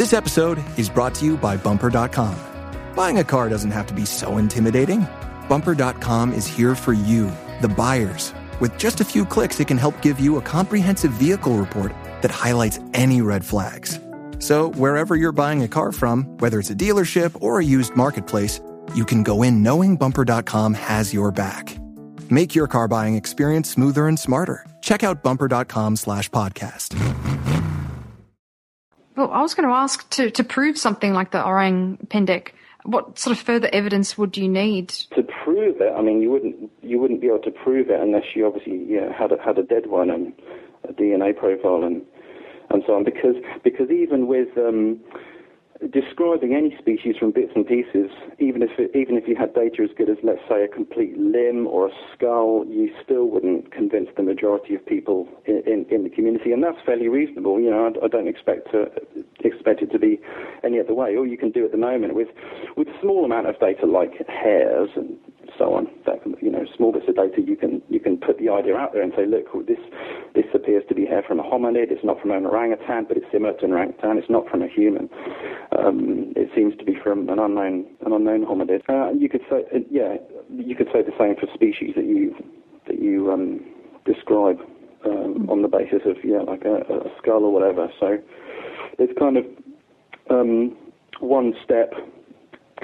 This 0.00 0.14
episode 0.14 0.58
is 0.78 0.88
brought 0.88 1.14
to 1.16 1.26
you 1.26 1.36
by 1.36 1.58
Bumper.com. 1.58 2.34
Buying 2.96 3.18
a 3.18 3.22
car 3.22 3.50
doesn't 3.50 3.70
have 3.70 3.86
to 3.88 3.92
be 3.92 4.06
so 4.06 4.38
intimidating. 4.38 5.06
Bumper.com 5.46 6.32
is 6.32 6.46
here 6.46 6.74
for 6.74 6.94
you, 6.94 7.30
the 7.60 7.68
buyers. 7.68 8.32
With 8.60 8.78
just 8.78 9.02
a 9.02 9.04
few 9.04 9.26
clicks, 9.26 9.60
it 9.60 9.66
can 9.66 9.76
help 9.76 10.00
give 10.00 10.18
you 10.18 10.38
a 10.38 10.40
comprehensive 10.40 11.12
vehicle 11.12 11.52
report 11.52 11.92
that 12.22 12.30
highlights 12.30 12.80
any 12.94 13.20
red 13.20 13.44
flags. 13.44 14.00
So, 14.38 14.70
wherever 14.70 15.16
you're 15.16 15.32
buying 15.32 15.62
a 15.64 15.68
car 15.68 15.92
from, 15.92 16.24
whether 16.38 16.58
it's 16.58 16.70
a 16.70 16.74
dealership 16.74 17.36
or 17.42 17.58
a 17.58 17.64
used 17.76 17.94
marketplace, 17.94 18.58
you 18.94 19.04
can 19.04 19.22
go 19.22 19.42
in 19.42 19.62
knowing 19.62 19.96
Bumper.com 19.96 20.72
has 20.72 21.12
your 21.12 21.30
back. 21.30 21.76
Make 22.30 22.54
your 22.54 22.68
car 22.68 22.88
buying 22.88 23.16
experience 23.16 23.68
smoother 23.68 24.08
and 24.08 24.18
smarter. 24.18 24.64
Check 24.80 25.04
out 25.04 25.22
Bumper.com 25.22 25.96
slash 25.96 26.30
podcast. 26.30 26.88
Well, 29.20 29.32
I 29.32 29.42
was 29.42 29.52
going 29.52 29.68
to 29.68 29.74
ask 29.74 30.08
to, 30.16 30.30
to 30.30 30.42
prove 30.42 30.78
something 30.78 31.12
like 31.12 31.30
the 31.30 31.44
orang 31.44 31.98
pendek. 32.06 32.52
What 32.84 33.18
sort 33.18 33.36
of 33.36 33.44
further 33.44 33.68
evidence 33.70 34.16
would 34.16 34.38
you 34.38 34.48
need 34.48 34.88
to 35.14 35.22
prove 35.44 35.82
it? 35.82 35.92
I 35.94 36.00
mean, 36.00 36.22
you 36.22 36.30
wouldn't 36.30 36.70
you 36.80 36.98
wouldn't 36.98 37.20
be 37.20 37.26
able 37.26 37.40
to 37.40 37.50
prove 37.50 37.90
it 37.90 38.00
unless 38.00 38.22
you 38.34 38.46
obviously 38.46 38.78
you 38.78 38.98
know, 38.98 39.12
had 39.12 39.30
a, 39.30 39.36
had 39.42 39.58
a 39.58 39.62
dead 39.62 39.88
one 39.88 40.08
and 40.08 40.32
a 40.88 40.94
DNA 40.94 41.36
profile 41.36 41.84
and 41.84 42.00
and 42.70 42.82
so 42.86 42.94
on. 42.94 43.04
Because 43.04 43.36
because 43.62 43.90
even 43.90 44.26
with 44.26 44.56
um, 44.56 44.98
describing 45.88 46.54
any 46.54 46.76
species 46.78 47.16
from 47.18 47.30
bits 47.30 47.52
and 47.54 47.66
pieces, 47.66 48.10
even 48.38 48.62
if 48.62 48.70
it, 48.78 48.94
even 48.94 49.16
if 49.16 49.26
you 49.26 49.34
had 49.34 49.54
data 49.54 49.82
as 49.82 49.90
good 49.96 50.10
as, 50.10 50.18
let's 50.22 50.42
say, 50.48 50.62
a 50.62 50.68
complete 50.68 51.16
limb 51.16 51.66
or 51.66 51.88
a 51.88 51.90
skull, 52.14 52.64
you 52.68 52.92
still 53.02 53.26
wouldn't 53.26 53.72
convince 53.72 54.08
the 54.16 54.22
majority 54.22 54.74
of 54.74 54.84
people 54.84 55.26
in, 55.46 55.62
in, 55.66 55.86
in 55.90 56.04
the 56.04 56.10
community, 56.10 56.52
and 56.52 56.62
that's 56.62 56.78
fairly 56.84 57.08
reasonable. 57.08 57.58
You 57.58 57.70
know, 57.70 57.86
I, 57.86 58.04
I, 58.04 58.08
don't 58.08 58.28
expect 58.28 58.70
to 58.72 58.90
expect 59.42 59.80
it 59.82 59.90
to 59.92 59.98
be 59.98 60.20
any 60.62 60.78
other 60.78 60.94
way. 60.94 61.16
All 61.16 61.26
you 61.26 61.38
can 61.38 61.50
do 61.50 61.64
at 61.64 61.72
the 61.72 61.78
moment 61.78 62.14
with 62.14 62.28
with 62.76 62.88
a 62.88 63.00
small 63.00 63.24
amount 63.24 63.48
of 63.48 63.58
data 63.58 63.86
like 63.86 64.12
hairs 64.28 64.90
and 64.96 65.16
so 65.58 65.74
on. 65.74 65.89
That 66.10 66.42
you 66.42 66.50
know, 66.50 66.66
small 66.76 66.92
bits 66.92 67.06
of 67.08 67.14
data 67.14 67.40
you 67.40 67.56
can 67.56 67.82
you 67.88 68.00
can 68.00 68.16
put 68.16 68.38
the 68.38 68.48
idea 68.48 68.76
out 68.76 68.92
there 68.92 69.02
and 69.02 69.12
say, 69.16 69.26
look, 69.26 69.46
this 69.66 69.78
this 70.34 70.46
appears 70.54 70.82
to 70.88 70.94
be 70.94 71.06
hair 71.06 71.22
from 71.26 71.38
a 71.38 71.42
hominid. 71.42 71.90
It's 71.90 72.04
not 72.04 72.20
from 72.20 72.32
an 72.32 72.46
orangutan, 72.46 73.04
but 73.06 73.16
it's 73.16 73.26
similar 73.30 73.54
to 73.58 73.64
an 73.64 73.72
orangutan. 73.72 74.18
It's 74.18 74.30
not 74.30 74.48
from 74.48 74.62
a 74.62 74.68
human. 74.68 75.08
Um, 75.78 76.32
it 76.34 76.50
seems 76.54 76.76
to 76.78 76.84
be 76.84 76.96
from 77.02 77.28
an 77.28 77.38
unknown 77.38 77.86
an 78.04 78.12
unknown 78.12 78.44
hominid. 78.44 78.82
Uh, 78.88 79.12
you 79.12 79.28
could 79.28 79.42
say, 79.48 79.62
uh, 79.74 79.78
yeah, 79.90 80.16
you 80.50 80.74
could 80.74 80.88
say 80.92 81.02
the 81.02 81.14
same 81.18 81.36
for 81.36 81.46
species 81.54 81.94
that 81.94 82.04
you 82.04 82.34
that 82.86 83.00
you 83.00 83.30
um, 83.30 83.60
describe 84.04 84.58
um, 85.04 85.48
on 85.48 85.62
the 85.62 85.68
basis 85.68 86.02
of 86.06 86.16
yeah, 86.24 86.40
like 86.40 86.64
a, 86.64 86.82
a, 86.92 87.10
skull 87.18 87.44
or 87.44 87.52
whatever. 87.52 87.88
So 88.00 88.18
it's 88.98 89.16
kind 89.18 89.36
of 89.36 89.44
um, 90.28 90.76
one 91.20 91.54
step 91.64 91.92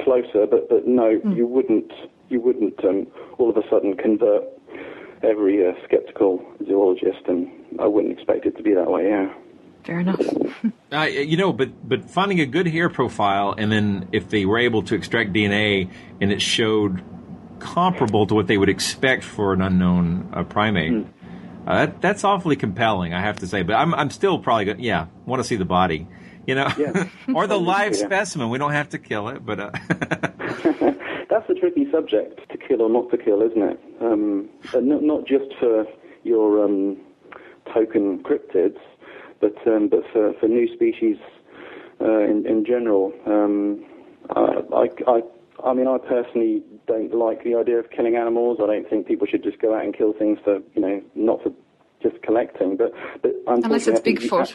closer, 0.05 0.46
but 0.46 0.68
but 0.68 0.86
no, 0.86 1.18
mm. 1.18 1.36
you 1.36 1.46
wouldn't 1.46 1.92
you 2.28 2.40
wouldn't 2.40 2.82
um, 2.84 3.06
all 3.38 3.50
of 3.50 3.56
a 3.56 3.68
sudden 3.68 3.96
convert 3.96 4.44
every 5.22 5.66
uh, 5.66 5.72
skeptical 5.84 6.44
zoologist, 6.66 7.26
and 7.26 7.50
I 7.78 7.86
wouldn't 7.86 8.18
expect 8.18 8.46
it 8.46 8.56
to 8.56 8.62
be 8.62 8.74
that 8.74 8.90
way. 8.90 9.08
Yeah. 9.08 9.32
Fair 9.84 10.00
enough. 10.00 10.20
Uh, 10.92 11.02
you 11.02 11.36
know, 11.36 11.52
but 11.52 11.86
but 11.86 12.08
finding 12.08 12.38
a 12.38 12.46
good 12.46 12.68
hair 12.68 12.88
profile, 12.88 13.52
and 13.58 13.72
then 13.72 14.08
if 14.12 14.28
they 14.30 14.46
were 14.46 14.56
able 14.56 14.84
to 14.84 14.94
extract 14.94 15.32
DNA 15.32 15.90
and 16.20 16.30
it 16.30 16.40
showed 16.40 17.02
comparable 17.58 18.24
to 18.24 18.34
what 18.34 18.46
they 18.46 18.56
would 18.56 18.68
expect 18.68 19.24
for 19.24 19.52
an 19.52 19.60
unknown 19.60 20.30
uh, 20.32 20.44
primate, 20.44 20.92
mm. 20.92 21.06
uh, 21.66 21.86
that, 21.86 22.00
that's 22.00 22.22
awfully 22.22 22.54
compelling, 22.54 23.14
I 23.14 23.20
have 23.20 23.40
to 23.40 23.48
say. 23.48 23.62
But 23.62 23.74
I'm 23.74 23.94
I'm 23.94 24.10
still 24.10 24.38
probably 24.38 24.66
going 24.66 24.80
yeah 24.80 25.06
want 25.26 25.42
to 25.42 25.44
see 25.44 25.56
the 25.56 25.64
body, 25.64 26.06
you 26.46 26.54
know, 26.54 26.72
yeah. 26.78 27.08
or 27.34 27.48
the 27.48 27.58
live 27.74 27.96
yeah. 27.96 28.06
specimen. 28.06 28.48
We 28.48 28.58
don't 28.58 28.72
have 28.72 28.90
to 28.90 28.98
kill 28.98 29.28
it, 29.28 29.44
but. 29.44 29.58
Uh, 29.58 30.92
that's 31.28 31.48
a 31.50 31.54
tricky 31.54 31.90
subject 31.90 32.40
to 32.50 32.58
kill 32.58 32.82
or 32.82 32.88
not 32.88 33.10
to 33.10 33.18
kill, 33.18 33.42
isn't 33.42 33.62
it? 33.62 33.80
Um, 34.00 34.48
not, 34.74 35.02
not 35.02 35.26
just 35.26 35.54
for 35.58 35.84
your 36.22 36.64
um, 36.64 36.96
token 37.72 38.22
cryptids, 38.22 38.78
but 39.40 39.54
um, 39.66 39.88
but 39.88 40.02
for, 40.12 40.32
for 40.40 40.48
new 40.48 40.72
species 40.74 41.16
uh, 42.00 42.20
in, 42.20 42.46
in 42.46 42.64
general, 42.64 43.12
um, 43.26 43.84
I, 44.30 44.88
I, 45.06 45.22
I 45.64 45.74
mean, 45.74 45.86
I 45.86 45.98
personally 45.98 46.62
don't 46.86 47.14
like 47.14 47.44
the 47.44 47.54
idea 47.54 47.78
of 47.78 47.90
killing 47.90 48.16
animals. 48.16 48.58
I 48.62 48.66
don't 48.66 48.88
think 48.88 49.06
people 49.06 49.26
should 49.26 49.42
just 49.42 49.60
go 49.60 49.74
out 49.74 49.84
and 49.84 49.96
kill 49.96 50.12
things 50.12 50.38
for 50.44 50.58
you 50.74 50.82
know 50.82 51.02
not 51.14 51.42
for 51.42 51.52
just 52.02 52.22
collecting, 52.22 52.76
but 52.76 52.92
but 53.22 53.32
unless 53.46 53.86
it's 53.86 54.00
Bigfoot. 54.00 54.54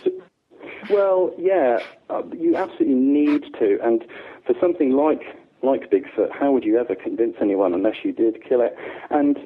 Well, 0.89 1.32
yeah, 1.38 1.78
uh, 2.09 2.24
you 2.36 2.55
absolutely 2.55 2.95
need 2.95 3.43
to, 3.59 3.78
and 3.84 4.03
for 4.45 4.55
something 4.59 4.91
like 4.91 5.22
like 5.64 5.91
Bigfoot, 5.91 6.32
how 6.32 6.51
would 6.51 6.64
you 6.64 6.78
ever 6.78 6.95
convince 6.95 7.36
anyone 7.41 7.74
unless 7.74 7.95
you 8.03 8.12
did 8.12 8.38
kill 8.47 8.62
it? 8.62 8.76
And 9.09 9.38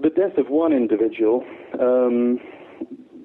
the 0.00 0.10
death 0.10 0.36
of 0.38 0.48
one 0.48 0.72
individual, 0.72 1.44
um, 1.80 2.38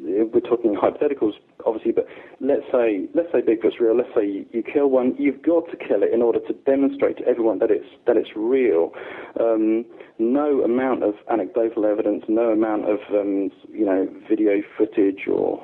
we're 0.07 0.39
talking 0.41 0.75
hypotheticals, 0.75 1.33
obviously, 1.65 1.91
but 1.91 2.07
let's 2.39 2.63
say 2.71 3.07
let's 3.13 3.29
say 3.31 3.41
Bigfoot's 3.41 3.79
real. 3.79 3.97
Let's 3.97 4.09
say 4.15 4.45
you, 4.51 4.63
kill 4.63 4.89
one. 4.89 5.15
You've 5.17 5.41
got 5.41 5.69
to 5.71 5.77
kill 5.77 6.03
it 6.03 6.13
in 6.13 6.21
order 6.21 6.39
to 6.47 6.53
demonstrate 6.65 7.17
to 7.17 7.27
everyone 7.27 7.59
that 7.59 7.71
it's 7.71 7.88
that 8.05 8.15
it's 8.15 8.29
real. 8.35 8.91
Um, 9.39 9.85
no 10.19 10.61
amount 10.63 11.03
of 11.03 11.15
anecdotal 11.29 11.85
evidence, 11.85 12.23
no 12.27 12.51
amount 12.51 12.85
of 12.85 12.99
um, 13.11 13.51
you 13.69 13.85
know 13.85 14.07
video 14.29 14.61
footage 14.77 15.27
or 15.27 15.61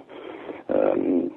um, 0.69 1.32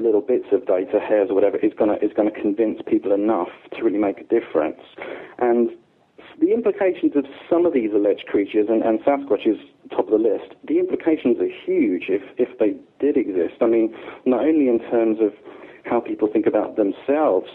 little 0.00 0.20
bits 0.20 0.46
of 0.52 0.66
data, 0.66 0.98
hairs 1.00 1.28
or 1.30 1.34
whatever, 1.34 1.56
is 1.58 1.72
going 1.78 1.90
to 1.90 2.04
is 2.04 2.12
going 2.14 2.32
to 2.32 2.40
convince 2.40 2.80
people 2.86 3.12
enough 3.12 3.48
to 3.76 3.82
really 3.82 3.98
make 3.98 4.18
a 4.18 4.24
difference. 4.24 4.80
And 5.38 5.70
the 6.40 6.52
implications 6.52 7.12
of 7.16 7.24
some 7.48 7.64
of 7.64 7.72
these 7.72 7.90
alleged 7.94 8.26
creatures, 8.26 8.66
and, 8.68 8.82
and 8.82 9.00
Sasquatch 9.00 9.46
is 9.46 9.56
top 9.90 10.06
of 10.06 10.10
the 10.10 10.18
list, 10.18 10.54
the 10.66 10.78
implications 10.78 11.38
are 11.38 11.48
huge 11.64 12.04
if, 12.08 12.22
if 12.36 12.58
they 12.58 12.74
did 13.00 13.16
exist. 13.16 13.54
I 13.62 13.66
mean, 13.66 13.94
not 14.26 14.40
only 14.40 14.68
in 14.68 14.78
terms 14.90 15.18
of 15.20 15.32
how 15.84 16.00
people 16.00 16.28
think 16.30 16.46
about 16.46 16.76
themselves, 16.76 17.48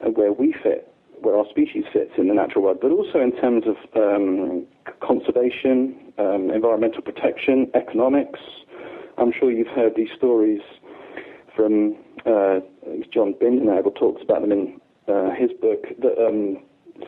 uh, 0.00 0.08
where 0.10 0.32
we 0.32 0.54
fit, 0.62 0.88
where 1.20 1.36
our 1.36 1.44
species 1.50 1.84
fits 1.92 2.12
in 2.16 2.28
the 2.28 2.34
natural 2.34 2.64
world, 2.64 2.78
but 2.80 2.90
also 2.90 3.20
in 3.20 3.32
terms 3.36 3.64
of 3.66 3.76
um, 3.96 4.66
conservation, 5.00 6.12
um, 6.18 6.50
environmental 6.50 7.02
protection, 7.02 7.70
economics. 7.74 8.40
I'm 9.18 9.32
sure 9.38 9.50
you've 9.50 9.68
heard 9.68 9.92
these 9.94 10.08
stories 10.16 10.62
from 11.54 11.96
uh, 12.26 12.60
John 13.12 13.34
Bindernagel 13.34 13.94
talks 13.96 14.22
about 14.22 14.42
them 14.42 14.52
in 14.52 14.80
uh, 15.08 15.30
his 15.34 15.50
book 15.60 15.84
that 16.00 16.16
um, 16.18 16.58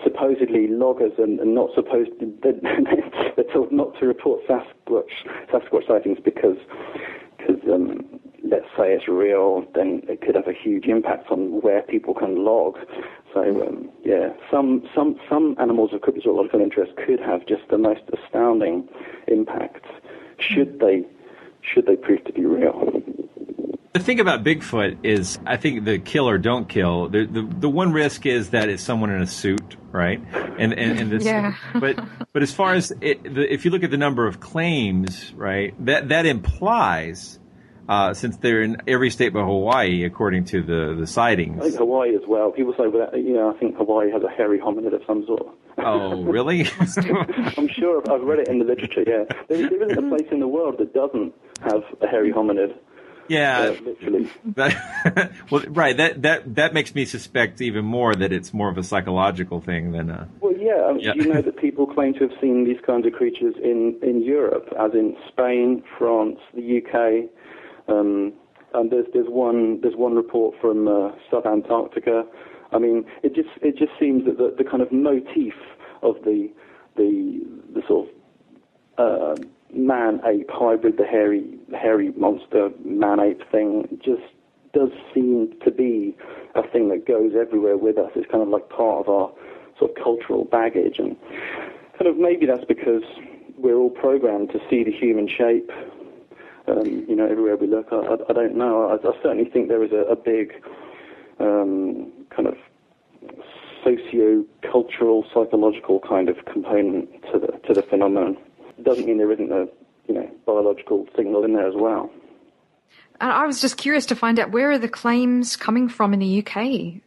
supposedly 0.02 0.66
loggers 0.68 1.12
and, 1.18 1.40
and 1.40 1.54
not 1.54 1.70
supposed 1.74 2.10
to, 2.20 2.32
they're, 2.42 2.54
they're, 3.36 3.52
told 3.52 3.70
not 3.72 3.98
to 4.00 4.06
report 4.06 4.40
Sasquatch 4.48 5.10
Sasquatch 5.52 5.86
sightings 5.86 6.18
because 6.24 6.56
because 7.38 7.60
um, 7.70 8.20
let's 8.42 8.66
say 8.76 8.92
it's 8.92 9.08
real, 9.08 9.64
then 9.74 10.02
it 10.08 10.20
could 10.20 10.34
have 10.34 10.48
a 10.48 10.52
huge 10.52 10.86
impact 10.86 11.30
on 11.30 11.60
where 11.60 11.82
people 11.82 12.14
can 12.14 12.44
log. 12.44 12.78
So 13.32 13.40
um, 13.66 13.90
yeah, 14.04 14.30
some 14.50 14.88
some 14.94 15.18
some 15.28 15.56
animals 15.60 15.92
of 15.92 16.00
cryptozoological 16.00 16.60
interest 16.60 16.92
could 16.96 17.20
have 17.20 17.46
just 17.46 17.62
the 17.70 17.78
most 17.78 18.02
astounding 18.12 18.88
impact 19.28 19.84
should 20.38 20.80
they 20.80 21.04
should 21.62 21.86
they 21.86 21.96
prove 21.96 22.24
to 22.24 22.32
be 22.32 22.44
real. 22.44 23.02
The 23.94 24.00
thing 24.00 24.18
about 24.18 24.42
Bigfoot 24.42 24.98
is, 25.04 25.38
I 25.46 25.56
think 25.56 25.84
the 25.84 26.00
kill 26.00 26.28
or 26.28 26.36
don't 26.36 26.68
kill. 26.68 27.08
The, 27.08 27.26
the 27.26 27.42
the 27.42 27.68
one 27.68 27.92
risk 27.92 28.26
is 28.26 28.50
that 28.50 28.68
it's 28.68 28.82
someone 28.82 29.10
in 29.10 29.22
a 29.22 29.26
suit, 29.26 29.76
right? 29.92 30.20
And 30.58 30.72
and, 30.72 30.98
and 30.98 31.12
this, 31.12 31.24
yeah. 31.24 31.54
but 31.78 32.04
but 32.32 32.42
as 32.42 32.52
far 32.52 32.74
as 32.74 32.92
it, 33.00 33.22
the, 33.22 33.52
if 33.52 33.64
you 33.64 33.70
look 33.70 33.84
at 33.84 33.92
the 33.92 33.96
number 33.96 34.26
of 34.26 34.40
claims, 34.40 35.32
right, 35.34 35.74
that 35.86 36.08
that 36.08 36.26
implies. 36.26 37.38
Uh, 37.86 38.14
since 38.14 38.38
they're 38.38 38.62
in 38.62 38.78
every 38.88 39.10
state 39.10 39.34
but 39.34 39.44
Hawaii, 39.44 40.04
according 40.04 40.46
to 40.46 40.62
the, 40.62 40.96
the 40.98 41.06
sightings. 41.06 41.60
I 41.60 41.64
think 41.64 41.76
Hawaii 41.76 42.14
as 42.14 42.22
well. 42.26 42.50
People 42.50 42.72
say, 42.78 42.86
well, 42.86 43.10
you 43.14 43.34
know, 43.34 43.54
I 43.54 43.58
think 43.58 43.76
Hawaii 43.76 44.10
has 44.10 44.22
a 44.22 44.30
hairy 44.30 44.58
hominid 44.58 44.94
of 44.94 45.02
some 45.06 45.26
sort. 45.26 45.54
Oh, 45.76 46.22
really? 46.22 46.66
I'm 46.80 47.68
sure 47.68 48.00
I've, 48.00 48.10
I've, 48.10 48.22
read 48.22 48.38
it 48.38 48.48
in 48.48 48.58
the 48.58 48.64
literature. 48.64 49.04
Yeah, 49.06 49.24
there, 49.48 49.68
there 49.68 49.82
isn't 49.82 50.02
a 50.02 50.08
place 50.08 50.26
in 50.32 50.40
the 50.40 50.48
world 50.48 50.78
that 50.78 50.94
doesn't 50.94 51.34
have 51.60 51.82
a 52.00 52.06
hairy 52.06 52.32
hominid. 52.32 52.74
Yeah, 53.28 53.74
uh. 53.78 54.24
That, 54.56 55.32
well, 55.50 55.64
right. 55.68 55.96
That 55.96 56.22
that 56.22 56.54
that 56.54 56.74
makes 56.74 56.94
me 56.94 57.04
suspect 57.04 57.60
even 57.60 57.84
more 57.84 58.14
that 58.14 58.32
it's 58.32 58.52
more 58.52 58.68
of 58.68 58.78
a 58.78 58.82
psychological 58.82 59.60
thing 59.60 59.92
than 59.92 60.10
a. 60.10 60.28
Well, 60.40 60.54
yeah. 60.56 60.94
Yeah. 60.98 61.14
You 61.14 61.32
know 61.32 61.42
that 61.42 61.56
people 61.56 61.86
claim 61.86 62.14
to 62.14 62.20
have 62.20 62.38
seen 62.40 62.64
these 62.64 62.80
kinds 62.86 63.06
of 63.06 63.12
creatures 63.12 63.54
in 63.62 63.98
in 64.02 64.22
Europe, 64.22 64.68
as 64.78 64.92
in 64.92 65.16
Spain, 65.28 65.82
France, 65.98 66.38
the 66.54 66.82
UK. 66.82 67.30
Um, 67.88 68.32
and 68.74 68.90
there's 68.90 69.06
there's 69.12 69.28
one 69.28 69.80
there's 69.80 69.96
one 69.96 70.14
report 70.14 70.54
from 70.60 70.88
uh, 70.88 71.12
South 71.30 71.46
Antarctica. 71.46 72.24
I 72.72 72.78
mean, 72.78 73.04
it 73.22 73.34
just 73.34 73.48
it 73.62 73.78
just 73.78 73.92
seems 73.98 74.24
that 74.26 74.36
the, 74.36 74.54
the 74.56 74.68
kind 74.68 74.82
of 74.82 74.90
motif 74.92 75.54
of 76.02 76.16
the 76.24 76.50
the 76.96 77.40
the 77.72 77.82
sort 77.86 78.08
of 78.08 78.14
uh, 78.98 79.42
man 79.72 80.20
ape 80.24 80.50
hybrid, 80.50 80.96
the 80.96 81.06
hairy 81.06 81.44
hairy 81.76 82.12
monster 82.16 82.70
man 82.84 83.20
ape 83.20 83.42
thing, 83.50 83.98
just 84.04 84.22
does 84.72 84.90
seem 85.14 85.54
to 85.64 85.70
be 85.70 86.16
a 86.54 86.62
thing 86.68 86.88
that 86.88 87.06
goes 87.06 87.32
everywhere 87.38 87.76
with 87.76 87.96
us. 87.96 88.10
It's 88.14 88.30
kind 88.30 88.42
of 88.42 88.48
like 88.48 88.68
part 88.68 89.06
of 89.06 89.08
our 89.08 89.32
sort 89.78 89.92
of 89.92 90.02
cultural 90.02 90.44
baggage, 90.44 90.98
and 90.98 91.16
kind 91.98 92.06
of 92.06 92.16
maybe 92.16 92.46
that's 92.46 92.64
because 92.64 93.02
we're 93.56 93.76
all 93.76 93.90
programmed 93.90 94.50
to 94.50 94.60
see 94.68 94.84
the 94.84 94.92
human 94.92 95.28
shape. 95.28 95.70
Um, 96.66 97.04
you 97.06 97.14
know, 97.14 97.26
everywhere 97.26 97.56
we 97.56 97.66
look. 97.66 97.88
I, 97.92 97.96
I, 97.96 98.16
I 98.30 98.32
don't 98.32 98.56
know. 98.56 98.88
I, 98.88 98.94
I, 98.94 99.12
certainly 99.22 99.44
think 99.44 99.68
there 99.68 99.84
is 99.84 99.92
a, 99.92 100.10
a 100.10 100.16
big 100.16 100.54
um, 101.38 102.10
kind 102.34 102.48
of 102.48 102.54
socio-cultural, 103.84 105.26
psychological 105.34 106.00
kind 106.00 106.30
of 106.30 106.36
component 106.46 107.10
to 107.32 107.38
the 107.38 107.48
to 107.66 107.74
the 107.74 107.82
phenomenon 107.82 108.38
doesn't 108.82 109.06
mean 109.06 109.18
there 109.18 109.32
isn't 109.32 109.52
a 109.52 109.66
you 110.06 110.14
know 110.14 110.30
biological 110.46 111.06
signal 111.16 111.44
in 111.44 111.54
there 111.54 111.66
as 111.66 111.74
well. 111.76 112.10
And 113.20 113.30
I 113.30 113.46
was 113.46 113.60
just 113.60 113.76
curious 113.76 114.06
to 114.06 114.16
find 114.16 114.38
out 114.40 114.50
where 114.50 114.72
are 114.72 114.78
the 114.78 114.88
claims 114.88 115.56
coming 115.56 115.88
from 115.88 116.12
in 116.12 116.20
the 116.20 116.44
UK. 116.44 117.00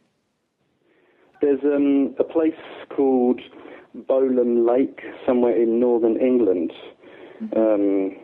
There's 1.42 1.60
um, 1.64 2.16
a 2.18 2.24
place 2.24 2.56
called 2.90 3.42
Bolam 3.96 4.68
Lake 4.68 5.02
somewhere 5.26 5.56
in 5.56 5.80
northern 5.80 6.18
England. 6.18 6.72
Mm-hmm. 7.42 7.58
Um, 7.58 8.16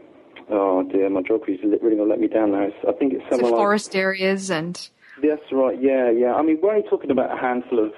oh 0.49 0.83
dear, 0.83 1.09
my 1.09 1.21
geography's 1.21 1.59
really 1.63 1.77
going 1.79 1.97
to 1.97 2.03
let 2.03 2.19
me 2.19 2.27
down 2.27 2.51
now. 2.51 2.67
I 2.87 2.91
think 2.93 3.13
it's 3.13 3.23
somewhere 3.29 3.49
so 3.49 3.55
like 3.55 3.59
forest 3.59 3.95
areas 3.95 4.49
and. 4.49 4.89
That's 5.21 5.51
right. 5.51 5.79
Yeah, 5.79 6.09
yeah. 6.09 6.33
I 6.33 6.41
mean, 6.41 6.59
we're 6.61 6.71
only 6.73 6.89
talking 6.89 7.11
about 7.11 7.31
a 7.31 7.39
handful 7.39 7.85
of 7.85 7.93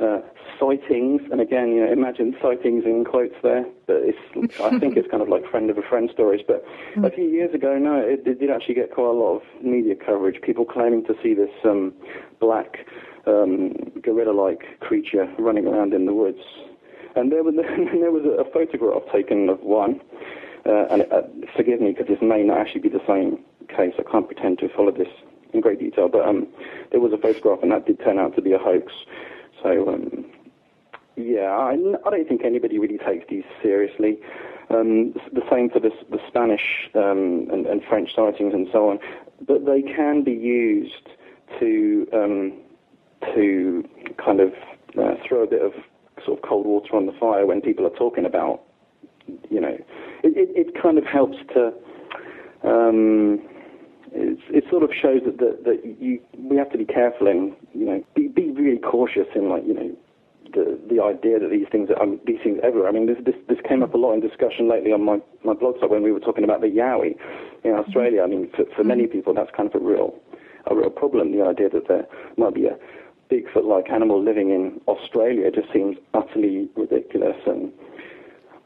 uh, 0.00 0.20
sightings, 0.58 1.22
and 1.30 1.40
again, 1.40 1.68
you 1.72 1.84
know, 1.84 1.92
imagine 1.92 2.36
sightings 2.40 2.84
in 2.84 3.04
quotes 3.04 3.34
there, 3.42 3.64
but 3.86 3.96
it's, 3.96 4.18
I 4.60 4.78
think 4.78 4.96
it's 4.96 5.10
kind 5.10 5.22
of 5.22 5.28
like 5.28 5.48
friend 5.50 5.70
of 5.70 5.78
a 5.78 5.82
friend 5.82 6.10
stories. 6.12 6.42
But 6.46 6.64
a 7.02 7.10
few 7.10 7.24
years 7.24 7.54
ago, 7.54 7.78
no, 7.78 8.00
it, 8.00 8.26
it 8.26 8.40
did 8.40 8.50
actually 8.50 8.74
get 8.74 8.92
quite 8.92 9.06
a 9.06 9.12
lot 9.12 9.36
of 9.36 9.42
media 9.62 9.94
coverage. 9.94 10.40
People 10.42 10.64
claiming 10.64 11.04
to 11.06 11.14
see 11.22 11.34
this 11.34 11.50
um, 11.64 11.92
black 12.40 12.86
um, 13.26 13.72
gorilla-like 14.02 14.80
creature 14.80 15.32
running 15.38 15.66
around 15.66 15.94
in 15.94 16.06
the 16.06 16.14
woods, 16.14 16.42
and 17.16 17.30
there 17.32 17.42
was 17.42 17.54
there 17.56 18.12
was 18.12 18.24
a 18.24 18.50
photograph 18.52 19.02
taken 19.12 19.48
of 19.48 19.60
one. 19.60 20.00
Uh, 20.66 20.86
and 20.90 21.02
uh, 21.12 21.20
forgive 21.54 21.78
me 21.78 21.92
because 21.92 22.06
this 22.06 22.22
may 22.22 22.42
not 22.42 22.56
actually 22.56 22.80
be 22.80 22.88
the 22.88 23.02
same 23.06 23.38
case. 23.68 23.92
I 23.98 24.10
can't 24.10 24.26
pretend 24.26 24.58
to 24.60 24.68
follow 24.74 24.92
this 24.92 25.08
in 25.52 25.60
great 25.60 25.78
detail, 25.78 26.08
but 26.08 26.26
um, 26.26 26.46
there 26.90 27.00
was 27.00 27.12
a 27.12 27.18
photograph, 27.18 27.60
and 27.62 27.70
that 27.70 27.86
did 27.86 28.00
turn 28.00 28.18
out 28.18 28.34
to 28.36 28.42
be 28.42 28.52
a 28.52 28.58
hoax. 28.58 28.92
So, 29.64 29.88
um, 29.88 30.26
yeah, 31.16 31.48
I, 31.48 31.72
I, 31.72 32.10
don't 32.10 32.28
think 32.28 32.42
anybody 32.44 32.78
really 32.78 32.98
takes 32.98 33.24
these 33.30 33.44
seriously. 33.62 34.18
Um, 34.68 35.14
the 35.32 35.40
same 35.50 35.70
for 35.70 35.80
the, 35.80 35.90
the 36.10 36.18
Spanish 36.28 36.90
um, 36.94 37.48
and, 37.50 37.66
and, 37.66 37.82
French 37.88 38.14
sightings 38.14 38.52
and 38.52 38.68
so 38.70 38.90
on. 38.90 38.98
But 39.46 39.64
they 39.64 39.80
can 39.80 40.22
be 40.22 40.32
used 40.32 41.08
to 41.60 42.06
um, 42.12 42.52
to 43.34 43.88
kind 44.22 44.40
of 44.40 44.52
uh, 44.98 45.14
throw 45.26 45.44
a 45.44 45.46
bit 45.46 45.62
of 45.62 45.72
sort 46.26 46.38
of 46.38 46.44
cold 46.48 46.66
water 46.66 46.94
on 46.94 47.06
the 47.06 47.12
fire 47.12 47.46
when 47.46 47.62
people 47.62 47.86
are 47.86 47.96
talking 47.96 48.26
about, 48.26 48.62
you 49.50 49.60
know, 49.60 49.76
it, 50.22 50.36
it, 50.36 50.68
it 50.68 50.82
kind 50.82 50.98
of 50.98 51.04
helps 51.04 51.38
to. 51.54 51.72
It's, 54.14 54.42
it 54.48 54.64
sort 54.70 54.84
of 54.84 54.90
shows 54.94 55.22
that, 55.26 55.38
that 55.38 55.64
that 55.64 55.84
you 56.00 56.20
we 56.38 56.56
have 56.56 56.70
to 56.70 56.78
be 56.78 56.84
careful 56.84 57.26
and 57.26 57.54
you 57.74 57.84
know 57.84 58.04
be 58.14 58.28
be 58.28 58.50
really 58.50 58.78
cautious 58.78 59.26
in 59.34 59.48
like 59.48 59.64
you 59.66 59.74
know 59.74 59.96
the 60.54 60.78
the 60.88 61.02
idea 61.02 61.38
that 61.38 61.50
these 61.50 61.66
things 61.70 61.90
are 61.90 62.00
um, 62.02 62.20
these 62.26 62.38
things 62.42 62.60
everywhere. 62.62 62.88
I 62.88 62.92
mean, 62.92 63.06
this 63.06 63.18
this 63.24 63.34
this 63.48 63.58
came 63.68 63.82
up 63.82 63.94
a 63.94 63.96
lot 63.96 64.12
in 64.12 64.20
discussion 64.20 64.68
lately 64.68 64.92
on 64.92 65.04
my 65.04 65.18
my 65.42 65.54
blog 65.54 65.80
site 65.80 65.90
when 65.90 66.02
we 66.02 66.12
were 66.12 66.20
talking 66.20 66.44
about 66.44 66.60
the 66.60 66.68
yowie 66.68 67.16
in 67.64 67.72
Australia. 67.72 68.22
I 68.22 68.26
mean, 68.26 68.50
for, 68.54 68.64
for 68.76 68.84
many 68.84 69.06
people, 69.06 69.34
that's 69.34 69.50
kind 69.56 69.68
of 69.68 69.80
a 69.80 69.84
real 69.84 70.14
a 70.66 70.74
real 70.74 70.90
problem. 70.90 71.36
The 71.36 71.44
idea 71.44 71.68
that 71.70 71.88
there 71.88 72.06
might 72.36 72.54
be 72.54 72.66
a 72.66 72.78
Bigfoot-like 73.30 73.90
animal 73.90 74.22
living 74.22 74.50
in 74.50 74.80
Australia 74.86 75.50
just 75.50 75.72
seems 75.72 75.96
utterly 76.14 76.68
ridiculous 76.76 77.36
and. 77.46 77.72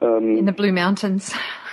Um, 0.00 0.36
in 0.38 0.44
the 0.44 0.52
Blue 0.52 0.72
Mountains. 0.72 1.34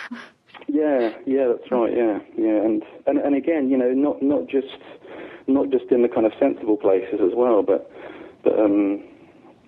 yeah, 0.67 1.13
yeah, 1.25 1.47
that's 1.47 1.71
right. 1.71 1.95
Yeah, 1.95 2.19
yeah, 2.37 2.63
and, 2.63 2.83
and 3.05 3.17
and 3.17 3.35
again, 3.35 3.69
you 3.69 3.77
know, 3.77 3.91
not 3.91 4.21
not 4.21 4.47
just 4.47 4.67
not 5.47 5.69
just 5.69 5.85
in 5.91 6.01
the 6.01 6.09
kind 6.09 6.25
of 6.25 6.33
sensible 6.39 6.77
places 6.77 7.19
as 7.21 7.33
well, 7.35 7.61
but 7.61 7.91
but 8.43 8.59
um, 8.59 9.03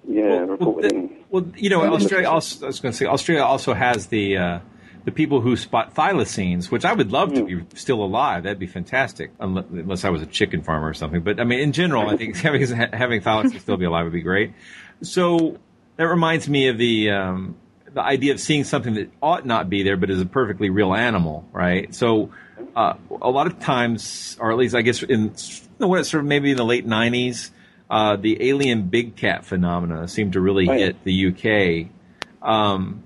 yeah, 0.08 0.24
well, 0.24 0.46
reported 0.48 0.94
well, 0.94 1.10
well, 1.30 1.46
you 1.56 1.70
know, 1.70 1.84
Australia. 1.94 2.30
Also, 2.30 2.66
I 2.66 2.68
was 2.68 2.80
going 2.80 2.92
to 2.92 2.98
say 2.98 3.06
Australia 3.06 3.44
also 3.44 3.74
has 3.74 4.08
the 4.08 4.38
uh, 4.38 4.60
the 5.06 5.12
people 5.12 5.40
who 5.40 5.56
spot 5.56 5.94
thylacines, 5.94 6.72
which 6.72 6.84
I 6.84 6.94
would 6.94 7.12
love 7.12 7.34
to 7.34 7.46
be 7.46 7.66
still 7.76 8.04
alive. 8.04 8.44
That'd 8.44 8.60
be 8.60 8.68
fantastic, 8.68 9.32
unless 9.40 10.04
I 10.04 10.10
was 10.10 10.22
a 10.22 10.26
chicken 10.26 10.64
farmer 10.64 10.90
or 10.90 10.94
something. 10.94 11.22
But 11.22 11.40
I 11.40 11.44
mean, 11.44 11.60
in 11.60 11.72
general, 11.72 12.10
I 12.10 12.18
think 12.18 12.36
having 12.42 12.66
having 12.68 13.22
thylacines 13.22 13.62
still 13.62 13.78
be 13.78 13.86
alive 13.86 14.06
would 14.06 14.14
be 14.14 14.22
great. 14.22 14.54
So 15.02 15.60
that 15.98 16.06
reminds 16.06 16.50
me 16.50 16.68
of 16.68 16.78
the 16.78 17.12
um, 17.12 17.56
the 17.98 18.04
idea 18.04 18.32
of 18.32 18.40
seeing 18.40 18.64
something 18.64 18.94
that 18.94 19.10
ought 19.24 19.44
not 19.44 19.72
be 19.72 19.82
there, 19.82 19.98
but 19.98 20.12
is 20.12 20.22
a 20.22 20.26
perfectly 20.28 20.70
real 20.70 20.94
animal, 20.94 21.44
right? 21.52 21.96
So 21.96 22.30
uh, 22.76 22.94
a 23.20 23.30
lot 23.32 23.48
of 23.48 23.60
times, 23.60 24.38
or 24.40 24.52
at 24.52 24.58
least 24.60 24.76
I 24.76 24.84
guess 24.84 25.02
in 25.02 25.34
what 25.80 26.06
sort 26.06 26.22
of 26.22 26.28
maybe 26.28 26.52
in 26.52 26.58
the 26.58 26.64
late 26.64 26.86
'90s, 26.86 27.50
uh, 27.90 28.16
the 28.16 28.50
alien 28.50 28.84
big 28.84 29.16
cat 29.16 29.46
phenomena 29.46 30.08
seemed 30.08 30.34
to 30.34 30.40
really 30.42 30.68
Right. 30.68 30.80
hit 30.80 31.04
the 31.06 31.28
UK. 31.28 32.48
Um, 32.48 33.02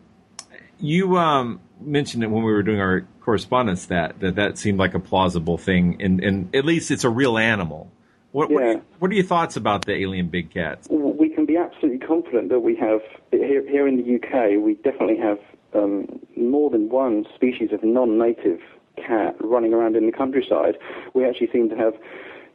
you 0.78 1.18
um, 1.18 1.62
mentioned 1.80 2.24
it 2.26 2.28
when 2.28 2.44
we 2.44 2.52
were 2.52 2.64
doing 2.64 2.82
our 2.82 3.08
correspondence 3.22 3.86
that 3.86 4.20
that, 4.20 4.36
that 4.36 4.58
seemed 4.58 4.78
like 4.78 4.94
a 4.94 5.00
plausible 5.00 5.58
thing, 5.58 6.02
and, 6.02 6.22
and 6.22 6.54
at 6.54 6.66
least 6.66 6.92
it's 6.92 7.06
a 7.06 7.10
real 7.10 7.38
animal. 7.38 7.90
What, 8.34 8.50
what, 8.52 8.62
are, 8.62 8.72
Yeah. 8.74 8.80
what 9.00 9.10
are 9.12 9.14
your 9.14 9.24
thoughts 9.24 9.56
about 9.56 9.86
the 9.86 9.94
alien 9.94 10.28
big 10.28 10.52
cats? 10.52 10.90
Absolutely 11.62 12.06
confident 12.06 12.50
that 12.50 12.60
we 12.60 12.76
have 12.76 13.02
here, 13.32 13.68
here 13.68 13.88
in 13.88 13.98
the 13.98 14.16
UK. 14.16 14.62
We 14.64 14.76
definitely 14.76 15.18
have 15.18 15.40
um, 15.74 16.20
more 16.36 16.70
than 16.70 16.90
one 16.90 17.26
species 17.36 17.70
of 17.72 17.84
non-native 17.84 18.60
cat 18.98 19.36
running 19.40 19.74
around 19.74 19.96
in 19.96 20.06
the 20.06 20.12
countryside. 20.12 20.78
We 21.14 21.26
actually 21.26 21.50
seem 21.52 21.70
to 21.70 21.76
have 21.76 21.94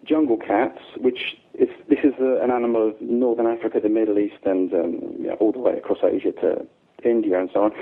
jungle 0.05 0.37
cats, 0.37 0.79
which 0.99 1.37
is 1.55 1.69
this 1.89 2.01
is 2.05 2.15
a, 2.21 2.41
an 2.43 2.51
animal 2.51 2.89
of 2.89 3.01
northern 3.01 3.47
Africa, 3.47 3.81
the 3.81 3.89
Middle 3.89 4.19
East, 4.19 4.45
and 4.45 4.73
um, 4.73 5.27
all 5.41 5.53
the 5.53 5.59
way 5.59 5.77
across 5.77 5.99
Asia 6.03 6.33
to 6.33 6.67
India 7.05 7.39
and 7.39 7.51
so 7.53 7.65
on. 7.65 7.73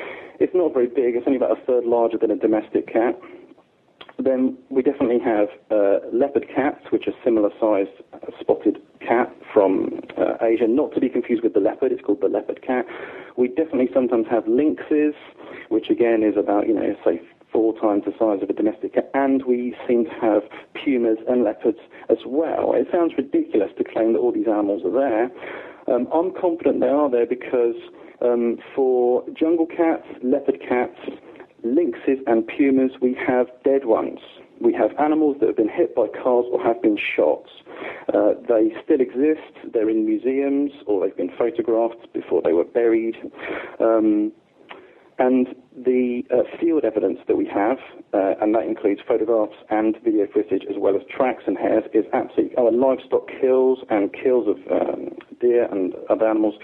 It's 0.41 0.55
not 0.55 0.72
very 0.72 0.87
big. 0.87 1.16
It's 1.16 1.27
only 1.27 1.37
about 1.37 1.59
a 1.59 1.61
third 1.64 1.85
larger 1.85 2.18
than 2.18 2.31
a 2.31 2.37
domestic 2.37 2.93
cat. 2.93 3.18
Then 4.25 4.57
we 4.70 4.81
definitely 4.81 5.18
have 5.20 5.49
uh, 5.70 5.99
leopard 6.11 6.47
cats, 6.49 6.81
which 6.91 7.07
are 7.07 7.12
similar 7.22 7.51
sized 7.61 7.91
spotted 8.41 8.79
cat 9.07 9.31
from 9.53 10.01
uh, 10.16 10.39
Asia, 10.41 10.66
not 10.66 10.95
to 10.95 11.01
be 11.01 11.11
confused 11.11 11.43
with 11.43 11.53
the 11.53 11.61
leopard. 11.61 11.93
It's 11.93 12.01
called 12.01 12.22
the 12.22 12.29
leopard 12.29 12.62
cat. 12.66 12.87
We 13.37 13.49
definitely 13.49 13.91
sometimes 13.93 14.27
have 14.31 14.45
lynxes, 14.45 15.12
which 15.68 15.91
again 15.91 16.22
is 16.22 16.37
about, 16.39 16.66
you 16.66 16.75
know, 16.75 16.97
say 17.05 17.20
four 17.53 17.79
times 17.79 18.05
the 18.07 18.12
size 18.18 18.43
of 18.43 18.49
a 18.49 18.55
domestic 18.55 18.95
cat. 18.95 19.11
And 19.12 19.45
we 19.45 19.77
seem 19.87 20.07
to 20.07 20.14
have 20.22 20.43
pumas 20.72 21.18
and 21.29 21.45
leopards 21.45 21.79
as 22.09 22.18
well. 22.27 22.72
It 22.75 22.89
sounds 22.91 23.12
ridiculous 23.18 23.70
to 23.77 23.85
claim 23.85 24.14
that 24.14 24.20
all 24.20 24.33
these 24.33 24.49
animals 24.49 24.83
are 24.87 24.91
there. 24.91 25.31
Um, 25.87 26.09
I'm 26.14 26.33
confident 26.33 26.81
they 26.81 26.89
are 26.89 27.11
there 27.11 27.27
because 27.27 27.77
um, 28.22 28.57
for 28.75 29.22
jungle 29.39 29.66
cats, 29.66 30.07
leopard 30.22 30.61
cats, 30.66 30.99
lynxes 31.64 32.18
and 32.26 32.46
pumas, 32.46 32.92
we 33.00 33.16
have 33.26 33.46
dead 33.64 33.84
ones. 33.84 34.20
We 34.60 34.72
have 34.74 34.90
animals 34.98 35.36
that 35.40 35.46
have 35.46 35.56
been 35.56 35.68
hit 35.68 35.94
by 35.94 36.06
cars 36.08 36.46
or 36.50 36.62
have 36.62 36.80
been 36.80 36.96
shot. 36.96 37.44
Uh, 38.12 38.34
they 38.48 38.72
still 38.84 39.00
exist. 39.00 39.72
They're 39.72 39.90
in 39.90 40.06
museums 40.06 40.70
or 40.86 41.04
they've 41.04 41.16
been 41.16 41.32
photographed 41.36 42.12
before 42.12 42.40
they 42.42 42.52
were 42.52 42.64
buried. 42.64 43.16
Um, 43.80 44.32
and 45.18 45.48
the 45.76 46.22
uh, 46.32 46.42
field 46.58 46.84
evidence 46.84 47.18
that 47.28 47.36
we 47.36 47.46
have, 47.46 47.78
uh, 48.12 48.34
and 48.40 48.54
that 48.54 48.64
includes 48.64 49.00
photographs 49.06 49.54
and 49.70 49.96
video 50.02 50.26
footage 50.32 50.62
as 50.68 50.76
well 50.76 50.96
as 50.96 51.02
tracks 51.08 51.44
and 51.46 51.56
hairs, 51.56 51.84
is 51.92 52.04
absolutely, 52.12 52.56
and 52.56 52.80
livestock 52.80 53.28
kills 53.40 53.78
and 53.90 54.12
kills 54.12 54.48
of 54.48 54.56
um, 54.72 55.10
deer 55.40 55.68
and 55.70 55.94
other 56.10 56.26
animals, 56.26 56.54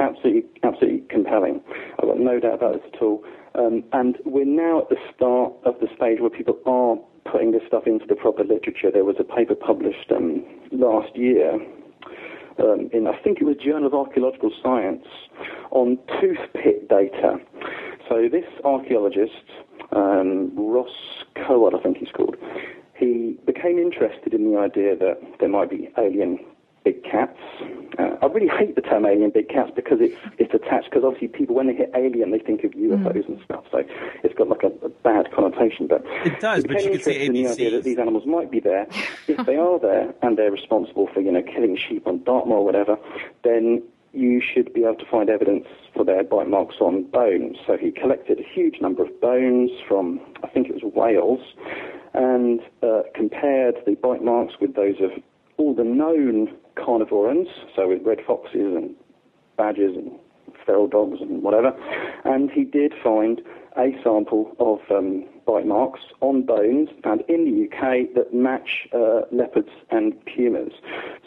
absolutely, 0.00 0.44
absolutely 0.62 1.02
compelling. 1.08 1.60
I've 1.98 2.08
got 2.08 2.18
no 2.18 2.40
doubt 2.40 2.54
about 2.54 2.72
this 2.74 2.90
at 2.94 3.02
all. 3.02 3.24
Um, 3.54 3.84
and 3.92 4.16
we're 4.24 4.44
now 4.44 4.80
at 4.80 4.88
the 4.88 4.96
start 5.14 5.52
of 5.64 5.74
the 5.80 5.88
stage 5.96 6.20
where 6.20 6.30
people 6.30 6.58
are 6.66 6.96
putting 7.30 7.52
this 7.52 7.62
stuff 7.66 7.86
into 7.86 8.06
the 8.06 8.14
proper 8.14 8.44
literature. 8.44 8.90
There 8.92 9.04
was 9.04 9.16
a 9.18 9.24
paper 9.24 9.54
published 9.54 10.10
um, 10.10 10.44
last 10.72 11.16
year 11.16 11.54
um, 12.58 12.90
in, 12.92 13.06
I 13.06 13.16
think 13.22 13.40
it 13.40 13.44
was 13.44 13.56
Journal 13.56 13.86
of 13.86 13.94
Archaeological 13.94 14.50
Science, 14.62 15.06
on 15.70 15.98
tooth 16.20 16.38
pit 16.54 16.88
data. 16.88 17.38
So 18.08 18.28
this 18.30 18.44
archaeologist, 18.64 19.44
um, 19.92 20.52
Ross 20.56 20.90
Coard, 21.46 21.74
I 21.74 21.82
think 21.82 21.98
he's 21.98 22.10
called, 22.10 22.36
he 22.94 23.38
became 23.46 23.78
interested 23.78 24.34
in 24.34 24.50
the 24.50 24.58
idea 24.58 24.96
that 24.96 25.20
there 25.38 25.48
might 25.48 25.70
be 25.70 25.88
alien 25.96 26.38
big 26.84 27.02
cats. 27.04 27.38
Uh, 27.98 28.16
I 28.22 28.26
really 28.26 28.48
hate 28.48 28.76
the 28.76 28.80
term 28.82 29.04
alien 29.04 29.30
big 29.30 29.48
cats 29.48 29.70
because 29.74 29.98
it's 30.00 30.16
it's 30.38 30.54
attached 30.54 30.90
because 30.90 31.04
obviously 31.04 31.28
people 31.28 31.54
when 31.54 31.66
they 31.66 31.74
hear 31.74 31.88
alien 31.94 32.30
they 32.30 32.38
think 32.38 32.64
of 32.64 32.72
UFOs 32.72 33.28
and 33.28 33.40
stuff. 33.44 33.64
So 33.70 33.82
it's 34.22 34.34
got 34.34 34.48
like 34.48 34.62
a, 34.62 34.72
a 34.84 34.88
bad 34.88 35.32
connotation. 35.32 35.86
But 35.86 36.04
It 36.24 36.40
does, 36.40 36.62
he 36.62 36.68
but 36.68 36.84
you 36.84 36.90
could 36.92 37.04
say 37.04 37.26
in 37.26 37.32
the 37.32 37.48
idea 37.48 37.70
that 37.72 37.84
these 37.84 37.98
animals 37.98 38.26
might 38.26 38.50
be 38.50 38.60
there. 38.60 38.86
if 39.28 39.44
they 39.46 39.56
are 39.56 39.78
there 39.78 40.14
and 40.22 40.38
they're 40.38 40.50
responsible 40.50 41.08
for 41.12 41.20
you 41.20 41.32
know 41.32 41.42
killing 41.42 41.76
sheep 41.76 42.06
on 42.06 42.22
Dartmoor 42.24 42.58
or 42.58 42.64
whatever, 42.64 42.98
then 43.42 43.82
you 44.12 44.40
should 44.40 44.72
be 44.72 44.82
able 44.82 44.96
to 44.96 45.06
find 45.06 45.30
evidence 45.30 45.66
for 45.94 46.04
their 46.04 46.24
bite 46.24 46.48
marks 46.48 46.76
on 46.80 47.04
bones. 47.04 47.56
So 47.66 47.76
he 47.76 47.92
collected 47.92 48.40
a 48.40 48.42
huge 48.42 48.80
number 48.80 49.02
of 49.02 49.20
bones 49.20 49.70
from 49.86 50.20
I 50.42 50.48
think 50.48 50.68
it 50.68 50.74
was 50.74 50.92
Wales 50.94 51.40
and 52.14 52.60
uh, 52.82 53.02
compared 53.14 53.76
the 53.86 53.94
bite 53.94 54.22
marks 54.22 54.54
with 54.60 54.74
those 54.74 54.96
of 55.00 55.10
all 55.56 55.74
the 55.74 55.84
known 55.84 56.56
carnivorans, 56.76 57.48
so 57.74 57.88
with 57.88 58.02
red 58.04 58.18
foxes 58.26 58.74
and 58.74 58.94
badgers 59.56 59.96
and 59.96 60.12
feral 60.64 60.86
dogs 60.86 61.18
and 61.20 61.42
whatever. 61.42 61.74
And 62.24 62.50
he 62.50 62.64
did 62.64 62.92
find 63.02 63.40
a 63.76 63.92
sample 64.02 64.54
of 64.58 64.80
um, 64.90 65.24
bite 65.46 65.66
marks 65.66 66.00
on 66.20 66.42
bones 66.42 66.88
found 67.02 67.22
in 67.28 67.44
the 67.44 67.66
UK 67.66 68.14
that 68.14 68.34
match 68.34 68.88
uh, 68.92 69.22
leopards 69.30 69.70
and 69.90 70.14
pumas. 70.26 70.72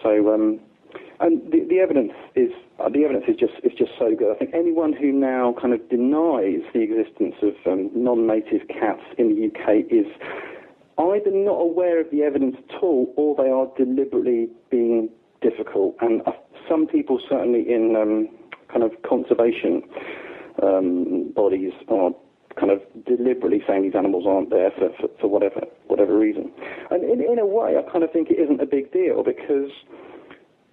So. 0.01 0.33
Um, 0.33 0.59
and 1.19 1.41
the, 1.51 1.63
the 1.69 1.79
evidence 1.79 2.11
is 2.35 2.51
uh, 2.79 2.89
the 2.89 3.05
evidence 3.05 3.25
is 3.27 3.37
just 3.37 3.53
is 3.63 3.71
just 3.77 3.91
so 3.97 4.13
good. 4.15 4.35
I 4.35 4.37
think 4.37 4.53
anyone 4.53 4.91
who 4.93 5.11
now 5.11 5.55
kind 5.59 5.73
of 5.73 5.87
denies 5.89 6.61
the 6.73 6.81
existence 6.81 7.35
of 7.41 7.53
um, 7.65 7.91
non-native 7.95 8.67
cats 8.67 9.01
in 9.17 9.29
the 9.29 9.47
UK 9.47 9.85
is 9.89 10.07
either 10.97 11.31
not 11.31 11.61
aware 11.61 12.01
of 12.01 12.09
the 12.11 12.23
evidence 12.23 12.57
at 12.69 12.75
all, 12.81 13.13
or 13.15 13.35
they 13.35 13.49
are 13.49 13.67
deliberately 13.77 14.49
being 14.69 15.09
difficult. 15.43 15.95
And 16.01 16.21
uh, 16.25 16.31
some 16.69 16.87
people, 16.87 17.19
certainly 17.29 17.61
in 17.61 17.95
um, 17.95 18.29
kind 18.71 18.83
of 18.83 18.91
conservation 19.03 19.83
um, 20.61 21.31
bodies, 21.35 21.73
are 21.89 22.11
kind 22.59 22.71
of 22.71 22.79
deliberately 23.05 23.61
saying 23.67 23.83
these 23.83 23.95
animals 23.95 24.25
aren't 24.27 24.49
there 24.49 24.71
for, 24.77 24.89
for, 24.99 25.09
for 25.19 25.27
whatever 25.27 25.61
whatever 25.87 26.17
reason. 26.17 26.51
And 26.91 27.03
in, 27.03 27.21
in 27.21 27.39
a 27.39 27.45
way, 27.45 27.75
I 27.77 27.91
kind 27.91 28.03
of 28.03 28.11
think 28.11 28.29
it 28.29 28.39
isn't 28.39 28.61
a 28.61 28.65
big 28.65 28.91
deal 28.91 29.23
because 29.23 29.71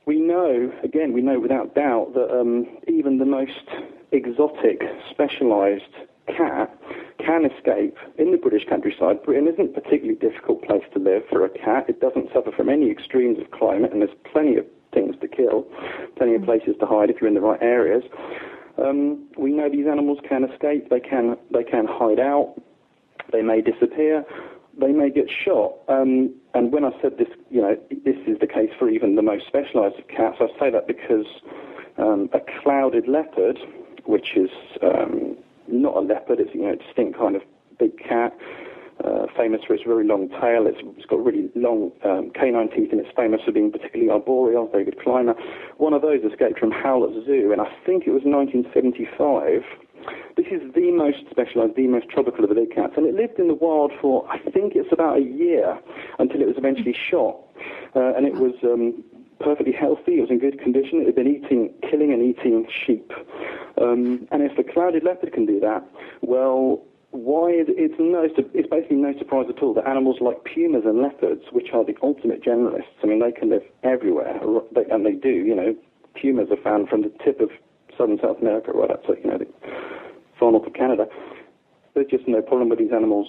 we 0.07 0.21
know, 0.21 0.73
again, 0.83 1.13
we 1.13 1.23
know 1.23 1.39
without 1.41 1.75
doubt 1.75 2.15
that 2.15 2.31
um, 2.31 2.67
even 2.89 3.19
the 3.19 3.25
most 3.25 3.67
exotic, 4.13 4.83
specialised 5.11 5.95
cat 6.27 6.77
can 7.19 7.45
escape 7.45 7.97
in 8.19 8.31
the 8.31 8.37
British 8.37 8.67
countryside. 8.69 9.23
Britain 9.23 9.49
isn't 9.49 9.77
a 9.77 9.81
particularly 9.81 10.19
difficult 10.19 10.63
place 10.63 10.83
to 10.95 10.99
live 10.99 11.23
for 11.29 11.45
a 11.45 11.49
cat. 11.49 11.87
It 11.89 12.01
doesn't 12.01 12.33
suffer 12.33 12.51
from 12.53 12.69
any 12.69 12.91
extremes 12.91 13.39
of 13.39 13.51
climate, 13.51 13.93
and 13.93 14.01
there's 14.01 14.17
plenty 14.33 14.57
of 14.57 14.65
things 14.93 15.15
to 15.21 15.29
kill, 15.29 15.67
plenty 16.17 16.35
of 16.35 16.43
places 16.43 16.75
to 16.81 16.87
hide 16.87 17.11
if 17.11 17.21
you're 17.21 17.29
in 17.29 17.35
the 17.35 17.41
right 17.41 17.61
areas. 17.63 18.03
Um, 18.79 19.29
we 19.37 19.53
know 19.53 19.69
these 19.69 19.87
animals 19.87 20.19
can 20.27 20.45
escape. 20.45 20.89
They 20.89 21.01
can 21.01 21.37
they 21.53 21.65
can 21.65 21.87
hide 21.87 22.19
out. 22.19 22.55
They 23.33 23.43
may 23.43 23.61
disappear. 23.61 24.25
They 24.79 24.93
may 24.93 25.11
get 25.11 25.27
shot. 25.29 25.75
Um, 25.89 26.35
and 26.55 26.73
when 26.73 26.85
I 26.85 26.91
said 27.03 27.19
this, 27.19 27.29
you 27.51 27.61
know, 27.61 27.77
this 27.91 28.17
is 28.27 28.39
the 28.41 28.47
case 28.47 28.71
for 28.79 28.89
even 28.89 29.17
the 29.17 29.23
most 29.23 29.47
specialised 29.47 29.99
of 29.99 30.09
cats. 30.09 30.39
I 30.41 30.47
say 30.59 30.71
that 30.71 30.87
because 30.87 31.27
um, 31.99 32.31
a 32.33 32.41
clouded 32.63 33.07
leopard, 33.07 33.59
which 34.07 34.37
is 34.37 34.51
um, 34.83 35.37
not 35.69 35.97
a 35.97 36.01
leopard. 36.01 36.41
It's 36.41 36.55
you 36.55 36.63
know 36.63 36.73
a 36.73 36.77
distinct 36.77 37.19
kind 37.19 37.37
of 37.37 37.43
big 37.79 37.99
cat. 37.99 38.37
Uh, 39.03 39.25
famous 39.35 39.63
for 39.67 39.73
its 39.73 39.83
very 39.83 40.05
long 40.07 40.29
tail. 40.29 40.67
It's, 40.67 40.77
it's 40.99 41.07
got 41.07 41.25
really 41.25 41.49
long 41.55 41.91
um, 42.05 42.31
canine 42.35 42.69
teeth, 42.69 42.93
and 42.93 43.01
it's 43.01 43.09
famous 43.17 43.41
for 43.43 43.51
being 43.51 43.73
particularly 43.73 44.11
arboreal, 44.11 44.69
very 44.69 44.85
good 44.85 45.01
climber. 45.01 45.35
One 45.79 45.95
of 45.95 46.03
those 46.03 46.21
escaped 46.23 46.59
from 46.59 46.71
Howlett 46.71 47.25
Zoo, 47.25 47.51
and 47.51 47.63
I 47.63 47.73
think 47.87 48.05
it 48.07 48.11
was 48.11 48.29
1975. 48.29 49.65
This 50.37 50.47
is 50.53 50.61
the 50.75 50.91
most 50.93 51.25
specialised, 51.31 51.77
the 51.77 51.87
most 51.87 52.11
tropical 52.11 52.45
of 52.45 52.51
the 52.51 52.55
big 52.55 52.75
cats, 52.75 52.93
and 52.97 53.07
it 53.07 53.15
lived 53.15 53.39
in 53.39 53.49
the 53.49 53.55
wild 53.55 53.93
for 54.01 54.29
I 54.29 54.39
think 54.39 54.77
it's 54.77 54.93
about 54.93 55.17
a 55.17 55.23
year 55.23 55.79
until 56.19 56.43
it 56.43 56.47
was 56.47 56.57
eventually 56.59 56.95
shot, 56.95 57.41
uh, 57.97 58.13
and 58.15 58.27
it 58.27 58.35
was 58.35 58.53
um, 58.65 59.03
perfectly 59.41 59.73
healthy. 59.73 60.19
It 60.19 60.21
was 60.21 60.31
in 60.31 60.39
good 60.39 60.61
condition. 60.61 61.01
It 61.01 61.07
had 61.07 61.15
been 61.15 61.27
eating, 61.27 61.73
killing 61.89 62.13
and 62.13 62.23
eating 62.23 62.67
sheep. 62.87 63.13
Um, 63.81 64.29
and 64.31 64.43
if 64.43 64.57
a 64.59 64.65
clouded 64.65 65.05
leopard 65.05 65.33
can 65.33 65.47
do 65.47 65.59
that, 65.61 65.85
well, 66.21 66.83
why 67.13 67.51
is 67.51 67.67
it's 67.71 67.95
no 67.99 68.23
it's 68.23 68.69
basically 68.69 68.97
no 68.97 69.13
surprise 69.19 69.47
at 69.49 69.61
all 69.63 69.75
that 69.75 69.87
animals 69.87 70.19
like 70.21 70.45
pumas 70.45 70.85
and 70.85 71.03
leopards, 71.03 71.43
which 71.51 71.71
are 71.73 71.85
the 71.85 71.97
ultimate 72.03 72.43
generalists, 72.43 72.95
I 73.03 73.07
mean 73.07 73.19
they 73.19 73.33
can 73.33 73.51
live 73.51 73.65
everywhere, 73.83 74.39
and 74.91 75.05
they 75.05 75.13
do. 75.13 75.31
You 75.31 75.57
know, 75.57 75.77
pumas 76.15 76.49
are 76.51 76.63
found 76.63 76.89
from 76.89 77.03
the 77.03 77.13
tip 77.25 77.41
of 77.41 77.51
southern 77.99 78.19
South 78.23 78.39
America 78.41 78.71
right 78.73 78.91
up 78.91 79.05
to 79.07 79.17
you 79.23 79.29
know 79.29 79.39
the 79.39 79.47
far 80.39 80.53
north 80.53 80.67
of 80.67 80.75
Canada. 80.75 81.07
There's 81.95 82.07
just 82.07 82.29
no 82.29 82.43
problem 82.43 82.69
with 82.69 82.79
these 82.79 82.93
animals 82.93 83.27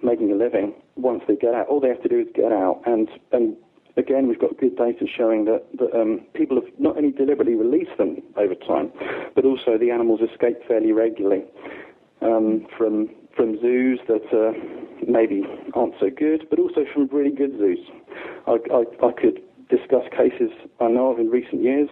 making 0.00 0.30
a 0.30 0.36
living 0.36 0.72
once 0.94 1.22
they 1.26 1.34
get 1.34 1.54
out. 1.54 1.66
All 1.66 1.80
they 1.80 1.88
have 1.88 2.02
to 2.02 2.08
do 2.08 2.20
is 2.20 2.28
get 2.34 2.52
out, 2.52 2.82
and 2.86 3.08
and 3.32 3.56
again, 3.96 4.28
we've 4.28 4.40
got 4.40 4.58
good 4.58 4.76
data 4.76 5.06
showing 5.06 5.44
that, 5.46 5.64
that 5.78 5.92
um, 5.98 6.20
people 6.34 6.60
have 6.60 6.70
not 6.78 6.96
only 6.96 7.10
deliberately 7.10 7.54
released 7.54 7.96
them 7.98 8.22
over 8.36 8.54
time, 8.54 8.92
but 9.34 9.44
also 9.44 9.78
the 9.78 9.90
animals 9.90 10.20
escape 10.20 10.58
fairly 10.66 10.92
regularly 10.92 11.44
um, 12.20 12.66
from 12.76 13.10
from 13.36 13.58
zoos 13.60 13.98
that 14.08 14.22
uh, 14.30 14.52
maybe 15.08 15.42
aren't 15.72 15.94
so 15.98 16.10
good, 16.10 16.46
but 16.50 16.58
also 16.58 16.84
from 16.92 17.08
really 17.10 17.34
good 17.34 17.56
zoos. 17.58 17.78
I, 18.46 18.58
I, 18.70 19.06
I 19.06 19.12
could 19.12 19.40
discuss 19.74 20.04
cases 20.10 20.52
I 20.80 20.88
know 20.88 21.12
of 21.12 21.18
in 21.18 21.30
recent 21.30 21.62
years 21.62 21.88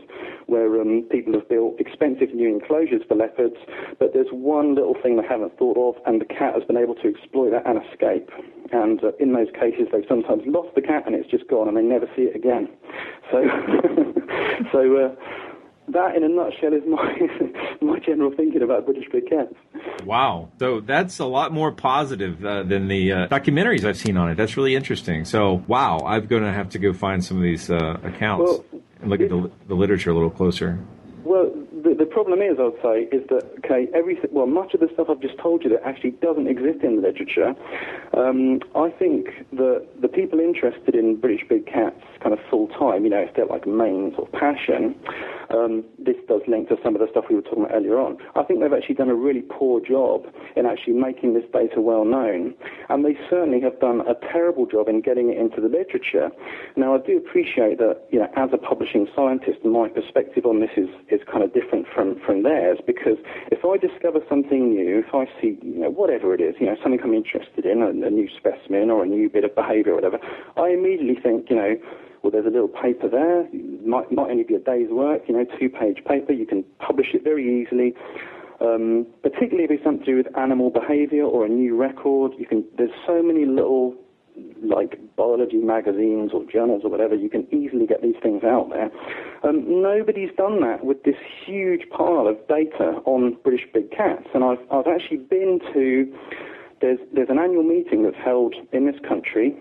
where 0.47 0.81
um, 0.81 1.07
people 1.11 1.33
have 1.33 1.49
built 1.49 1.81
expensive 1.81 2.35
new 2.35 2.49
enclosures 2.49 3.03
for 3.09 3.15
leopards, 3.15 3.57
but 3.99 4.13
there's 4.13 4.31
one 4.31 4.75
little 4.75 4.95
thing 5.03 5.17
they 5.17 5.27
haven't 5.27 5.57
thought 5.59 5.79
of, 5.79 6.03
and 6.07 6.21
the 6.21 6.27
cat 6.27 6.55
has 6.55 6.65
been 6.65 6.77
able 6.77 6.95
to 6.97 7.09
exploit 7.09 7.51
that 7.51 7.67
and 7.67 7.81
escape. 7.91 8.31
And 8.73 9.03
uh, 9.03 9.13
in 9.19 9.33
those 9.33 9.49
cases, 9.59 9.89
they've 9.91 10.05
sometimes 10.09 10.43
lost 10.47 10.75
the 10.75 10.83
cat 10.83 11.05
and 11.07 11.15
it's 11.15 11.31
just 11.31 11.49
gone, 11.49 11.69
and 11.69 11.77
they 11.77 11.83
never 11.83 12.07
see 12.15 12.23
it 12.23 12.37
again. 12.37 12.69
So, 13.31 13.43
so. 14.73 14.97
Uh, 14.97 15.15
that, 15.93 16.17
in 16.17 16.25
a 16.25 16.29
nutshell, 16.29 16.73
is 16.73 16.83
my 16.87 17.19
my 17.81 17.99
general 17.99 18.33
thinking 18.35 18.63
about 18.63 18.85
British 18.85 19.09
big 19.11 19.29
cats. 19.29 19.55
Wow, 20.05 20.51
so 20.59 20.81
that's 20.81 21.19
a 21.19 21.27
lot 21.27 21.53
more 21.53 21.73
positive 21.73 22.45
uh, 22.45 22.63
than 22.63 22.89
the 22.89 23.13
uh, 23.13 23.29
documentaries 23.29 23.85
I've 23.85 23.97
seen 23.97 24.17
on 24.17 24.31
it. 24.31 24.37
That's 24.37 24.57
really 24.57 24.75
interesting. 24.75 25.25
So, 25.25 25.65
wow, 25.67 26.01
I'm 26.07 26.27
going 26.27 26.43
to 26.43 26.53
have 26.53 26.71
to 26.71 26.79
go 26.79 26.93
find 26.93 27.25
some 27.25 27.37
of 27.37 27.43
these 27.43 27.71
uh, 27.71 27.99
accounts 28.03 28.51
well, 28.51 28.65
and 29.01 29.11
look 29.11 29.21
at 29.21 29.29
the, 29.29 29.51
the 29.69 29.75
literature 29.75 30.11
a 30.11 30.15
little 30.15 30.31
closer. 30.31 30.79
Well, 31.25 31.53
the, 31.83 31.95
the 31.95 32.07
problem 32.07 32.41
is, 32.41 32.59
I'd 32.59 32.83
say, 32.83 33.17
is 33.17 33.27
that 33.29 33.45
okay, 33.65 33.89
everything. 33.95 34.31
Well, 34.33 34.47
much 34.47 34.75
of 34.75 34.81
the 34.81 34.89
stuff 34.93 35.09
I've 35.09 35.21
just 35.21 35.39
told 35.39 35.63
you 35.63 35.71
that 35.71 35.83
actually 35.85 36.13
doesn't 36.13 36.47
exist 36.47 36.83
in 36.83 36.97
the 36.97 37.03
literature. 37.03 37.55
Um, 38.17 38.61
I 38.75 38.91
think 38.91 39.29
that 39.53 39.87
the 40.01 40.09
people 40.09 40.41
interested 40.41 40.95
in 40.95 41.17
British 41.17 41.47
big 41.49 41.67
cats, 41.67 42.01
kind 42.21 42.33
of 42.33 42.41
full 42.51 42.69
time, 42.69 43.05
you 43.05 43.11
know, 43.11 43.21
if 43.21 43.35
they're 43.35 43.47
like 43.47 43.67
main 43.67 44.13
sort 44.15 44.33
of 44.33 44.41
passion, 44.41 44.95
um, 45.51 45.85
this 45.99 46.17
does 46.29 46.43
link 46.47 46.69
to 46.69 46.77
some 46.83 46.95
of 46.95 47.01
the 47.01 47.09
stuff 47.11 47.25
we 47.29 47.37
were 47.37 47.43
talking 47.43 47.65
about 47.65 47.75
earlier 47.75 47.99
on. 47.99 48.19
I 48.37 48.43
think 48.43 48.61
they've 48.61 48.73
actually 48.73 48.95
done 48.95 49.09
a 49.09 49.15
really 49.15 49.43
poor 49.43 49.81
job 49.81 50.27
in 50.57 50.67
actually 50.67 50.95
making 50.95 51.35
this 51.35 51.45
data 51.53 51.81
well 51.81 52.05
known, 52.05 52.55
and 52.89 53.05
they 53.05 53.19
certainly 53.29 53.61
have 53.61 53.79
done 53.81 54.03
a 54.03 54.15
terrible 54.33 54.67
job 54.67 54.89
in 54.89 55.01
getting 55.01 55.31
it 55.31 55.39
into 55.39 55.61
the 55.61 55.69
literature. 55.69 56.31
Now, 56.77 56.95
I 56.95 56.99
do 56.99 57.17
appreciate 57.17 57.79
that, 57.79 58.07
you 58.11 58.19
know, 58.19 58.29
as 58.37 58.51
a 58.53 58.59
publishing 58.59 59.07
scientist, 59.15 59.65
my 59.65 59.89
perspective 59.89 60.47
on 60.47 60.61
this 60.61 60.71
is, 60.77 60.89
is 61.09 61.21
kind 61.31 61.43
of 61.43 61.53
different 61.53 61.87
from, 61.95 62.21
from 62.25 62.43
theirs 62.43 62.79
because 62.87 63.19
if 63.51 63.65
I 63.65 63.77
discover 63.77 64.21
something 64.29 64.71
new, 64.71 65.05
if 65.07 65.15
I 65.15 65.27
see, 65.41 65.59
you 65.63 65.81
know, 65.81 65.91
whatever 65.91 66.35
it 66.35 66.41
is, 66.41 66.55
you 66.61 66.67
know, 66.67 66.77
something 66.83 67.01
I'm 67.03 67.15
interested 67.15 67.67
in, 67.67 67.83
a, 67.83 67.89
a 67.89 68.11
new 68.11 68.29
specimen 68.37 68.91
or 68.91 69.05
a 69.05 69.07
new 69.07 69.29
bit 69.29 69.45
of 69.45 69.55
behavior 69.55 69.93
or 69.93 69.97
whatever, 69.97 70.19
I 70.57 70.71
immediately 70.71 71.21
think, 71.21 71.51
you 71.51 71.57
know, 71.57 71.77
well, 72.23 72.31
there's 72.31 72.47
a 72.47 72.51
little 72.51 72.69
paper 72.69 73.09
there. 73.09 73.43
It 73.53 73.87
might, 73.87 74.13
might 74.13 74.31
only 74.31 74.45
be 74.45 74.55
a 74.55 74.59
day's 74.59 74.91
work, 74.91 75.23
you 75.27 75.35
know, 75.35 75.47
two-page 75.59 76.05
paper. 76.05 76.33
You 76.33 76.47
can 76.47 76.65
publish 76.79 77.09
it 77.15 77.25
very 77.25 77.63
easily. 77.63 77.95
Um, 78.61 79.07
particularly 79.23 79.65
if 79.65 79.71
it's 79.71 79.83
something 79.83 80.05
to 80.05 80.13
do 80.13 80.17
with 80.19 80.37
animal 80.37 80.69
behavior 80.69 81.25
or 81.25 81.47
a 81.47 81.49
new 81.49 81.75
record. 81.77 82.33
You 82.39 82.45
can. 82.45 82.63
There's 82.77 82.91
so 83.07 83.23
many 83.23 83.47
little 83.47 83.97
like 84.63 84.99
biology 85.17 85.57
magazines 85.57 86.33
or 86.33 86.45
journals 86.45 86.83
or 86.85 86.91
whatever, 86.91 87.15
you 87.15 87.31
can 87.31 87.47
easily 87.53 87.87
get 87.87 88.03
these 88.03 88.15
things 88.23 88.45
out 88.45 88.71
there. 88.71 88.91
Um, 89.43 89.83
nobody's 89.83 90.31
done 90.37 90.61
that 90.61 90.85
with 90.85 91.03
this 91.05 91.17
huge 91.45 91.89
pile 91.91 92.27
of 92.27 92.37
data 92.49 93.01
on 93.05 93.37
British 93.43 93.67
big 93.73 93.91
cats, 93.91 94.27
and 94.35 94.45
I've 94.45 94.61
I've 94.71 94.87
actually 94.87 95.19
been 95.19 95.61
to. 95.73 96.15
There's 96.81 96.99
there's 97.13 97.29
an 97.29 97.39
annual 97.39 97.63
meeting 97.63 98.03
that's 98.03 98.17
held 98.23 98.55
in 98.73 98.87
this 98.87 99.01
country 99.07 99.57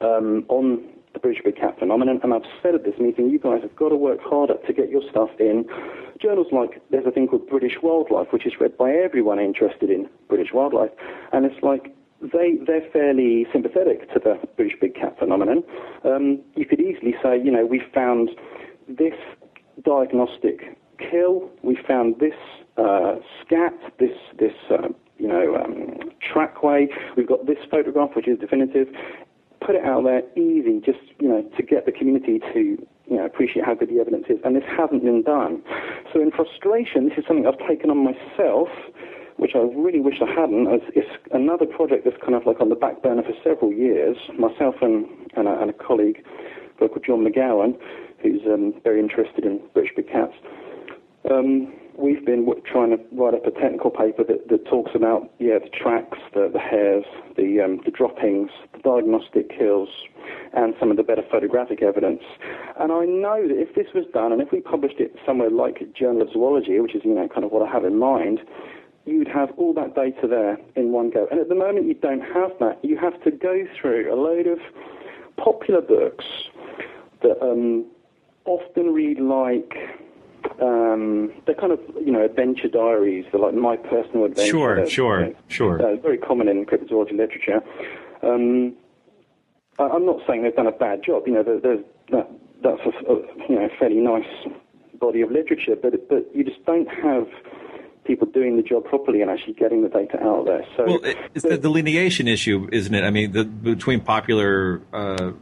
um, 0.00 0.44
on 0.48 0.82
the 1.12 1.18
British 1.18 1.42
Big 1.44 1.56
Cat 1.56 1.78
phenomenon, 1.78 2.20
and 2.22 2.32
I've 2.32 2.48
said 2.62 2.74
at 2.74 2.84
this 2.84 2.98
meeting, 2.98 3.30
you 3.30 3.38
guys 3.38 3.62
have 3.62 3.74
got 3.76 3.88
to 3.88 3.96
work 3.96 4.20
harder 4.22 4.54
to 4.66 4.72
get 4.72 4.90
your 4.90 5.02
stuff 5.10 5.30
in 5.38 5.64
journals 6.20 6.48
like 6.52 6.82
there's 6.90 7.06
a 7.06 7.10
thing 7.10 7.26
called 7.26 7.48
British 7.48 7.76
Wildlife, 7.82 8.28
which 8.32 8.46
is 8.46 8.52
read 8.60 8.76
by 8.76 8.90
everyone 8.92 9.38
interested 9.38 9.90
in 9.90 10.08
British 10.28 10.52
wildlife, 10.52 10.90
and 11.32 11.44
it's 11.44 11.62
like 11.62 11.94
they 12.20 12.58
they're 12.66 12.88
fairly 12.92 13.46
sympathetic 13.52 14.12
to 14.12 14.18
the 14.18 14.38
British 14.56 14.78
Big 14.80 14.94
Cat 14.94 15.18
phenomenon. 15.18 15.64
Um, 16.04 16.40
you 16.54 16.66
could 16.66 16.80
easily 16.80 17.14
say, 17.22 17.40
you 17.42 17.50
know, 17.50 17.64
we 17.64 17.82
found 17.94 18.30
this 18.88 19.14
diagnostic 19.84 20.76
kill, 20.98 21.50
we 21.62 21.78
found 21.88 22.16
this 22.20 22.34
uh, 22.76 23.16
scat, 23.44 23.74
this 23.98 24.16
this 24.38 24.52
uh, 24.70 24.88
you 25.18 25.28
know 25.28 25.56
um, 25.56 26.10
trackway, 26.20 26.86
we've 27.16 27.28
got 27.28 27.46
this 27.46 27.58
photograph 27.70 28.10
which 28.14 28.28
is 28.28 28.38
definitive 28.38 28.88
put 29.60 29.74
it 29.74 29.84
out 29.84 30.04
there 30.04 30.22
easy, 30.36 30.80
just 30.84 30.98
you 31.18 31.28
know, 31.28 31.42
to 31.56 31.62
get 31.62 31.86
the 31.86 31.92
community 31.92 32.40
to 32.52 32.60
you 33.06 33.16
know 33.16 33.24
appreciate 33.24 33.64
how 33.64 33.74
good 33.74 33.90
the 33.90 34.00
evidence 34.00 34.26
is, 34.28 34.38
and 34.44 34.56
this 34.56 34.64
hasn't 34.66 35.04
been 35.04 35.22
done. 35.22 35.62
So 36.12 36.20
in 36.20 36.30
frustration, 36.30 37.08
this 37.08 37.18
is 37.18 37.24
something 37.26 37.46
I've 37.46 37.58
taken 37.68 37.90
on 37.90 38.04
myself, 38.04 38.68
which 39.36 39.52
I 39.54 39.58
really 39.58 40.00
wish 40.00 40.20
I 40.22 40.30
hadn't. 40.30 40.68
As 40.68 40.80
it's 40.94 41.10
another 41.32 41.66
project 41.66 42.04
that's 42.04 42.20
kind 42.20 42.34
of 42.34 42.46
like 42.46 42.60
on 42.60 42.68
the 42.68 42.74
back 42.74 43.02
burner 43.02 43.22
for 43.22 43.34
several 43.42 43.72
years. 43.72 44.16
Myself 44.38 44.76
and 44.80 45.06
and 45.36 45.48
a, 45.48 45.60
and 45.60 45.70
a 45.70 45.74
colleague, 45.74 46.24
a 46.80 46.88
called 46.88 47.04
John 47.06 47.24
McGowan, 47.24 47.76
who's 48.22 48.40
um, 48.46 48.74
very 48.84 49.00
interested 49.00 49.44
in 49.44 49.60
British 49.74 49.92
big 49.96 50.08
cats. 50.08 50.34
Um, 51.30 51.72
we've 52.00 52.24
been 52.24 52.46
trying 52.64 52.90
to 52.90 52.98
write 53.12 53.34
up 53.34 53.46
a 53.46 53.50
technical 53.50 53.90
paper 53.90 54.24
that, 54.24 54.48
that 54.48 54.64
talks 54.66 54.92
about 54.94 55.30
yeah 55.38 55.58
the 55.58 55.68
tracks, 55.68 56.18
the, 56.34 56.50
the 56.52 56.58
hairs, 56.58 57.04
the 57.36 57.60
um, 57.60 57.80
the 57.84 57.90
droppings, 57.90 58.50
the 58.72 58.78
diagnostic 58.78 59.50
kills, 59.56 59.88
and 60.54 60.74
some 60.80 60.90
of 60.90 60.96
the 60.96 61.02
better 61.02 61.22
photographic 61.30 61.82
evidence. 61.82 62.22
And 62.78 62.92
I 62.92 63.04
know 63.04 63.46
that 63.46 63.60
if 63.60 63.74
this 63.74 63.86
was 63.94 64.04
done, 64.12 64.32
and 64.32 64.40
if 64.40 64.50
we 64.52 64.60
published 64.60 64.98
it 64.98 65.14
somewhere 65.26 65.50
like 65.50 65.82
Journal 65.94 66.22
of 66.22 66.32
Zoology, 66.32 66.78
which 66.80 66.94
is 66.94 67.02
you 67.04 67.14
know 67.14 67.28
kind 67.28 67.44
of 67.44 67.52
what 67.52 67.66
I 67.66 67.70
have 67.70 67.84
in 67.84 67.98
mind, 67.98 68.40
you'd 69.04 69.28
have 69.28 69.50
all 69.56 69.74
that 69.74 69.94
data 69.94 70.26
there 70.26 70.56
in 70.76 70.92
one 70.92 71.10
go. 71.10 71.26
And 71.30 71.38
at 71.38 71.48
the 71.48 71.54
moment, 71.54 71.86
you 71.86 71.94
don't 71.94 72.22
have 72.22 72.52
that. 72.60 72.78
You 72.82 72.96
have 72.98 73.22
to 73.24 73.30
go 73.30 73.64
through 73.80 74.12
a 74.12 74.16
load 74.16 74.46
of 74.46 74.58
popular 75.36 75.80
books 75.80 76.24
that 77.22 77.42
um, 77.42 77.86
often 78.44 78.92
read 78.92 79.20
like 79.20 79.74
um, 80.60 81.32
they're 81.46 81.54
kind 81.54 81.72
of 81.72 81.80
you 82.04 82.12
know 82.12 82.24
adventure 82.24 82.68
diaries. 82.68 83.24
They're 83.32 83.40
like 83.40 83.54
my 83.54 83.76
personal 83.76 84.26
adventure. 84.26 84.50
Sure, 84.50 84.86
sure, 84.88 85.20
you 85.20 85.26
know, 85.30 85.36
sure. 85.48 85.82
Uh, 85.82 85.96
very 85.96 86.18
common 86.18 86.48
in 86.48 86.66
cryptozoology 86.66 87.16
literature. 87.16 87.60
Um, 88.22 88.74
I, 89.78 89.86
am 89.96 90.04
not 90.04 90.20
saying 90.26 90.42
they've 90.42 90.54
done 90.54 90.66
a 90.66 90.72
bad 90.72 91.02
job. 91.02 91.26
You 91.26 91.34
know, 91.34 91.42
there, 91.42 91.60
there's 91.60 91.84
that, 92.10 92.30
that's 92.62 92.80
a, 92.84 93.12
a, 93.12 93.16
you 93.48 93.54
know 93.56 93.68
fairly 93.78 93.96
nice 93.96 94.28
body 95.00 95.22
of 95.22 95.30
literature, 95.30 95.76
but 95.80 96.08
but 96.08 96.28
you 96.34 96.44
just 96.44 96.64
don't 96.66 96.88
have 96.88 97.26
people 98.04 98.26
doing 98.26 98.56
the 98.56 98.62
job 98.62 98.84
properly 98.84 99.22
and 99.22 99.30
actually 99.30 99.54
getting 99.54 99.82
the 99.82 99.88
data 99.88 100.22
out 100.22 100.44
there. 100.44 100.64
So 100.76 100.84
well, 100.84 101.00
it's 101.34 101.44
the 101.44 101.58
delineation 101.58 102.28
issue, 102.28 102.68
isn't 102.72 102.94
it? 102.94 103.04
I 103.04 103.10
mean, 103.10 103.32
the, 103.32 103.44
between 103.44 104.00
popular, 104.00 104.82
uh, 104.92 105.32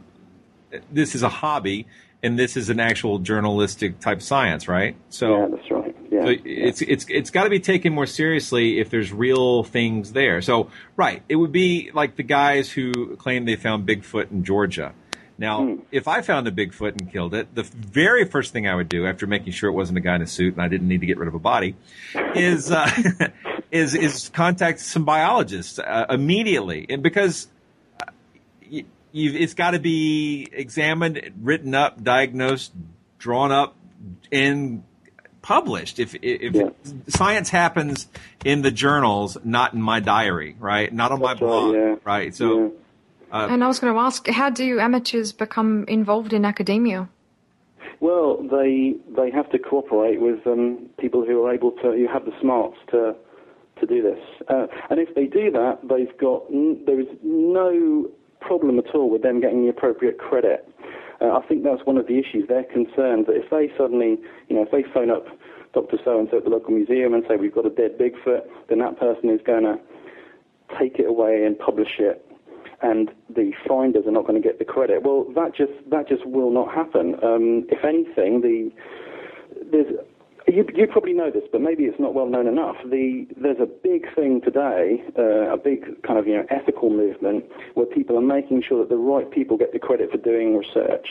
this 0.92 1.14
is 1.14 1.22
a 1.22 1.28
hobby 1.28 1.86
and 2.22 2.38
this 2.38 2.56
is 2.56 2.68
an 2.68 2.80
actual 2.80 3.18
journalistic 3.18 4.00
type 4.00 4.22
science, 4.22 4.68
right? 4.68 4.96
So 5.08 5.36
yeah, 5.36 5.46
that's 5.50 5.70
right. 5.70 5.96
Yeah, 6.10 6.24
so 6.24 6.34
it's 6.44 6.82
it's 6.82 7.06
it's 7.08 7.30
got 7.30 7.44
to 7.44 7.50
be 7.50 7.60
taken 7.60 7.92
more 7.92 8.06
seriously 8.06 8.80
if 8.80 8.90
there's 8.90 9.12
real 9.12 9.62
things 9.62 10.12
there. 10.12 10.40
So 10.40 10.70
right, 10.96 11.22
it 11.28 11.36
would 11.36 11.52
be 11.52 11.90
like 11.92 12.16
the 12.16 12.22
guys 12.22 12.70
who 12.70 13.16
claim 13.16 13.44
they 13.44 13.56
found 13.56 13.86
Bigfoot 13.86 14.30
in 14.30 14.44
Georgia. 14.44 14.94
Now, 15.40 15.64
hmm. 15.64 15.80
if 15.92 16.08
I 16.08 16.22
found 16.22 16.48
a 16.48 16.50
Bigfoot 16.50 17.00
and 17.00 17.12
killed 17.12 17.34
it, 17.34 17.54
the 17.54 17.62
very 17.62 18.24
first 18.24 18.52
thing 18.52 18.66
I 18.66 18.74
would 18.74 18.88
do 18.88 19.06
after 19.06 19.26
making 19.26 19.52
sure 19.52 19.70
it 19.70 19.74
wasn't 19.74 19.98
a 19.98 20.00
guy 20.00 20.16
in 20.16 20.22
a 20.22 20.26
suit 20.26 20.54
and 20.54 20.62
I 20.62 20.66
didn't 20.66 20.88
need 20.88 21.00
to 21.00 21.06
get 21.06 21.18
rid 21.18 21.28
of 21.28 21.34
a 21.34 21.38
body 21.38 21.76
is 22.34 22.72
uh, 22.72 22.90
is 23.70 23.94
is 23.94 24.30
contact 24.30 24.80
some 24.80 25.04
biologists 25.04 25.78
uh, 25.78 26.06
immediately, 26.10 26.86
and 26.88 27.02
because 27.02 27.46
uh, 29.18 29.20
you, 29.20 29.38
it's 29.38 29.54
got 29.54 29.72
to 29.72 29.78
be 29.78 30.48
examined, 30.52 31.20
written 31.42 31.74
up, 31.74 32.02
diagnosed, 32.02 32.72
drawn 33.18 33.52
up, 33.52 33.76
and 34.30 34.82
published. 35.42 35.98
If 35.98 36.14
if 36.22 36.54
Yeah. 36.54 36.70
science 37.08 37.50
happens 37.50 38.08
in 38.44 38.62
the 38.62 38.70
journals, 38.70 39.38
not 39.44 39.74
in 39.74 39.82
my 39.82 40.00
diary, 40.00 40.56
right? 40.58 40.92
Not 40.92 41.12
on 41.12 41.20
my 41.20 41.34
blog, 41.34 42.00
right? 42.04 42.34
So. 42.34 42.72
Uh, 43.30 43.46
and 43.50 43.62
I 43.62 43.66
was 43.66 43.78
going 43.78 43.92
to 43.92 44.00
ask, 44.00 44.26
how 44.28 44.48
do 44.48 44.80
amateurs 44.80 45.32
become 45.32 45.84
involved 45.86 46.32
in 46.32 46.46
academia? 46.46 47.10
Well, 48.00 48.38
they 48.42 48.94
they 49.08 49.30
have 49.30 49.50
to 49.50 49.58
cooperate 49.58 50.20
with 50.20 50.46
um, 50.46 50.88
people 50.98 51.24
who 51.26 51.44
are 51.44 51.52
able 51.52 51.72
to, 51.72 51.92
who 51.92 52.06
have 52.08 52.24
the 52.24 52.32
smarts 52.40 52.78
to 52.90 53.14
to 53.80 53.86
do 53.86 54.02
this. 54.02 54.18
Uh, 54.48 54.66
and 54.90 54.98
if 54.98 55.14
they 55.14 55.26
do 55.26 55.50
that, 55.50 55.80
they've 55.82 56.16
got 56.18 56.44
n- 56.50 56.82
there 56.86 57.00
is 57.00 57.08
no 57.22 58.08
problem 58.40 58.78
at 58.78 58.94
all 58.94 59.10
with 59.10 59.22
them 59.22 59.40
getting 59.40 59.62
the 59.62 59.68
appropriate 59.68 60.18
credit. 60.18 60.68
Uh, 61.20 61.36
I 61.36 61.46
think 61.46 61.64
that's 61.64 61.84
one 61.84 61.96
of 61.96 62.06
the 62.06 62.18
issues. 62.18 62.46
They're 62.48 62.64
concerned 62.64 63.26
that 63.26 63.34
if 63.34 63.50
they 63.50 63.70
suddenly, 63.76 64.18
you 64.48 64.56
know, 64.56 64.62
if 64.62 64.70
they 64.70 64.84
phone 64.92 65.10
up 65.10 65.26
Dr. 65.74 65.98
So 66.04 66.18
and 66.18 66.28
so 66.30 66.38
at 66.38 66.44
the 66.44 66.50
local 66.50 66.70
museum 66.70 67.14
and 67.14 67.24
say 67.28 67.36
we've 67.36 67.54
got 67.54 67.66
a 67.66 67.70
dead 67.70 67.98
Bigfoot, 67.98 68.42
then 68.68 68.78
that 68.78 68.98
person 68.98 69.30
is 69.30 69.40
going 69.44 69.64
to 69.64 69.78
take 70.78 70.98
it 70.98 71.06
away 71.06 71.44
and 71.44 71.58
publish 71.58 71.98
it 71.98 72.24
and 72.82 73.10
the 73.34 73.52
finders 73.66 74.06
are 74.06 74.12
not 74.12 74.26
going 74.26 74.40
to 74.40 74.46
get 74.46 74.58
the 74.58 74.64
credit. 74.64 75.02
Well, 75.02 75.26
that 75.34 75.54
just 75.54 75.72
that 75.90 76.08
just 76.08 76.24
will 76.26 76.52
not 76.52 76.72
happen. 76.72 77.16
Um, 77.22 77.66
if 77.70 77.84
anything, 77.84 78.40
the 78.40 78.70
there's 79.70 79.92
you, 80.48 80.66
you 80.74 80.86
probably 80.86 81.12
know 81.12 81.30
this, 81.30 81.44
but 81.50 81.60
maybe 81.60 81.84
it's 81.84 81.98
not 82.00 82.14
well 82.14 82.26
known 82.26 82.46
enough. 82.46 82.76
The 82.84 83.26
there's 83.36 83.60
a 83.60 83.66
big 83.66 84.12
thing 84.14 84.40
today, 84.40 85.02
uh, 85.18 85.52
a 85.52 85.56
big 85.56 86.02
kind 86.02 86.18
of 86.18 86.26
you 86.26 86.36
know 86.36 86.46
ethical 86.50 86.90
movement 86.90 87.44
where 87.74 87.86
people 87.86 88.16
are 88.16 88.22
making 88.22 88.62
sure 88.62 88.78
that 88.80 88.88
the 88.88 88.96
right 88.96 89.30
people 89.30 89.56
get 89.56 89.72
the 89.72 89.78
credit 89.78 90.10
for 90.10 90.18
doing 90.18 90.56
research 90.56 91.08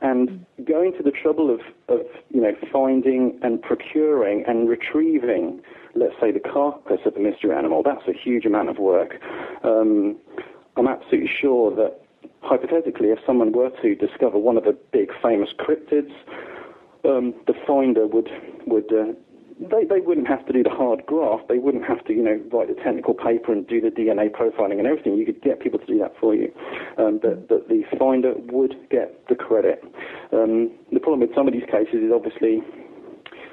and 0.00 0.44
going 0.64 0.92
to 0.96 1.02
the 1.02 1.10
trouble 1.10 1.52
of 1.52 1.60
of 1.88 2.04
you 2.30 2.40
know 2.40 2.52
finding 2.72 3.38
and 3.42 3.62
procuring 3.62 4.44
and 4.46 4.68
retrieving, 4.68 5.60
let's 5.94 6.14
say 6.20 6.32
the 6.32 6.40
carcass 6.40 7.00
of 7.06 7.16
a 7.16 7.20
mystery 7.20 7.54
animal. 7.54 7.82
That's 7.82 8.06
a 8.08 8.12
huge 8.12 8.44
amount 8.44 8.70
of 8.70 8.78
work. 8.78 9.20
Um, 9.62 10.16
I'm 10.76 10.88
absolutely 10.88 11.30
sure 11.40 11.74
that 11.76 12.00
hypothetically, 12.42 13.08
if 13.08 13.18
someone 13.26 13.52
were 13.52 13.70
to 13.82 13.94
discover 13.94 14.38
one 14.38 14.56
of 14.56 14.64
the 14.64 14.76
big 14.92 15.10
famous 15.22 15.50
cryptids, 15.58 16.12
um, 17.04 17.34
the 17.46 17.54
finder 17.66 18.06
would 18.06 18.28
would 18.66 18.92
uh, 18.92 19.12
they 19.60 19.84
they 19.84 20.00
wouldn't 20.00 20.28
have 20.28 20.46
to 20.46 20.52
do 20.52 20.62
the 20.62 20.70
hard 20.70 21.04
graft. 21.06 21.48
They 21.48 21.58
wouldn't 21.58 21.84
have 21.84 22.04
to 22.06 22.12
you 22.12 22.22
know 22.22 22.40
write 22.52 22.68
the 22.68 22.80
technical 22.82 23.14
paper 23.14 23.52
and 23.52 23.66
do 23.66 23.80
the 23.80 23.90
DNA 23.90 24.30
profiling 24.30 24.78
and 24.78 24.86
everything. 24.86 25.16
You 25.16 25.26
could 25.26 25.42
get 25.42 25.60
people 25.60 25.78
to 25.78 25.86
do 25.86 25.98
that 25.98 26.14
for 26.20 26.34
you. 26.34 26.52
Um, 26.98 27.20
but, 27.22 27.48
but 27.48 27.68
the 27.68 27.82
finder 27.98 28.34
would 28.52 28.74
get 28.90 29.26
the 29.28 29.34
credit. 29.34 29.82
Um, 30.32 30.70
the 30.92 31.00
problem 31.00 31.20
with 31.20 31.34
some 31.34 31.46
of 31.46 31.52
these 31.52 31.68
cases 31.70 32.02
is 32.02 32.12
obviously 32.14 32.62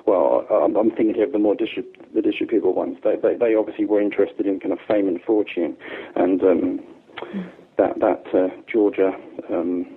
well, 0.08 0.48
I'm, 0.50 0.78
I'm 0.78 0.90
thinking 0.92 1.16
here 1.16 1.26
of 1.26 1.34
the 1.34 1.40
more 1.40 1.54
district, 1.54 1.98
the 2.16 2.22
district 2.22 2.50
people 2.50 2.74
ones. 2.74 2.98
They, 3.04 3.18
they, 3.22 3.36
they 3.36 3.56
obviously 3.56 3.84
were 3.86 4.02
interested 4.02 4.48
in 4.48 4.60
kind 4.62 4.72
of 4.72 4.80
fame 4.88 5.08
and 5.08 5.22
fortune, 5.22 5.76
and 6.16 6.42
um, 6.42 6.80
that 7.78 8.00
that 8.00 8.24
uh, 8.34 8.48
Georgia. 8.72 9.12
Um, 9.52 9.97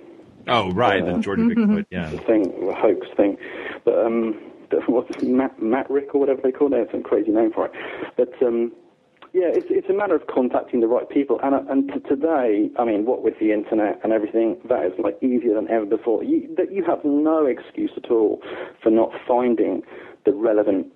oh, 0.50 0.70
right, 0.72 1.04
the 1.04 1.18
Georgia 1.18 1.42
Bigfoot, 1.42 1.86
yeah. 1.90 2.10
The 2.10 2.18
Thing, 2.18 2.66
the 2.66 2.74
hoax 2.74 3.06
thing, 3.16 3.36
but 3.84 3.98
um, 3.98 4.38
the, 4.70 4.80
what's 4.86 5.22
Matt, 5.22 5.60
Matt 5.62 5.90
Rick 5.90 6.14
or 6.14 6.20
whatever 6.20 6.40
they 6.42 6.52
call 6.52 6.68
it. 6.68 6.70
They 6.70 6.78
have 6.78 6.88
some 6.90 7.02
crazy 7.02 7.30
name 7.30 7.52
for 7.52 7.66
it, 7.66 7.72
but 8.16 8.30
um, 8.42 8.72
yeah, 9.32 9.46
it's 9.46 9.66
it's 9.70 9.88
a 9.88 9.92
matter 9.92 10.14
of 10.14 10.26
contacting 10.26 10.80
the 10.80 10.88
right 10.88 11.08
people. 11.08 11.38
And 11.42 11.54
uh, 11.54 11.62
and 11.68 11.88
to 11.92 12.00
today, 12.00 12.70
I 12.78 12.84
mean, 12.84 13.06
what 13.06 13.22
with 13.22 13.38
the 13.38 13.52
internet 13.52 14.00
and 14.02 14.12
everything, 14.12 14.56
that 14.68 14.84
is 14.84 14.92
like 14.98 15.18
easier 15.22 15.54
than 15.54 15.68
ever 15.70 15.86
before. 15.86 16.24
You 16.24 16.52
that 16.56 16.72
you 16.72 16.84
have 16.84 17.04
no 17.04 17.46
excuse 17.46 17.92
at 17.96 18.10
all 18.10 18.40
for 18.82 18.90
not 18.90 19.10
finding 19.26 19.82
the 20.24 20.32
relevant 20.32 20.88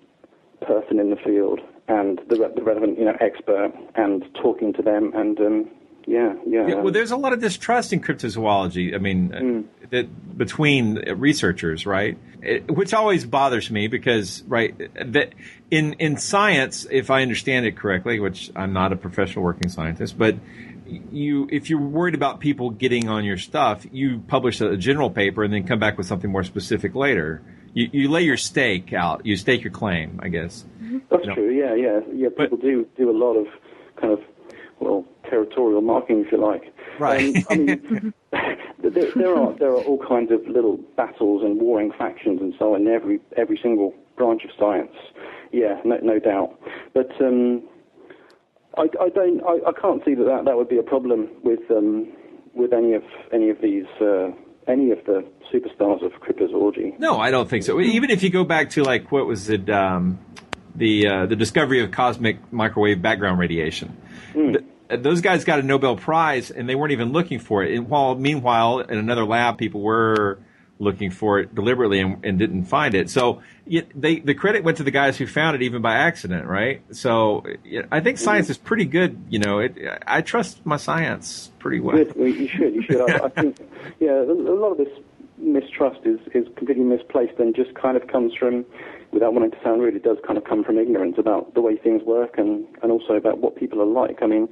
person 0.61 0.99
in 0.99 1.09
the 1.09 1.15
field 1.15 1.59
and 1.87 2.19
the, 2.29 2.51
the 2.55 2.63
relevant 2.63 2.97
you 2.97 3.05
know 3.05 3.15
expert 3.19 3.71
and 3.95 4.23
talking 4.41 4.73
to 4.73 4.81
them 4.81 5.11
and 5.15 5.39
um, 5.39 5.69
yeah 6.07 6.33
yeah. 6.45 6.67
Yeah, 6.67 6.75
well, 6.75 6.93
there's 6.93 7.11
a 7.11 7.17
lot 7.17 7.33
of 7.33 7.41
distrust 7.41 7.93
in 7.93 8.01
cryptozoology. 8.01 8.93
I 8.95 8.97
mean, 8.97 9.33
uh, 9.33 9.87
that 9.89 10.37
between 10.37 10.95
researchers, 11.17 11.85
right? 11.85 12.17
It, 12.41 12.69
which 12.69 12.93
always 12.93 13.25
bothers 13.25 13.71
me 13.71 13.87
because, 13.87 14.43
right, 14.47 14.73
that 14.93 15.33
in 15.71 15.93
in 15.93 16.17
science, 16.17 16.85
if 16.89 17.09
I 17.09 17.21
understand 17.21 17.65
it 17.65 17.75
correctly, 17.77 18.19
which 18.19 18.51
I'm 18.55 18.73
not 18.73 18.93
a 18.93 18.95
professional 18.95 19.43
working 19.43 19.69
scientist, 19.69 20.17
but 20.17 20.35
you 20.87 21.47
if 21.51 21.69
you're 21.69 21.79
worried 21.79 22.15
about 22.15 22.39
people 22.39 22.69
getting 22.69 23.09
on 23.09 23.25
your 23.25 23.37
stuff, 23.37 23.85
you 23.91 24.19
publish 24.27 24.61
a 24.61 24.77
general 24.77 25.09
paper 25.09 25.43
and 25.43 25.53
then 25.53 25.65
come 25.65 25.79
back 25.79 25.97
with 25.97 26.07
something 26.07 26.31
more 26.31 26.43
specific 26.43 26.93
later. 26.95 27.41
You, 27.73 27.89
you 27.91 28.09
lay 28.09 28.21
your 28.21 28.37
stake 28.37 28.93
out. 28.93 29.25
You 29.25 29.35
stake 29.35 29.63
your 29.63 29.73
claim, 29.73 30.19
I 30.23 30.29
guess. 30.29 30.63
That's 31.09 31.23
You 31.23 31.29
know. 31.29 31.35
true. 31.35 31.51
Yeah, 31.51 31.75
yeah, 31.75 31.99
yeah. 32.13 32.29
People 32.29 32.57
do 32.57 32.87
do 32.95 33.09
a 33.09 33.17
lot 33.17 33.33
of 33.35 33.47
kind 33.99 34.13
of 34.13 34.19
well 34.79 35.05
territorial 35.29 35.81
marking, 35.81 36.25
if 36.25 36.31
you 36.31 36.37
like. 36.37 36.73
Right. 36.99 37.35
Um, 37.35 37.45
I 37.49 37.55
mean, 37.55 38.13
there, 38.79 39.11
there 39.15 39.35
are 39.35 39.53
there 39.57 39.71
are 39.71 39.83
all 39.83 39.99
kinds 40.05 40.31
of 40.31 40.45
little 40.47 40.77
battles 40.95 41.43
and 41.43 41.59
warring 41.59 41.91
factions 41.97 42.41
and 42.41 42.53
so 42.57 42.75
on 42.75 42.81
in 42.81 42.87
every 42.87 43.19
every 43.37 43.59
single 43.61 43.93
branch 44.17 44.43
of 44.43 44.51
science. 44.57 44.95
Yeah, 45.51 45.79
no, 45.85 45.97
no 46.01 46.19
doubt. 46.19 46.59
But 46.93 47.09
um, 47.21 47.63
I, 48.77 48.83
I 49.01 49.09
don't 49.09 49.41
I, 49.43 49.69
I 49.69 49.71
can't 49.79 50.03
see 50.05 50.15
that, 50.15 50.25
that 50.25 50.45
that 50.45 50.57
would 50.57 50.69
be 50.69 50.77
a 50.77 50.83
problem 50.83 51.29
with 51.43 51.59
um, 51.71 52.11
with 52.53 52.73
any 52.73 52.93
of 52.93 53.03
any 53.33 53.49
of 53.49 53.61
these 53.61 53.85
uh, 54.01 54.31
any 54.67 54.91
of 54.91 54.99
the 55.05 55.25
superstars 55.53 56.03
of 56.03 56.11
cryptozoology. 56.13 56.97
No, 56.99 57.19
I 57.19 57.31
don't 57.31 57.49
think 57.49 57.63
so. 57.63 57.79
Even 57.79 58.09
if 58.09 58.23
you 58.23 58.29
go 58.29 58.43
back 58.43 58.71
to 58.71 58.83
like 58.83 59.11
what 59.11 59.27
was 59.27 59.49
it, 59.49 59.69
um, 59.69 60.19
the 60.75 61.07
uh, 61.07 61.25
the 61.25 61.35
discovery 61.35 61.83
of 61.83 61.91
cosmic 61.91 62.51
microwave 62.51 63.01
background 63.01 63.39
radiation. 63.39 63.95
Th- 64.33 64.63
those 64.89 65.21
guys 65.21 65.43
got 65.45 65.59
a 65.59 65.63
Nobel 65.63 65.95
Prize, 65.95 66.51
and 66.51 66.69
they 66.69 66.75
weren't 66.75 66.91
even 66.91 67.11
looking 67.11 67.39
for 67.39 67.63
it. 67.63 67.73
And 67.75 67.89
while 67.89 68.15
meanwhile, 68.15 68.79
in 68.79 68.97
another 68.97 69.25
lab, 69.25 69.57
people 69.57 69.81
were 69.81 70.39
looking 70.77 71.09
for 71.09 71.39
it 71.39 71.55
deliberately 71.55 72.01
and, 72.01 72.23
and 72.25 72.37
didn't 72.37 72.65
find 72.65 72.95
it. 72.95 73.09
So 73.09 73.41
yet 73.65 73.87
they, 73.95 74.19
the 74.19 74.33
credit 74.33 74.65
went 74.65 74.77
to 74.77 74.83
the 74.83 74.91
guys 74.91 75.17
who 75.17 75.25
found 75.25 75.55
it, 75.55 75.61
even 75.61 75.81
by 75.81 75.95
accident, 75.95 76.45
right? 76.47 76.81
So 76.91 77.45
yeah, 77.63 77.83
I 77.91 78.01
think 78.01 78.17
science 78.17 78.49
is 78.49 78.57
pretty 78.57 78.83
good. 78.83 79.23
You 79.29 79.39
know, 79.39 79.59
it, 79.59 79.77
I 80.05 80.21
trust 80.21 80.65
my 80.65 80.75
science 80.75 81.49
pretty 81.59 81.79
well. 81.79 81.95
Good. 81.95 82.15
Well, 82.15 82.27
you 82.27 82.47
should. 82.47 82.75
You 82.75 82.83
should. 82.83 83.09
I, 83.09 83.25
I 83.25 83.29
think. 83.29 83.57
Yeah, 83.99 84.11
a 84.11 84.23
a 84.23 84.55
lot 84.59 84.71
of 84.73 84.77
this 84.77 84.89
mistrust 85.37 86.01
is 86.03 86.19
is 86.33 86.45
completely 86.55 86.83
misplaced 86.83 87.39
and 87.39 87.55
just 87.55 87.73
kind 87.75 87.95
of 87.97 88.07
comes 88.07 88.33
from, 88.35 88.65
without 89.15 89.33
wanting 89.33 89.51
to 89.51 89.57
sound 89.63 89.81
rude, 89.81 89.95
it 89.95 90.03
does 90.03 90.17
kind 90.27 90.37
of 90.37 90.43
come 90.43 90.63
from 90.63 90.77
ignorance 90.77 91.15
about 91.17 91.55
the 91.55 91.61
way 91.61 91.77
things 91.77 92.03
work 92.03 92.37
and 92.37 92.67
and 92.83 92.91
also 92.91 93.13
about 93.13 93.39
what 93.39 93.55
people 93.55 93.81
are 93.81 93.93
like. 94.01 94.19
I 94.21 94.27
mean, 94.27 94.47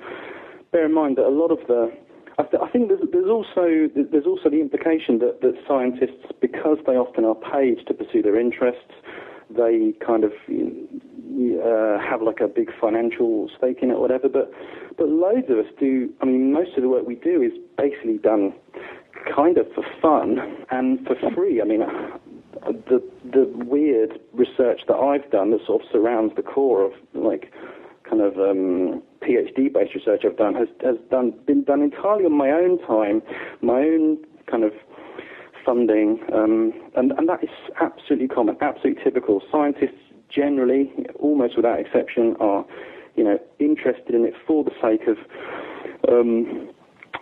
bear 0.71 0.85
in 0.85 0.93
mind 0.93 1.17
that 1.17 1.27
a 1.27 1.35
lot 1.43 1.51
of 1.51 1.59
the 1.67 1.91
I, 2.39 2.43
th- 2.43 2.63
I 2.63 2.69
think 2.71 2.89
there's, 2.89 3.01
there's 3.11 3.29
also 3.29 3.89
there's 3.93 4.25
also 4.25 4.49
the 4.49 4.61
implication 4.61 5.19
that, 5.19 5.41
that 5.41 5.53
scientists, 5.67 6.31
because 6.41 6.77
they 6.87 6.93
often 6.93 7.25
are 7.25 7.35
paid 7.35 7.85
to 7.85 7.93
pursue 7.93 8.23
their 8.23 8.39
interests, 8.39 8.93
they 9.51 9.93
kind 10.03 10.23
of 10.23 10.31
uh, 10.49 11.99
have 12.01 12.21
like 12.23 12.39
a 12.39 12.47
big 12.47 12.71
financial 12.81 13.49
stake 13.57 13.79
in 13.83 13.91
it, 13.91 13.93
or 13.93 14.01
whatever. 14.01 14.29
But 14.29 14.51
but 14.97 15.09
loads 15.09 15.49
of 15.49 15.59
us 15.59 15.71
do. 15.79 16.09
I 16.21 16.25
mean, 16.25 16.53
most 16.53 16.71
of 16.75 16.81
the 16.81 16.89
work 16.89 17.05
we 17.05 17.15
do 17.15 17.41
is 17.41 17.51
basically 17.77 18.17
done 18.17 18.53
kind 19.35 19.57
of 19.57 19.67
for 19.75 19.83
fun 20.01 20.39
and 20.71 21.05
for 21.05 21.15
free. 21.35 21.61
I 21.61 21.65
mean, 21.65 21.81
the 22.61 23.01
the 23.23 23.51
weird 23.65 24.19
research 24.33 24.81
that 24.87 24.95
I've 24.95 25.29
done 25.31 25.51
that 25.51 25.65
sort 25.65 25.83
of 25.83 25.87
surrounds 25.91 26.35
the 26.35 26.43
core 26.43 26.83
of 26.83 26.91
like 27.13 27.51
kind 28.09 28.21
of 28.21 28.37
um, 28.37 29.01
PhD-based 29.21 29.95
research 29.95 30.23
I've 30.25 30.37
done 30.37 30.55
has 30.55 30.67
has 30.83 30.97
done 31.09 31.33
been 31.45 31.63
done 31.63 31.81
entirely 31.81 32.25
on 32.25 32.37
my 32.37 32.51
own 32.51 32.79
time, 32.85 33.21
my 33.61 33.79
own 33.79 34.17
kind 34.47 34.63
of 34.63 34.73
funding, 35.65 36.19
um, 36.33 36.73
and 36.95 37.11
and 37.13 37.29
that 37.29 37.43
is 37.43 37.49
absolutely 37.81 38.27
common, 38.27 38.57
absolutely 38.61 39.03
typical. 39.03 39.41
Scientists 39.51 39.99
generally, 40.29 40.91
almost 41.19 41.55
without 41.55 41.79
exception, 41.79 42.35
are 42.39 42.65
you 43.15 43.23
know 43.23 43.39
interested 43.59 44.13
in 44.13 44.25
it 44.25 44.33
for 44.45 44.63
the 44.63 44.71
sake 44.81 45.07
of 45.07 45.17
um, 46.11 46.69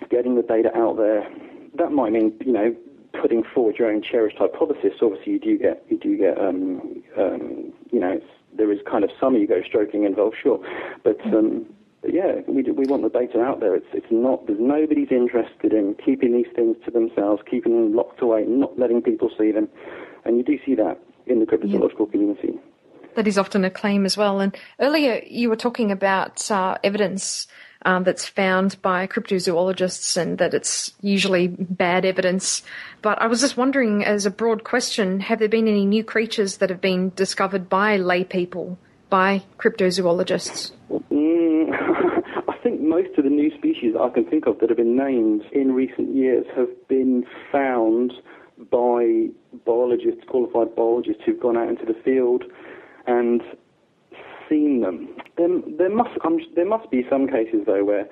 getting 0.09 0.35
the 0.35 0.41
data 0.41 0.75
out 0.75 0.97
there. 0.97 1.27
That 1.75 1.91
might 1.91 2.11
mean 2.11 2.33
you 2.43 2.51
know 2.51 2.75
putting 3.19 3.43
forward 3.43 3.77
your 3.77 3.89
own 3.91 4.01
cherished 4.01 4.37
hypothesis. 4.37 4.93
Obviously, 5.01 5.33
you 5.33 5.39
do 5.39 5.57
get 5.57 5.83
you 5.89 5.97
do 5.97 6.17
get 6.17 6.37
um, 6.37 7.03
um, 7.17 7.73
you 7.91 7.99
know 7.99 8.19
there 8.55 8.71
is 8.71 8.79
kind 8.89 9.03
of 9.03 9.09
some 9.19 9.35
ego 9.35 9.61
stroking 9.67 10.03
involved, 10.03 10.35
sure, 10.41 10.59
but. 11.03 11.19
Um, 11.25 11.65
but 12.01 12.15
yeah, 12.15 12.41
we 12.47 12.63
do, 12.63 12.73
we 12.73 12.87
want 12.87 13.03
the 13.03 13.09
data 13.09 13.39
out 13.41 13.59
there. 13.59 13.75
It's 13.75 13.85
it's 13.93 14.07
not 14.09 14.47
there's 14.47 14.59
nobody's 14.59 15.11
interested 15.11 15.71
in 15.71 15.95
keeping 16.03 16.33
these 16.33 16.51
things 16.55 16.75
to 16.85 16.89
themselves, 16.89 17.43
keeping 17.47 17.73
them 17.73 17.95
locked 17.95 18.23
away, 18.23 18.43
not 18.47 18.77
letting 18.79 19.03
people 19.03 19.29
see 19.37 19.51
them, 19.51 19.69
and 20.25 20.35
you 20.35 20.43
do 20.43 20.57
see 20.65 20.73
that 20.73 20.97
in 21.27 21.39
the 21.39 21.45
cryptozoological 21.45 22.09
community. 22.09 22.59
That 23.15 23.27
is 23.27 23.37
often 23.37 23.65
a 23.65 23.69
claim 23.69 24.05
as 24.05 24.17
well. 24.17 24.39
And 24.39 24.55
earlier 24.79 25.21
you 25.27 25.49
were 25.49 25.55
talking 25.55 25.91
about 25.91 26.49
uh, 26.51 26.77
evidence 26.83 27.47
um, 27.85 28.03
that's 28.03 28.27
found 28.27 28.81
by 28.81 29.07
cryptozoologists 29.07 30.17
and 30.17 30.37
that 30.37 30.53
it's 30.53 30.93
usually 31.01 31.47
bad 31.47 32.05
evidence. 32.05 32.63
But 33.01 33.21
I 33.21 33.27
was 33.27 33.41
just 33.41 33.57
wondering, 33.57 34.03
as 34.05 34.25
a 34.25 34.31
broad 34.31 34.63
question, 34.63 35.19
have 35.21 35.39
there 35.39 35.49
been 35.49 35.67
any 35.67 35.85
new 35.85 36.03
creatures 36.03 36.57
that 36.57 36.69
have 36.69 36.81
been 36.81 37.11
discovered 37.15 37.69
by 37.69 37.97
lay 37.97 38.23
people, 38.23 38.77
by 39.09 39.43
cryptozoologists? 39.57 40.71
Mm, 41.11 41.71
I 42.47 42.57
think 42.61 42.81
most 42.81 43.17
of 43.17 43.23
the 43.23 43.29
new 43.29 43.55
species 43.57 43.95
I 43.99 44.09
can 44.09 44.25
think 44.25 44.45
of 44.45 44.59
that 44.59 44.69
have 44.69 44.77
been 44.77 44.95
named 44.95 45.43
in 45.51 45.73
recent 45.73 46.15
years 46.15 46.45
have 46.55 46.69
been 46.87 47.25
found 47.51 48.13
by 48.69 49.27
biologists, 49.65 50.21
qualified 50.27 50.75
biologists 50.75 51.23
who've 51.25 51.39
gone 51.39 51.57
out 51.57 51.69
into 51.69 51.85
the 51.85 51.99
field 52.05 52.43
and 53.19 53.41
seen 54.49 54.81
them. 54.81 55.15
There, 55.37 55.49
there 55.77 55.89
must 55.89 56.11
there 56.55 56.65
must 56.65 56.91
be 56.91 57.05
some 57.09 57.27
cases 57.27 57.61
though 57.65 57.83
where 57.83 58.07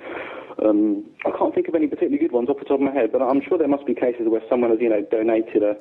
um, 0.64 1.06
I 1.26 1.32
can't 1.38 1.54
think 1.54 1.68
of 1.68 1.76
any 1.76 1.88
particularly 1.88 2.20
good 2.20 2.32
ones 2.32 2.50
off 2.50 2.60
the 2.60 2.66
top 2.66 2.80
of 2.80 2.88
my 2.88 2.94
head, 2.94 3.12
but 3.12 3.22
I'm 3.22 3.42
sure 3.48 3.58
there 3.58 3.68
must 3.68 3.86
be 3.86 3.94
cases 3.94 4.28
where 4.28 4.42
someone 4.50 4.72
has 4.72 4.80
you 4.82 4.90
know 4.90 5.04
donated 5.12 5.64
a 5.64 5.76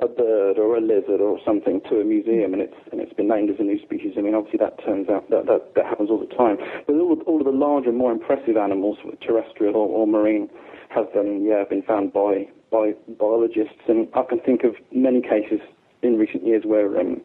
a 0.00 0.06
bird 0.06 0.58
or 0.58 0.76
a 0.76 0.80
lizard 0.80 1.20
or 1.20 1.40
something 1.44 1.80
to 1.90 2.00
a 2.00 2.04
museum 2.04 2.52
and 2.52 2.62
it's 2.62 2.76
and 2.92 3.00
it's 3.00 3.12
been 3.14 3.28
named 3.28 3.50
as 3.50 3.56
a 3.58 3.62
new 3.62 3.80
species. 3.82 4.14
I 4.16 4.20
mean, 4.20 4.34
obviously 4.34 4.58
that 4.58 4.78
turns 4.84 5.08
out 5.08 5.28
that 5.30 5.46
that, 5.46 5.74
that 5.74 5.86
happens 5.86 6.10
all 6.10 6.20
the 6.20 6.34
time. 6.34 6.56
But 6.86 6.94
all, 6.94 7.18
all 7.26 7.40
of 7.40 7.46
the 7.46 7.52
larger, 7.52 7.92
more 7.92 8.12
impressive 8.12 8.56
animals, 8.56 8.98
terrestrial 9.20 9.74
or, 9.76 9.88
or 9.88 10.06
marine, 10.06 10.48
have 10.90 11.08
um, 11.16 11.44
yeah 11.44 11.64
been 11.68 11.82
found 11.82 12.12
by 12.12 12.48
by 12.70 12.92
biologists, 13.18 13.82
and 13.88 14.08
I 14.14 14.22
can 14.22 14.40
think 14.40 14.62
of 14.62 14.74
many 14.92 15.20
cases 15.20 15.60
in 16.02 16.16
recent 16.16 16.46
years 16.46 16.62
where 16.64 17.00
um, 17.00 17.20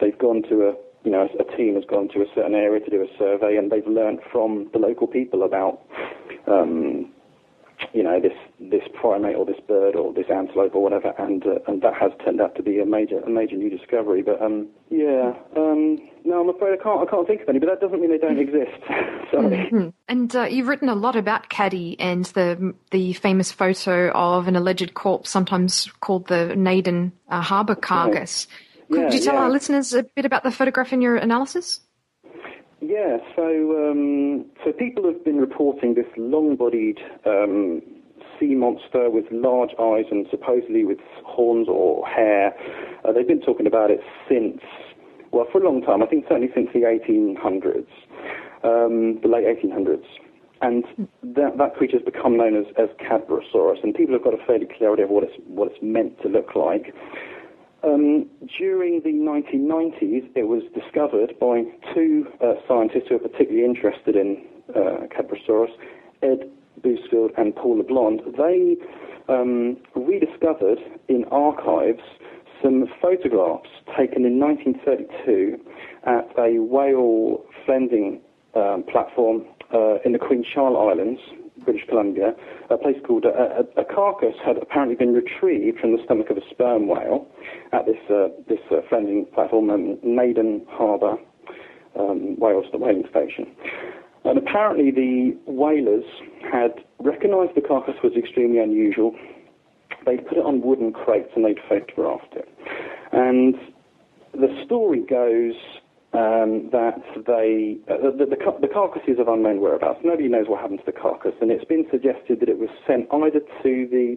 they've 0.00 0.18
gone 0.18 0.42
to 0.48 0.68
a 0.68 0.74
you 1.04 1.12
know, 1.12 1.28
a, 1.38 1.56
team 1.56 1.74
has 1.74 1.84
gone 1.84 2.08
to 2.08 2.20
a 2.20 2.26
certain 2.34 2.54
area 2.54 2.80
to 2.80 2.90
do 2.90 3.02
a 3.02 3.18
survey, 3.18 3.56
and 3.56 3.70
they've 3.70 3.86
learned 3.86 4.20
from 4.30 4.68
the 4.72 4.78
local 4.78 5.06
people 5.06 5.42
about, 5.42 5.80
um, 6.46 7.10
you 7.94 8.02
know, 8.02 8.20
this 8.20 8.32
this 8.60 8.82
primate 8.92 9.36
or 9.36 9.46
this 9.46 9.60
bird 9.68 9.94
or 9.94 10.12
this 10.12 10.26
antelope 10.28 10.74
or 10.74 10.82
whatever, 10.82 11.14
and 11.18 11.46
uh, 11.46 11.60
and 11.68 11.80
that 11.82 11.94
has 11.94 12.10
turned 12.24 12.40
out 12.40 12.56
to 12.56 12.62
be 12.62 12.80
a 12.80 12.84
major 12.84 13.20
a 13.20 13.30
major 13.30 13.56
new 13.56 13.70
discovery. 13.70 14.22
But 14.22 14.42
um, 14.42 14.66
yeah, 14.90 15.34
um, 15.56 15.98
no, 16.24 16.40
I'm 16.40 16.48
afraid 16.48 16.78
I 16.78 16.82
can't 16.82 17.06
I 17.06 17.10
can't 17.10 17.26
think 17.26 17.42
of 17.42 17.48
any. 17.48 17.60
But 17.60 17.68
that 17.68 17.80
doesn't 17.80 18.00
mean 18.00 18.10
they 18.10 18.18
don't 18.18 18.40
exist. 18.40 18.78
Sorry. 19.32 19.70
Mm-hmm. 19.70 19.88
And 20.08 20.36
uh, 20.36 20.44
you've 20.44 20.66
written 20.66 20.88
a 20.88 20.96
lot 20.96 21.14
about 21.14 21.48
Caddy 21.48 21.98
and 22.00 22.24
the 22.26 22.74
the 22.90 23.12
famous 23.14 23.52
photo 23.52 24.10
of 24.10 24.48
an 24.48 24.56
alleged 24.56 24.94
corpse, 24.94 25.30
sometimes 25.30 25.88
called 26.00 26.26
the 26.26 26.56
Naden 26.56 27.12
uh, 27.28 27.40
Harbour 27.40 27.76
carcass. 27.76 28.48
Yeah. 28.50 28.56
Could 28.90 29.12
you 29.12 29.20
tell 29.20 29.34
yeah. 29.34 29.40
our 29.40 29.50
listeners 29.50 29.92
a 29.92 30.02
bit 30.02 30.24
about 30.24 30.42
the 30.42 30.50
photograph 30.50 30.92
in 30.92 31.02
your 31.02 31.16
analysis? 31.16 31.80
Yeah, 32.80 33.18
so 33.34 33.90
um, 33.90 34.46
so 34.64 34.72
people 34.72 35.04
have 35.04 35.24
been 35.24 35.38
reporting 35.38 35.94
this 35.94 36.06
long-bodied 36.16 36.98
um, 37.26 37.82
sea 38.38 38.54
monster 38.54 39.10
with 39.10 39.24
large 39.30 39.70
eyes 39.80 40.04
and 40.10 40.26
supposedly 40.30 40.84
with 40.84 40.98
horns 41.24 41.68
or 41.68 42.06
hair. 42.06 42.54
Uh, 43.04 43.12
they've 43.12 43.26
been 43.26 43.40
talking 43.40 43.66
about 43.66 43.90
it 43.90 44.00
since, 44.28 44.60
well, 45.32 45.46
for 45.50 45.60
a 45.60 45.64
long 45.64 45.82
time. 45.82 46.02
I 46.02 46.06
think 46.06 46.24
certainly 46.28 46.50
since 46.54 46.68
the 46.72 46.80
1800s, 46.80 47.88
um, 48.62 49.20
the 49.22 49.28
late 49.28 49.44
1800s. 49.44 50.04
And 50.60 50.84
that, 51.22 51.56
that 51.58 51.76
creature 51.76 51.98
has 51.98 52.04
become 52.04 52.36
known 52.36 52.56
as, 52.56 52.66
as 52.76 52.88
Cadborosaurus, 52.98 53.82
and 53.82 53.94
people 53.94 54.14
have 54.14 54.24
got 54.24 54.34
a 54.34 54.44
fairly 54.44 54.66
clear 54.66 54.92
idea 54.92 55.04
of 55.04 55.10
what 55.10 55.22
it's, 55.22 55.34
what 55.46 55.70
it's 55.70 55.78
meant 55.80 56.20
to 56.22 56.28
look 56.28 56.56
like. 56.56 56.92
Um, 57.84 58.26
during 58.58 59.02
the 59.02 59.10
1990s, 59.10 60.28
it 60.34 60.48
was 60.48 60.62
discovered 60.74 61.38
by 61.38 61.62
two 61.94 62.26
uh, 62.42 62.54
scientists 62.66 63.04
who 63.08 63.16
are 63.16 63.20
particularly 63.20 63.64
interested 63.64 64.16
in 64.16 64.44
uh, 64.70 65.06
Cadborosaurus, 65.14 65.70
Ed 66.22 66.50
Bousfield 66.82 67.30
and 67.36 67.54
Paul 67.54 67.82
LeBlond. 67.82 68.36
They 68.36 68.76
um, 69.32 69.76
rediscovered 69.94 70.78
in 71.08 71.24
archives 71.30 72.02
some 72.62 72.86
photographs 73.00 73.68
taken 73.96 74.24
in 74.24 74.40
1932 74.40 75.58
at 76.04 76.28
a 76.36 76.58
whale 76.58 77.44
flensing 77.64 78.20
um, 78.56 78.82
platform 78.90 79.44
uh, 79.72 79.98
in 80.04 80.12
the 80.12 80.18
Queen 80.18 80.44
Charlotte 80.52 80.90
Islands 80.90 81.20
British 81.68 81.86
Columbia, 81.86 82.32
a 82.70 82.78
place 82.78 82.96
called 83.06 83.26
a, 83.26 83.60
a, 83.60 83.82
a, 83.82 83.84
carcass 83.84 84.34
had 84.42 84.56
apparently 84.56 84.96
been 84.96 85.12
retrieved 85.12 85.78
from 85.78 85.92
the 85.94 86.02
stomach 86.02 86.30
of 86.30 86.38
a 86.38 86.40
sperm 86.50 86.88
whale 86.88 87.28
at 87.72 87.84
this 87.84 88.00
uh, 88.08 88.28
this 88.48 88.60
uh, 88.70 88.80
platform, 89.34 89.68
um, 89.68 89.98
Naden 90.02 90.64
Harbour 90.70 91.18
um, 91.94 92.36
the 92.38 92.78
whaling 92.78 93.04
station. 93.10 93.46
And 94.24 94.38
apparently 94.38 94.90
the 94.90 95.36
whalers 95.44 96.04
had 96.50 96.72
recognised 97.00 97.52
the 97.54 97.60
carcass 97.60 97.96
was 98.02 98.14
extremely 98.16 98.60
unusual. 98.60 99.14
They'd 100.06 100.26
put 100.26 100.38
it 100.38 100.44
on 100.44 100.62
wooden 100.62 100.92
crates 100.92 101.30
and 101.36 101.44
they'd 101.44 101.60
photographed 101.68 102.32
it. 102.32 102.48
And 103.12 103.56
the 104.32 104.48
story 104.64 105.04
goes 105.04 105.54
um, 106.14 106.70
that 106.72 107.02
they, 107.26 107.76
uh, 107.90 108.10
the, 108.16 108.24
the, 108.24 108.36
the, 108.60 108.68
carcasses 108.72 109.18
of 109.18 109.28
unknown 109.28 109.60
whereabouts. 109.60 110.00
Nobody 110.02 110.28
knows 110.28 110.46
what 110.48 110.60
happened 110.60 110.80
to 110.80 110.86
the 110.86 110.98
carcass, 110.98 111.34
and 111.40 111.50
it's 111.50 111.64
been 111.64 111.86
suggested 111.90 112.40
that 112.40 112.48
it 112.48 112.58
was 112.58 112.70
sent 112.86 113.06
either 113.12 113.40
to 113.40 113.88
the 113.90 114.16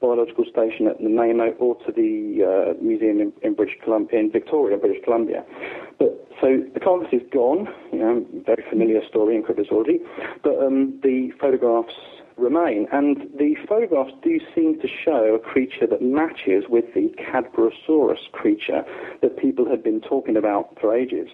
biological 0.00 0.44
station 0.44 0.86
at 0.86 1.00
Nanaimo 1.00 1.52
or 1.58 1.74
to 1.84 1.92
the 1.92 2.40
uh, 2.40 2.82
museum 2.82 3.20
in, 3.20 3.32
in, 3.42 3.54
British 3.54 3.76
Columbia, 3.84 4.20
in 4.20 4.30
Victoria, 4.30 4.78
British 4.78 5.04
Columbia. 5.04 5.44
But 5.98 6.26
so 6.40 6.62
the 6.72 6.80
carcass 6.80 7.12
is 7.12 7.22
gone. 7.32 7.68
You 7.92 7.98
know, 7.98 8.26
very 8.46 8.64
familiar 8.70 9.00
story 9.08 9.36
in 9.36 9.42
cryptozoology, 9.42 9.98
but 10.42 10.56
um, 10.64 10.98
the 11.02 11.30
photographs 11.40 11.94
remain. 12.38 12.86
And 12.92 13.28
the 13.38 13.56
photographs 13.68 14.12
do 14.22 14.40
seem 14.54 14.80
to 14.80 14.88
show 14.88 15.34
a 15.34 15.38
creature 15.38 15.86
that 15.86 16.00
matches 16.00 16.64
with 16.68 16.84
the 16.94 17.12
Cadborosaurus 17.18 18.30
creature 18.32 18.84
that 19.22 19.36
people 19.38 19.68
had 19.68 19.82
been 19.82 20.00
talking 20.00 20.36
about 20.36 20.78
for 20.80 20.94
ages. 20.94 21.28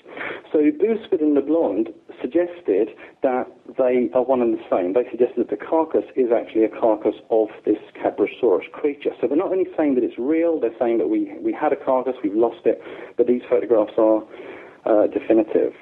So 0.52 0.58
Bousfield 0.58 1.20
and 1.20 1.36
LeBlond 1.36 1.92
suggested 2.20 2.88
that 3.22 3.46
they 3.76 4.10
are 4.14 4.22
one 4.22 4.40
and 4.40 4.54
the 4.54 4.62
same. 4.70 4.94
They 4.94 5.08
suggested 5.10 5.48
that 5.48 5.50
the 5.50 5.64
carcass 5.64 6.04
is 6.16 6.30
actually 6.32 6.64
a 6.64 6.68
carcass 6.68 7.16
of 7.30 7.48
this 7.64 7.78
Cadborosaurus 8.02 8.70
creature. 8.72 9.10
So 9.20 9.28
they're 9.28 9.36
not 9.36 9.52
only 9.52 9.68
saying 9.76 9.94
that 9.96 10.04
it's 10.04 10.18
real, 10.18 10.60
they're 10.60 10.78
saying 10.78 10.98
that 10.98 11.08
we, 11.08 11.36
we 11.40 11.52
had 11.52 11.72
a 11.72 11.76
carcass, 11.76 12.14
we've 12.22 12.34
lost 12.34 12.64
it, 12.64 12.80
but 13.16 13.26
these 13.26 13.42
photographs 13.48 13.92
are 13.98 14.22
uh, 14.86 15.06
definitive. 15.08 15.72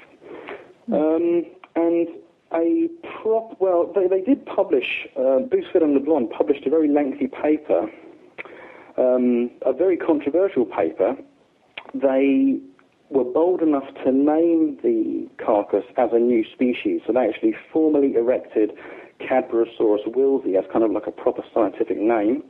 Um, 0.91 1.45
and 1.75 2.07
a 2.53 2.89
prop. 3.21 3.57
Well, 3.59 3.91
they, 3.93 4.07
they 4.07 4.21
did 4.21 4.45
publish. 4.45 5.07
Uh, 5.17 5.37
and 5.37 5.49
LeBlond 5.51 6.31
published 6.31 6.65
a 6.65 6.69
very 6.69 6.89
lengthy 6.89 7.27
paper, 7.27 7.89
um, 8.97 9.49
a 9.65 9.73
very 9.73 9.97
controversial 9.97 10.65
paper. 10.65 11.15
They 11.93 12.59
were 13.09 13.23
bold 13.23 13.61
enough 13.61 13.87
to 14.03 14.11
name 14.11 14.77
the 14.81 15.27
carcass 15.43 15.85
as 15.97 16.09
a 16.13 16.19
new 16.19 16.43
species. 16.51 17.01
So 17.05 17.13
they 17.13 17.27
actually 17.27 17.55
formally 17.71 18.15
erected 18.15 18.71
Cadborosaurus 19.19 20.07
willsi 20.07 20.57
as 20.57 20.65
kind 20.71 20.83
of 20.83 20.91
like 20.91 21.07
a 21.07 21.11
proper 21.11 21.43
scientific 21.53 21.97
name. 21.97 22.43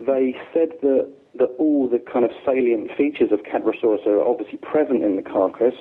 They 0.00 0.34
said 0.52 0.70
that 0.82 1.08
that 1.36 1.50
all 1.58 1.88
the 1.88 1.98
kind 1.98 2.24
of 2.24 2.30
salient 2.44 2.90
features 2.96 3.32
of 3.32 3.40
Cadborosaurus 3.40 4.06
are 4.06 4.20
obviously 4.20 4.58
present 4.58 5.02
in 5.02 5.16
the 5.16 5.22
carcass, 5.22 5.74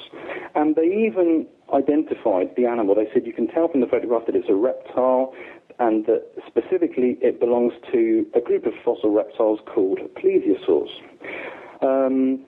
and 0.56 0.76
they 0.76 0.86
even 0.86 1.46
identified 1.74 2.52
the 2.56 2.66
animal. 2.66 2.96
They 2.96 3.08
said 3.14 3.26
you 3.26 3.34
can 3.34 3.48
tell 3.48 3.68
from 3.68 3.82
the 3.82 3.88
photograph 3.88 4.26
that 4.28 4.36
it's 4.36 4.50
a 4.50 4.56
reptile, 4.56 5.34
and 5.80 6.06
that 6.06 6.24
specifically 6.48 7.18
it 7.22 7.40
belongs 7.40 7.74
to 7.92 8.26
a 8.36 8.42
group 8.42 8.66
of 8.66 8.74
fossil 8.86 9.12
reptiles 9.12 9.60
called 9.74 10.00
plesiosaurs. 10.16 10.90
Um, 11.82 12.46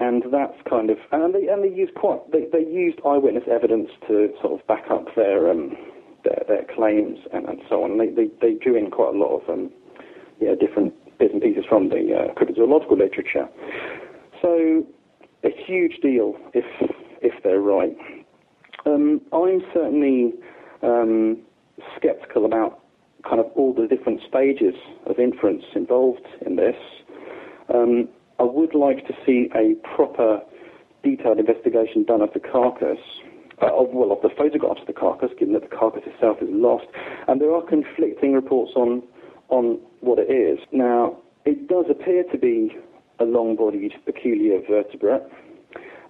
and 0.00 0.24
that's 0.32 0.58
kind 0.68 0.90
of, 0.90 0.98
and 1.12 1.34
they 1.34 1.46
and 1.46 1.62
they 1.62 1.74
used 1.74 1.94
quite, 1.94 2.30
they, 2.32 2.46
they 2.52 2.68
used 2.68 2.98
eyewitness 3.06 3.44
evidence 3.50 3.88
to 4.08 4.30
sort 4.40 4.60
of 4.60 4.66
back 4.66 4.84
up 4.90 5.06
their 5.14 5.50
um, 5.50 5.76
their, 6.24 6.42
their 6.48 6.64
claims 6.74 7.18
and, 7.32 7.46
and 7.48 7.60
so 7.68 7.84
on. 7.84 7.98
They, 7.98 8.08
they, 8.08 8.28
they 8.40 8.54
drew 8.54 8.76
in 8.76 8.90
quite 8.90 9.14
a 9.14 9.18
lot 9.18 9.40
of 9.40 9.48
um, 9.48 9.70
yeah 10.40 10.54
different 10.58 10.92
bits 11.18 11.32
and 11.32 11.42
pieces 11.42 11.64
from 11.68 11.88
the 11.88 12.14
uh, 12.14 12.34
cryptozoological 12.34 12.98
literature. 12.98 13.48
So 14.40 14.84
a 15.44 15.50
huge 15.66 16.00
deal 16.02 16.34
if 16.52 16.64
if 17.22 17.40
they're 17.44 17.60
right. 17.60 17.96
Um, 18.86 19.20
I'm 19.32 19.62
certainly 19.72 20.32
um, 20.82 21.38
skeptical 21.96 22.44
about 22.44 22.80
kind 23.28 23.40
of 23.40 23.46
all 23.54 23.72
the 23.72 23.86
different 23.86 24.20
stages 24.28 24.74
of 25.06 25.18
inference 25.18 25.64
involved 25.74 26.26
in 26.44 26.56
this. 26.56 26.76
Um, 27.72 28.08
I 28.38 28.44
would 28.44 28.74
like 28.74 29.06
to 29.06 29.14
see 29.24 29.48
a 29.54 29.74
proper, 29.94 30.40
detailed 31.04 31.38
investigation 31.38 32.04
done 32.04 32.20
of 32.20 32.32
the 32.32 32.40
carcass, 32.40 32.98
uh, 33.60 33.66
of, 33.66 33.90
well, 33.92 34.10
of 34.10 34.20
the 34.22 34.30
photographs 34.36 34.80
of 34.80 34.88
the 34.88 34.92
carcass, 34.92 35.30
given 35.38 35.54
that 35.54 35.62
the 35.62 35.76
carcass 35.76 36.02
itself 36.06 36.38
is 36.42 36.48
lost. 36.50 36.86
And 37.28 37.40
there 37.40 37.54
are 37.54 37.62
conflicting 37.62 38.32
reports 38.32 38.72
on 38.74 39.02
on 39.48 39.78
what 40.00 40.18
it 40.18 40.32
is. 40.32 40.58
Now, 40.72 41.18
it 41.44 41.68
does 41.68 41.84
appear 41.90 42.24
to 42.32 42.38
be 42.38 42.74
a 43.20 43.24
long-bodied, 43.24 43.92
peculiar 44.06 44.60
vertebrate. 44.68 45.22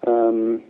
Um, 0.06 0.62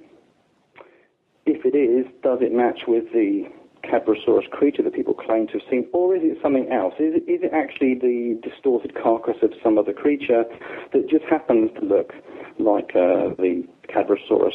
if 1.47 1.65
it 1.65 1.77
is, 1.77 2.07
does 2.23 2.39
it 2.41 2.53
match 2.53 2.81
with 2.87 3.13
the 3.13 3.45
Cadborosaurus 3.85 4.49
creature 4.51 4.83
that 4.83 4.95
people 4.95 5.15
claim 5.15 5.47
to 5.49 5.55
have 5.55 5.63
seen, 5.69 5.87
or 5.93 6.15
is 6.15 6.23
it 6.23 6.39
something 6.41 6.71
else? 6.71 6.95
Is 6.99 7.17
it, 7.17 7.31
is 7.31 7.43
it 7.43 7.53
actually 7.53 7.95
the 7.95 8.39
distorted 8.43 8.95
carcass 8.95 9.37
of 9.43 9.53
some 9.63 9.77
other 9.77 9.93
creature 9.93 10.45
that 10.93 11.09
just 11.11 11.25
happens 11.25 11.71
to 11.81 11.85
look 11.85 12.13
like 12.59 12.91
uh, 12.95 13.35
the 13.39 13.67
Cadborosaurus 13.89 14.55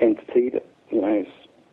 entity 0.00 0.50
that 0.50 0.66
you 0.90 1.00
know 1.00 1.24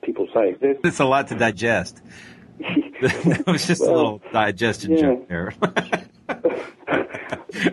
people 0.02 0.28
say 0.34 0.50
exists? 0.50 0.82
It's 0.84 1.00
a 1.00 1.06
lot 1.06 1.28
to 1.28 1.36
digest. 1.36 2.02
it 2.60 3.46
was 3.46 3.68
just 3.68 3.82
a 3.82 3.86
little 3.86 4.22
digestion 4.32 4.94
yeah. 4.94 5.02
joke 5.02 5.28
there. 5.28 5.54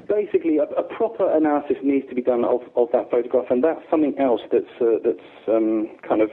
Basically, 0.08 0.58
a, 0.58 0.64
a 0.64 0.82
proper 0.82 1.30
analysis 1.34 1.76
needs 1.82 2.08
to 2.08 2.14
be 2.14 2.22
done 2.22 2.44
of, 2.44 2.60
of 2.76 2.88
that 2.92 3.10
photograph, 3.10 3.46
and 3.50 3.62
that's 3.62 3.80
something 3.90 4.14
else 4.18 4.40
that's 4.50 4.64
uh, 4.80 4.98
that's 5.04 5.48
um, 5.48 5.88
kind 6.06 6.22
of 6.22 6.30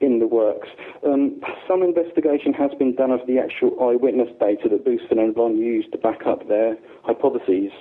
in 0.00 0.18
the 0.18 0.26
works. 0.26 0.68
Um, 1.06 1.40
some 1.66 1.82
investigation 1.82 2.52
has 2.54 2.70
been 2.78 2.94
done 2.94 3.10
of 3.10 3.20
the 3.26 3.38
actual 3.38 3.76
eyewitness 3.80 4.28
data 4.38 4.68
that 4.68 4.84
Booston 4.84 5.18
and 5.18 5.34
Von 5.34 5.56
used 5.56 5.92
to 5.92 5.98
back 5.98 6.26
up 6.26 6.48
their 6.48 6.76
hypotheses 7.04 7.72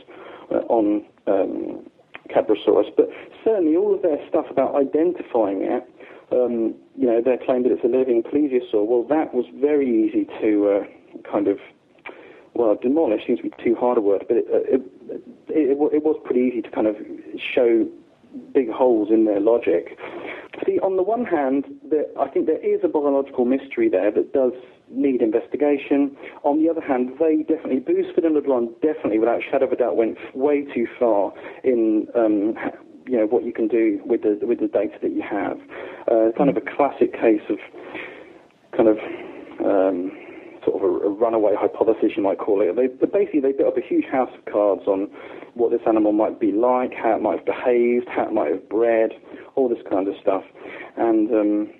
uh, 0.51 0.63
on 0.69 1.05
um, 1.27 1.85
but 2.95 3.09
certainly 3.43 3.75
all 3.75 3.93
of 3.93 4.01
their 4.01 4.17
stuff 4.29 4.45
about 4.49 4.75
identifying 4.75 5.61
it, 5.63 5.83
um, 6.31 6.75
you 6.95 7.05
know, 7.05 7.21
their 7.21 7.37
claim 7.37 7.63
that 7.63 7.71
it's 7.71 7.83
a 7.83 7.87
living 7.87 8.23
plesiosaur, 8.23 8.85
well, 8.85 9.03
that 9.03 9.33
was 9.33 9.45
very 9.55 9.87
easy 9.87 10.25
to 10.41 10.69
uh, 10.69 11.29
kind 11.29 11.47
of 11.47 11.57
well, 12.53 12.77
demolish 12.81 13.25
seems 13.25 13.39
to 13.39 13.43
be 13.43 13.53
too 13.63 13.75
hard 13.75 13.97
a 13.97 14.01
word, 14.01 14.25
but 14.27 14.37
it, 14.37 14.45
uh, 14.51 14.57
it, 14.57 14.81
it, 15.09 15.21
it, 15.49 15.93
it 15.93 16.03
was 16.03 16.19
pretty 16.23 16.41
easy 16.41 16.61
to 16.61 16.69
kind 16.69 16.87
of 16.87 16.95
show 17.37 17.87
big 18.53 18.69
holes 18.69 19.09
in 19.09 19.25
their 19.25 19.39
logic. 19.39 19.97
See, 20.65 20.79
on 20.79 20.97
the 20.97 21.03
one 21.03 21.25
hand, 21.25 21.65
there, 21.89 22.05
I 22.19 22.27
think 22.29 22.45
there 22.45 22.63
is 22.63 22.81
a 22.83 22.87
biological 22.87 23.45
mystery 23.45 23.89
there 23.89 24.11
that 24.11 24.33
does 24.33 24.53
need 24.89 25.21
investigation. 25.21 26.15
On 26.43 26.61
the 26.61 26.69
other 26.69 26.81
hand, 26.81 27.11
they 27.19 27.43
definitely, 27.43 27.79
Bousfield 27.79 28.25
and 28.25 28.35
LeBlond 28.35 28.81
definitely, 28.81 29.19
without 29.19 29.41
shadow 29.49 29.65
of 29.65 29.71
a 29.71 29.75
doubt, 29.75 29.95
went 29.95 30.17
way 30.35 30.63
too 30.63 30.87
far 30.99 31.33
in, 31.63 32.07
um, 32.15 32.55
you 33.07 33.17
know, 33.17 33.25
what 33.25 33.43
you 33.43 33.53
can 33.53 33.67
do 33.67 34.01
with 34.05 34.21
the 34.23 34.37
with 34.45 34.59
the 34.59 34.67
data 34.67 34.97
that 35.01 35.11
you 35.11 35.21
have. 35.21 35.57
Uh, 36.07 36.31
kind 36.37 36.49
of 36.49 36.57
a 36.57 36.61
classic 36.61 37.13
case 37.13 37.41
of 37.49 37.57
kind 38.75 38.89
of 38.89 38.97
um, 39.65 40.11
sort 40.65 40.81
of 40.81 40.83
a, 40.83 41.07
a 41.07 41.09
runaway 41.09 41.53
hypothesis, 41.55 42.11
you 42.15 42.23
might 42.23 42.37
call 42.37 42.61
it. 42.61 42.75
They, 42.75 42.87
but 42.87 43.11
basically, 43.11 43.41
they 43.41 43.51
built 43.51 43.77
up 43.77 43.77
a 43.77 43.87
huge 43.87 44.05
house 44.05 44.29
of 44.37 44.45
cards 44.51 44.83
on 44.87 45.09
what 45.53 45.71
this 45.71 45.81
animal 45.87 46.11
might 46.11 46.39
be 46.39 46.51
like, 46.51 46.93
how 46.93 47.15
it 47.15 47.21
might 47.21 47.39
have 47.39 47.45
behaved, 47.45 48.07
how 48.07 48.23
it 48.23 48.33
might 48.33 48.51
have 48.51 48.69
bred, 48.69 49.11
all 49.55 49.67
this 49.67 49.83
kind 49.89 50.07
of 50.07 50.15
stuff. 50.21 50.43
And 50.97 51.31
um, 51.31 51.73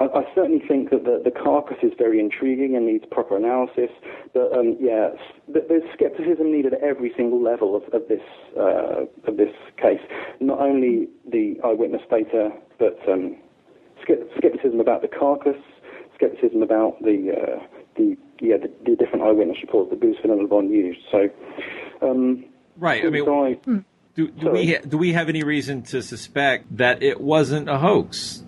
I, 0.00 0.04
I 0.04 0.22
certainly 0.34 0.62
think 0.66 0.90
that 0.90 1.04
the, 1.04 1.20
the 1.24 1.30
carcass 1.30 1.78
is 1.82 1.92
very 1.96 2.20
intriguing 2.20 2.76
and 2.76 2.86
needs 2.86 3.04
proper 3.10 3.36
analysis. 3.36 3.90
But 4.34 4.52
um, 4.56 4.76
yeah, 4.80 5.10
there's 5.48 5.82
skepticism 5.94 6.52
needed 6.52 6.74
at 6.74 6.82
every 6.82 7.12
single 7.16 7.42
level 7.42 7.76
of, 7.76 7.82
of 7.94 8.08
this 8.08 8.24
uh, 8.58 9.06
of 9.26 9.36
this 9.36 9.54
case. 9.76 10.00
Not 10.40 10.60
only 10.60 11.08
the 11.30 11.56
eyewitness 11.64 12.02
data, 12.10 12.50
but 12.78 12.98
um, 13.08 13.36
skepticism 14.02 14.80
about 14.80 15.02
the 15.02 15.08
carcass, 15.08 15.56
skepticism 16.16 16.62
about 16.62 17.00
the 17.02 17.30
uh, 17.30 17.66
the 17.96 18.16
yeah 18.40 18.56
the, 18.56 18.70
the 18.84 18.96
different 18.96 19.22
eyewitness 19.24 19.58
reports 19.62 19.90
that 19.90 20.00
Bousfield 20.00 20.32
and 20.32 20.48
LeBlond 20.48 20.70
used. 20.70 21.00
So. 21.10 21.28
Um, 22.02 22.44
Right. 22.78 23.06
I 23.06 23.08
mean, 23.08 23.58
since 23.64 23.84
do, 24.14 24.28
do 24.28 24.50
we 24.50 24.72
ha- 24.72 24.82
do 24.86 24.98
we 24.98 25.12
have 25.12 25.28
any 25.28 25.42
reason 25.42 25.82
to 25.84 26.02
suspect 26.02 26.76
that 26.76 27.02
it 27.02 27.20
wasn't 27.20 27.70
a 27.70 27.78
hoax? 27.78 28.42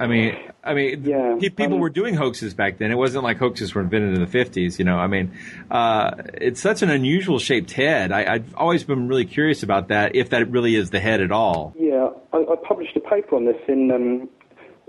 I 0.00 0.06
mean, 0.06 0.36
I 0.64 0.74
mean, 0.74 1.04
pe- 1.40 1.50
people 1.50 1.78
were 1.78 1.90
doing 1.90 2.14
hoaxes 2.14 2.54
back 2.54 2.78
then. 2.78 2.90
It 2.90 2.96
wasn't 2.96 3.22
like 3.22 3.38
hoaxes 3.38 3.74
were 3.74 3.82
invented 3.82 4.14
in 4.14 4.20
the 4.20 4.26
fifties. 4.26 4.78
You 4.78 4.84
know, 4.86 4.96
I 4.96 5.06
mean, 5.06 5.36
uh, 5.70 6.12
it's 6.34 6.60
such 6.60 6.82
an 6.82 6.90
unusual 6.90 7.38
shaped 7.38 7.72
head. 7.72 8.10
I, 8.10 8.34
I've 8.34 8.54
always 8.56 8.82
been 8.82 9.08
really 9.08 9.24
curious 9.24 9.62
about 9.62 9.88
that. 9.88 10.16
If 10.16 10.30
that 10.30 10.50
really 10.50 10.74
is 10.74 10.90
the 10.90 11.00
head 11.00 11.20
at 11.20 11.30
all. 11.30 11.74
Yeah, 11.78 12.08
I, 12.32 12.38
I 12.38 12.56
published 12.66 12.96
a 12.96 13.00
paper 13.00 13.36
on 13.36 13.44
this 13.44 13.60
in 13.68 13.90
um, 13.90 14.28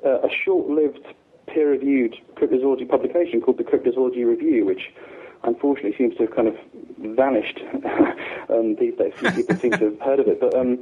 uh, 0.05 0.21
a 0.21 0.29
short-lived, 0.43 1.05
peer-reviewed 1.53 2.15
cryptozoology 2.35 2.87
publication 2.87 3.41
called 3.41 3.57
the 3.57 3.63
Cryptozoology 3.63 4.25
Review, 4.25 4.65
which 4.65 4.93
unfortunately 5.43 5.95
seems 5.97 6.15
to 6.17 6.25
have 6.25 6.35
kind 6.35 6.47
of 6.47 6.55
vanished 6.99 7.59
um, 8.49 8.75
these 8.75 8.95
days. 8.95 9.13
Few 9.17 9.31
people 9.31 9.55
seem 9.57 9.71
to 9.71 9.85
have 9.85 9.99
heard 10.01 10.19
of 10.19 10.27
it, 10.27 10.39
but 10.39 10.55
um, 10.55 10.79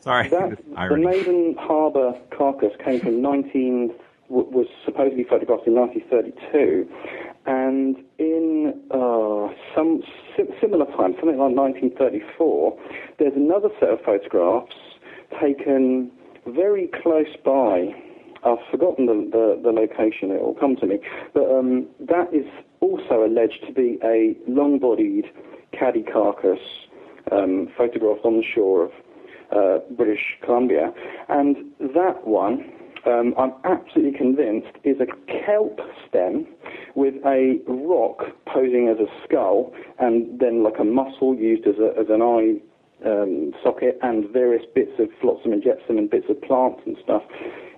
Sorry, 0.00 0.28
that, 0.28 0.58
the. 0.88 0.96
Naden 0.96 1.56
Harbour 1.58 2.18
carcass 2.30 2.72
came 2.84 3.00
from 3.00 3.20
19 3.20 3.92
was 4.30 4.66
supposedly 4.84 5.24
photographed 5.24 5.66
in 5.66 5.74
1932, 5.74 6.88
and 7.46 7.96
in 8.18 8.80
uh, 8.92 9.48
some 9.74 10.02
similar 10.60 10.86
time, 10.86 11.14
something 11.18 11.38
like 11.38 11.50
1934, 11.56 12.78
there's 13.18 13.34
another 13.34 13.68
set 13.80 13.88
of 13.88 14.00
photographs 14.02 14.76
taken 15.40 16.10
very 16.46 16.88
close 17.02 17.34
by. 17.44 17.94
I've 18.44 18.58
forgotten 18.70 19.06
the, 19.06 19.28
the, 19.30 19.60
the 19.62 19.72
location, 19.72 20.30
it 20.30 20.40
will 20.40 20.56
come 20.58 20.76
to 20.76 20.86
me. 20.86 20.98
But 21.34 21.50
um, 21.50 21.86
that 22.00 22.32
is 22.32 22.46
also 22.80 23.24
alleged 23.24 23.64
to 23.66 23.72
be 23.72 23.98
a 24.02 24.36
long 24.48 24.78
bodied 24.78 25.26
caddy 25.72 26.02
carcass 26.02 26.60
um, 27.30 27.68
photographed 27.76 28.24
on 28.24 28.36
the 28.36 28.42
shore 28.42 28.84
of 28.84 28.92
uh, 29.52 29.78
British 29.90 30.38
Columbia. 30.42 30.92
And 31.28 31.56
that 31.94 32.26
one, 32.26 32.72
um, 33.06 33.34
I'm 33.38 33.52
absolutely 33.64 34.16
convinced, 34.16 34.76
is 34.84 34.96
a 35.00 35.06
kelp 35.44 35.80
stem 36.08 36.46
with 36.94 37.14
a 37.24 37.58
rock 37.66 38.24
posing 38.46 38.88
as 38.88 38.98
a 38.98 39.10
skull 39.24 39.72
and 39.98 40.40
then 40.40 40.62
like 40.62 40.78
a 40.78 40.84
mussel 40.84 41.34
used 41.34 41.66
as, 41.66 41.76
a, 41.78 41.98
as 41.98 42.06
an 42.08 42.22
eye 42.22 42.60
um, 43.04 43.52
socket 43.62 43.98
and 44.02 44.28
various 44.30 44.64
bits 44.74 44.92
of 44.98 45.08
flotsam 45.20 45.52
and 45.52 45.62
jetsam 45.62 45.96
and 45.96 46.10
bits 46.10 46.26
of 46.28 46.40
plants 46.42 46.82
and 46.84 46.96
stuff 47.02 47.22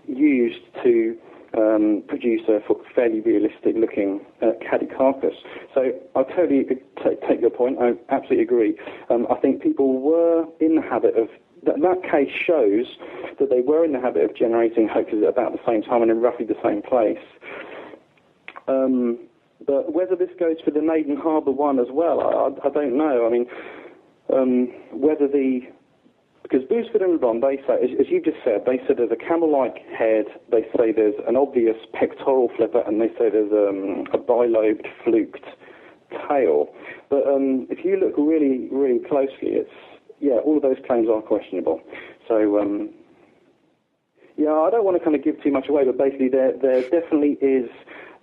used 0.07 0.63
to 0.83 1.17
um, 1.57 2.03
produce 2.09 2.43
a 2.49 2.61
fairly 2.95 3.21
realistic 3.21 3.75
looking 3.77 4.21
uh, 4.41 4.53
carcass. 4.97 5.35
So 5.75 5.93
I 6.15 6.23
totally 6.23 6.65
take 7.05 7.41
your 7.41 7.51
point. 7.51 7.79
I 7.81 7.93
absolutely 8.09 8.43
agree. 8.43 8.79
Um, 9.11 9.27
I 9.31 9.37
think 9.37 9.63
people 9.63 10.01
were 10.01 10.47
in 10.61 10.77
the 10.77 10.83
habit 10.83 11.17
of 11.17 11.29
that, 11.65 11.81
that 11.81 12.03
case 12.03 12.33
shows 12.33 12.87
that 13.39 13.51
they 13.51 13.61
were 13.61 13.85
in 13.85 13.93
the 13.93 14.01
habit 14.01 14.25
of 14.25 14.35
generating 14.35 14.89
hoaxes 14.89 15.23
at 15.23 15.29
about 15.29 15.53
the 15.53 15.61
same 15.67 15.83
time 15.83 16.03
and 16.03 16.11
in 16.11 16.21
roughly 16.21 16.45
the 16.45 16.59
same 16.63 16.83
place. 16.83 17.23
Um, 18.67 19.19
but 19.65 19.93
whether 19.93 20.17
this 20.17 20.31
goes 20.39 20.57
for 20.65 20.73
the 20.73 20.81
Naden 20.81 21.17
Harbour 21.17 21.53
one 21.53 21.79
as 21.79 21.87
well, 21.91 22.21
I, 22.21 22.67
I 22.67 22.71
don't 22.71 22.97
know. 22.97 23.27
I 23.27 23.31
mean, 23.31 23.47
um, 24.33 24.67
whether 24.93 25.29
the 25.29 25.61
because 26.43 26.63
Bousfield 26.63 27.03
and 27.03 27.21
LeBlond, 27.21 27.41
they 27.41 27.57
say, 27.67 27.75
as, 27.83 27.91
as 28.01 28.07
you 28.11 28.21
just 28.21 28.39
said, 28.45 28.65
they 28.67 28.81
said 28.87 28.97
there's 28.99 29.13
a 29.13 29.17
camel-like 29.17 29.79
head. 29.97 30.27
They 30.51 30.63
say 30.77 30.93
there's 30.93 31.15
an 31.27 31.37
obvious 31.37 31.77
pectoral 31.93 32.51
flipper, 32.57 32.83
and 32.87 33.01
they 33.01 33.09
say 33.19 33.31
there's 33.31 33.53
um, 33.53 34.07
a 34.13 34.19
bilobed, 34.19 34.87
fluked 35.05 35.45
tail. 36.29 36.69
But 37.09 37.27
um, 37.27 37.67
if 37.71 37.85
you 37.85 37.97
look 37.97 38.15
really, 38.19 38.69
really 38.71 38.99
closely, 38.99 39.55
it's 39.57 39.71
yeah, 40.21 40.39
all 40.45 40.57
of 40.57 40.63
those 40.63 40.77
claims 40.87 41.09
are 41.09 41.21
questionable. 41.21 41.81
So 42.29 42.59
um, 42.61 42.91
yeah, 44.37 44.53
I 44.53 44.71
don't 44.71 44.85
want 44.85 44.97
to 44.97 45.05
kind 45.05 45.17
of 45.17 45.25
give 45.25 45.43
too 45.43 45.51
much 45.51 45.69
away, 45.69 45.85
but 45.85 45.99
basically 45.99 46.29
there 46.29 46.53
there 46.61 46.83
definitely 46.83 47.39
is 47.41 47.69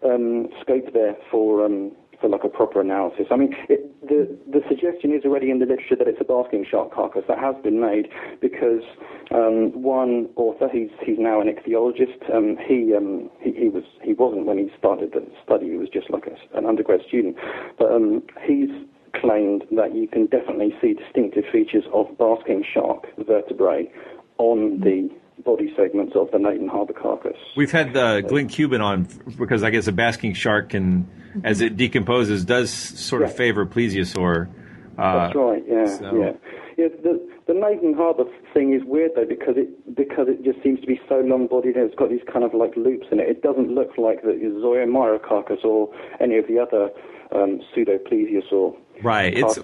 um, 0.04 0.48
scope 0.62 0.94
there 0.94 1.16
for 1.30 1.66
um, 1.66 1.92
for 2.22 2.30
like 2.30 2.44
a 2.44 2.50
proper 2.50 2.82
analysis. 2.82 3.28
I 3.32 3.38
mean, 3.38 3.56
it, 3.70 3.86
the 4.02 4.28
the 4.52 4.62
suggestion 4.68 5.14
is 5.14 5.24
already 5.26 5.52
in 5.52 5.60
the 5.60 5.66
literature 5.66 5.96
that 5.98 6.08
it's 6.08 6.22
a 6.22 6.24
basking 6.24 6.66
shark 6.70 6.94
carcass. 6.94 7.24
That 7.28 7.40
has 7.40 7.56
been 7.64 7.80
made 7.80 8.10
because 8.42 8.84
um, 9.32 9.82
one 9.82 10.30
author, 10.36 10.70
he's 10.72 10.90
he's 11.06 11.20
now 11.20 11.42
an 11.42 11.48
ichthyologist. 11.48 12.34
Um, 12.34 12.58
he, 12.68 12.94
um, 12.96 13.30
he 13.40 13.52
he 13.52 13.70
was 13.70 13.84
he 14.02 14.14
wasn't 14.14 14.46
when 14.46 14.58
he 14.58 14.70
started 14.78 15.12
the 15.14 15.26
study. 15.44 15.70
He 15.70 15.78
was 15.78 15.90
just 15.90 16.10
like 16.10 16.28
a, 16.28 16.58
an 16.58 16.66
undergrad 16.66 17.02
student, 17.08 17.36
but 17.78 17.92
um, 17.92 18.24
he's 18.46 18.70
claimed 19.16 19.64
that 19.72 19.96
you 19.96 20.08
can 20.08 20.28
definitely 20.28 20.74
see 20.82 20.94
distinctive 20.94 21.44
features 21.52 21.84
of 21.94 22.06
basking 22.18 22.64
shark 22.74 23.06
vertebrae 23.18 23.90
on 24.38 24.80
the 24.80 25.10
body 25.44 25.74
segments 25.76 26.16
of 26.16 26.30
the 26.32 26.40
Naden 26.40 26.68
Harbour 26.68 26.94
carcass. 26.94 27.38
We've 27.56 27.72
had 27.72 27.96
uh, 27.96 28.22
Glen 28.22 28.48
Kuban 28.50 28.82
on 28.84 29.08
because 29.38 29.64
I 29.64 29.70
guess 29.70 29.88
a 29.88 29.92
basking 29.92 30.34
shark 30.34 30.70
can, 30.70 31.08
as 31.44 31.62
it 31.62 31.78
decomposes, 31.78 32.46
does 32.46 32.72
sort 32.72 33.22
of 33.24 33.36
favor 33.36 33.66
plesiosaur. 33.66 34.50
Uh, 34.98 35.14
That's 35.28 35.36
right. 35.36 35.64
Yeah, 35.68 35.86
so- 35.98 36.16
yeah, 36.16 36.32
yeah. 36.78 36.88
The 37.02 37.30
the 37.48 37.54
Naden 37.54 37.94
Harbour 37.96 38.26
thing 38.54 38.74
is 38.74 38.82
weird 38.86 39.12
though 39.16 39.26
because 39.26 39.56
it 39.58 39.96
because 39.96 40.28
it 40.28 40.44
just 40.44 40.62
seems 40.62 40.80
to 40.82 40.88
be 40.88 41.00
so 41.10 41.20
long-bodied 41.22 41.76
and 41.76 41.86
it's 41.86 41.96
got 41.96 42.10
these 42.10 42.22
kind 42.32 42.44
of 42.46 42.54
like 42.54 42.76
loops 42.76 43.08
in 43.12 43.20
it. 43.20 43.28
It 43.30 43.42
doesn't 43.42 43.74
look 43.74 43.98
like 43.98 44.22
the 44.22 44.30
Zuiyo-maru 44.34 45.20
carcass 45.20 45.60
or 45.64 45.90
any 46.20 46.38
of 46.38 46.48
the 46.48 46.60
other 46.60 46.90
um, 47.32 47.60
pseudo 47.74 47.98
plesiosaur. 47.98 48.76
Right. 49.02 49.34
It's 49.36 49.58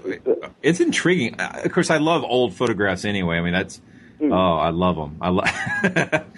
it's 0.63 0.79
intriguing. 0.79 1.39
Uh, 1.39 1.61
Of 1.65 1.71
course, 1.73 1.89
I 1.89 1.97
love 1.97 2.23
old 2.23 2.53
photographs 2.53 3.05
anyway. 3.05 3.35
I 3.37 3.41
mean, 3.41 3.53
that's 3.53 3.81
Mm. 4.19 4.31
Oh, 4.33 4.57
I 4.59 4.69
love 4.69 4.95
them. 4.95 5.17
I 5.21 5.29
love. 5.29 5.49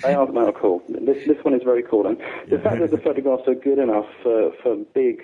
they 0.04 0.14
are, 0.14 0.32
they 0.32 0.40
are 0.40 0.52
cool. 0.52 0.82
This 0.90 1.28
this 1.28 1.38
one 1.44 1.54
is 1.54 1.62
very 1.64 1.84
cool, 1.84 2.08
and 2.08 2.18
the 2.50 2.58
fact 2.60 2.80
that 2.80 2.92
the 2.92 2.98
photographs 2.98 3.48
are 3.48 3.56
good 3.56 3.78
enough 3.78 4.08
for 4.24 4.52
for 4.64 4.76
big. 4.94 5.22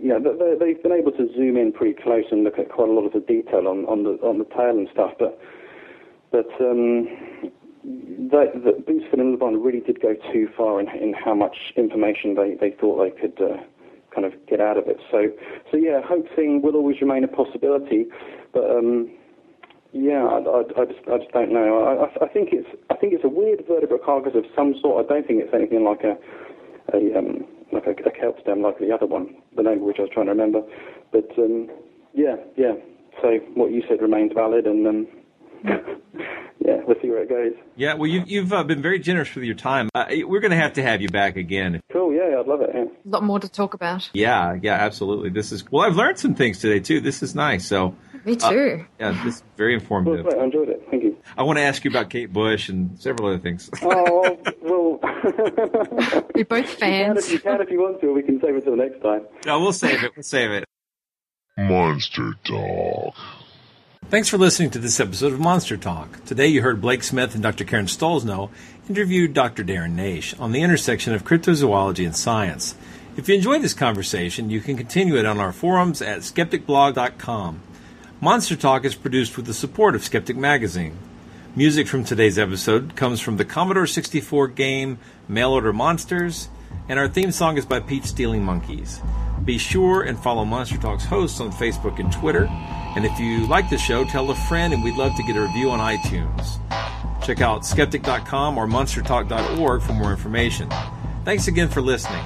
You 0.00 0.10
know, 0.10 0.20
they, 0.20 0.54
they've 0.64 0.82
been 0.82 0.92
able 0.92 1.10
to 1.12 1.28
zoom 1.34 1.56
in 1.56 1.72
pretty 1.72 2.00
close 2.00 2.26
and 2.30 2.44
look 2.44 2.56
at 2.56 2.68
quite 2.68 2.88
a 2.88 2.92
lot 2.92 3.04
of 3.04 3.12
the 3.12 3.20
detail 3.20 3.66
on, 3.66 3.84
on 3.86 4.04
the 4.04 4.10
on 4.22 4.38
the 4.38 4.44
tail 4.44 4.78
and 4.78 4.88
stuff. 4.92 5.12
But 5.18 5.40
but 6.30 6.48
um, 6.60 7.08
the, 7.82 8.52
the 8.54 8.72
Bousfield 8.86 9.42
and 9.42 9.64
really 9.64 9.80
did 9.80 10.00
go 10.00 10.14
too 10.32 10.48
far 10.56 10.80
in, 10.80 10.88
in 10.90 11.14
how 11.14 11.34
much 11.34 11.72
information 11.76 12.34
they, 12.34 12.54
they 12.54 12.70
thought 12.70 13.02
they 13.02 13.10
could 13.18 13.40
uh, 13.40 13.56
kind 14.14 14.26
of 14.26 14.34
get 14.46 14.60
out 14.60 14.76
of 14.76 14.86
it. 14.88 14.98
So 15.10 15.30
so 15.70 15.76
yeah, 15.76 16.00
hoaxing 16.02 16.62
will 16.62 16.76
always 16.76 17.00
remain 17.00 17.24
a 17.24 17.28
possibility, 17.28 18.06
but 18.52 18.70
um, 18.70 19.10
yeah, 19.92 20.24
I, 20.24 20.38
I, 20.38 20.60
I, 20.80 20.84
just 20.84 21.00
I 21.10 21.18
just 21.18 21.32
don't 21.32 21.52
know. 21.52 21.84
I, 21.84 22.24
I 22.24 22.28
think 22.28 22.50
it's 22.52 22.68
I 22.90 22.96
think 22.96 23.12
it's 23.14 23.24
a 23.24 23.28
weird 23.28 23.64
vertebrate 23.66 24.04
carcass 24.04 24.34
of 24.34 24.44
some 24.54 24.74
sort. 24.80 25.04
I 25.04 25.08
don't 25.08 25.26
think 25.26 25.42
it's 25.42 25.54
anything 25.54 25.84
like 25.84 26.04
a 26.04 26.16
a 26.94 27.18
um, 27.18 27.46
like 27.72 27.86
a, 27.86 27.92
a 28.08 28.12
kelp 28.12 28.40
stem 28.40 28.62
like 28.62 28.78
the 28.78 28.92
other 28.92 29.06
one, 29.06 29.34
the 29.56 29.62
name 29.62 29.78
of 29.78 29.84
which 29.84 29.96
I 29.98 30.02
was 30.02 30.10
trying 30.12 30.26
to 30.26 30.32
remember. 30.32 30.62
But 31.12 31.30
um, 31.38 31.70
yeah, 32.14 32.36
yeah. 32.56 32.72
So 33.22 33.38
what 33.54 33.72
you 33.72 33.82
said 33.88 34.00
remains 34.00 34.32
valid, 34.34 34.66
and 34.66 34.86
um, 34.86 35.06
yeah, 35.64 36.80
we'll 36.86 36.96
see 37.00 37.08
where 37.08 37.22
it 37.22 37.28
goes. 37.28 37.52
Yeah, 37.76 37.94
well, 37.94 38.06
you've, 38.06 38.28
you've 38.28 38.52
uh, 38.52 38.62
been 38.64 38.82
very 38.82 38.98
generous 38.98 39.34
with 39.34 39.44
your 39.44 39.54
time. 39.54 39.88
Uh, 39.94 40.06
we're 40.24 40.40
going 40.40 40.52
to 40.52 40.56
have 40.56 40.74
to 40.74 40.82
have 40.82 41.00
you 41.00 41.08
back 41.08 41.36
again. 41.36 41.80
Cool, 41.92 42.14
yeah, 42.14 42.38
I'd 42.38 42.46
love 42.46 42.60
it. 42.60 42.70
Yeah. 42.74 42.84
A 42.84 43.08
lot 43.08 43.22
more 43.22 43.40
to 43.40 43.48
talk 43.48 43.74
about. 43.74 44.08
Yeah, 44.12 44.56
yeah, 44.62 44.74
absolutely. 44.74 45.30
This 45.30 45.50
is 45.50 45.64
well, 45.70 45.84
I've 45.84 45.96
learned 45.96 46.18
some 46.18 46.34
things 46.34 46.58
today 46.58 46.80
too. 46.80 47.00
This 47.00 47.22
is 47.22 47.34
nice. 47.34 47.66
So 47.66 47.96
Me 48.24 48.36
too. 48.36 48.46
Uh, 48.46 48.84
yeah, 49.00 49.22
this 49.24 49.36
is 49.36 49.42
very 49.56 49.74
informative. 49.74 50.26
Well, 50.26 50.40
I 50.40 50.44
enjoyed 50.44 50.68
it. 50.68 50.86
Thank 50.90 51.02
you. 51.04 51.16
I 51.36 51.42
want 51.42 51.58
to 51.58 51.62
ask 51.62 51.84
you 51.84 51.90
about 51.90 52.10
Kate 52.10 52.32
Bush 52.32 52.68
and 52.68 52.98
several 53.00 53.28
other 53.28 53.38
things. 53.38 53.70
oh 53.82 54.38
well, 54.62 54.98
we're 56.34 56.44
both 56.44 56.70
you 56.70 56.76
can, 56.76 57.14
fans. 57.14 57.26
if 57.26 57.32
you 57.32 57.38
can 57.40 57.60
if 57.60 57.70
you 57.70 57.80
want 57.80 58.00
to. 58.00 58.08
or 58.08 58.12
We 58.14 58.22
can 58.22 58.40
save 58.40 58.56
it 58.56 58.64
till 58.64 58.76
next 58.76 59.00
time. 59.02 59.22
no, 59.46 59.60
we'll 59.60 59.72
save 59.72 60.02
it. 60.04 60.12
We'll 60.16 60.22
save 60.22 60.50
it. 60.50 60.64
Monster 61.56 62.34
Talk. 62.44 63.14
Thanks 64.10 64.28
for 64.28 64.38
listening 64.38 64.70
to 64.70 64.78
this 64.78 65.00
episode 65.00 65.32
of 65.32 65.40
Monster 65.40 65.76
Talk. 65.76 66.24
Today 66.24 66.46
you 66.46 66.62
heard 66.62 66.80
Blake 66.80 67.02
Smith 67.02 67.34
and 67.34 67.42
Dr. 67.42 67.64
Karen 67.64 67.86
Stollznow 67.86 68.48
interview 68.88 69.28
Dr. 69.28 69.64
Darren 69.64 69.96
Naish 69.96 70.38
on 70.40 70.52
the 70.52 70.62
intersection 70.62 71.12
of 71.12 71.24
cryptozoology 71.24 72.06
and 72.06 72.16
science. 72.16 72.74
If 73.18 73.28
you 73.28 73.34
enjoyed 73.34 73.60
this 73.62 73.74
conversation, 73.74 74.48
you 74.48 74.60
can 74.60 74.76
continue 74.76 75.16
it 75.18 75.26
on 75.26 75.38
our 75.40 75.52
forums 75.52 76.00
at 76.00 76.20
skepticblog.com. 76.20 77.60
Monster 78.20 78.56
Talk 78.56 78.84
is 78.84 78.96
produced 78.96 79.36
with 79.36 79.46
the 79.46 79.54
support 79.54 79.94
of 79.94 80.02
Skeptic 80.02 80.36
Magazine. 80.36 80.98
Music 81.54 81.86
from 81.86 82.02
today's 82.02 82.36
episode 82.36 82.96
comes 82.96 83.20
from 83.20 83.36
the 83.36 83.44
Commodore 83.44 83.86
64 83.86 84.48
game 84.48 84.98
Mail 85.28 85.52
Order 85.52 85.72
Monsters, 85.72 86.48
and 86.88 86.98
our 86.98 87.06
theme 87.06 87.30
song 87.30 87.56
is 87.56 87.64
by 87.64 87.78
Pete 87.78 88.04
Stealing 88.04 88.42
Monkeys. 88.42 89.00
Be 89.44 89.56
sure 89.56 90.02
and 90.02 90.18
follow 90.18 90.44
Monster 90.44 90.78
Talk's 90.78 91.04
hosts 91.04 91.38
on 91.38 91.52
Facebook 91.52 92.00
and 92.00 92.12
Twitter. 92.12 92.46
And 92.96 93.04
if 93.04 93.20
you 93.20 93.46
like 93.46 93.70
the 93.70 93.78
show, 93.78 94.04
tell 94.04 94.28
a 94.32 94.34
friend, 94.34 94.74
and 94.74 94.82
we'd 94.82 94.96
love 94.96 95.14
to 95.14 95.22
get 95.22 95.36
a 95.36 95.42
review 95.42 95.70
on 95.70 95.78
iTunes. 95.78 96.58
Check 97.24 97.40
out 97.40 97.64
skeptic.com 97.64 98.58
or 98.58 98.66
monstertalk.org 98.66 99.80
for 99.80 99.92
more 99.92 100.10
information. 100.10 100.68
Thanks 101.24 101.46
again 101.46 101.68
for 101.68 101.80
listening. 101.80 102.24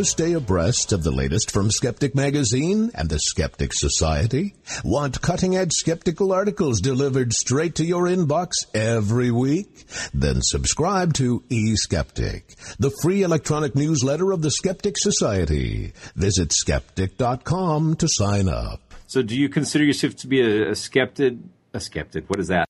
To 0.00 0.04
stay 0.06 0.32
abreast 0.32 0.92
of 0.92 1.02
the 1.02 1.10
latest 1.10 1.50
from 1.50 1.70
Skeptic 1.70 2.14
Magazine 2.14 2.90
and 2.94 3.10
the 3.10 3.18
Skeptic 3.18 3.72
Society? 3.74 4.54
Want 4.82 5.20
cutting 5.20 5.58
edge 5.58 5.72
skeptical 5.72 6.32
articles 6.32 6.80
delivered 6.80 7.34
straight 7.34 7.74
to 7.74 7.84
your 7.84 8.04
inbox 8.04 8.52
every 8.72 9.30
week? 9.30 9.84
Then 10.14 10.40
subscribe 10.40 11.12
to 11.14 11.40
eSkeptic, 11.50 12.76
the 12.78 12.90
free 13.02 13.22
electronic 13.22 13.74
newsletter 13.74 14.32
of 14.32 14.40
the 14.40 14.50
Skeptic 14.50 14.94
Society. 14.96 15.92
Visit 16.16 16.54
skeptic.com 16.54 17.96
to 17.96 18.08
sign 18.08 18.48
up. 18.48 18.80
So, 19.06 19.20
do 19.20 19.38
you 19.38 19.50
consider 19.50 19.84
yourself 19.84 20.16
to 20.16 20.28
be 20.28 20.40
a, 20.40 20.70
a 20.70 20.74
skeptic? 20.74 21.34
A 21.74 21.80
skeptic? 21.80 22.30
What 22.30 22.40
is 22.40 22.48
that? 22.48 22.69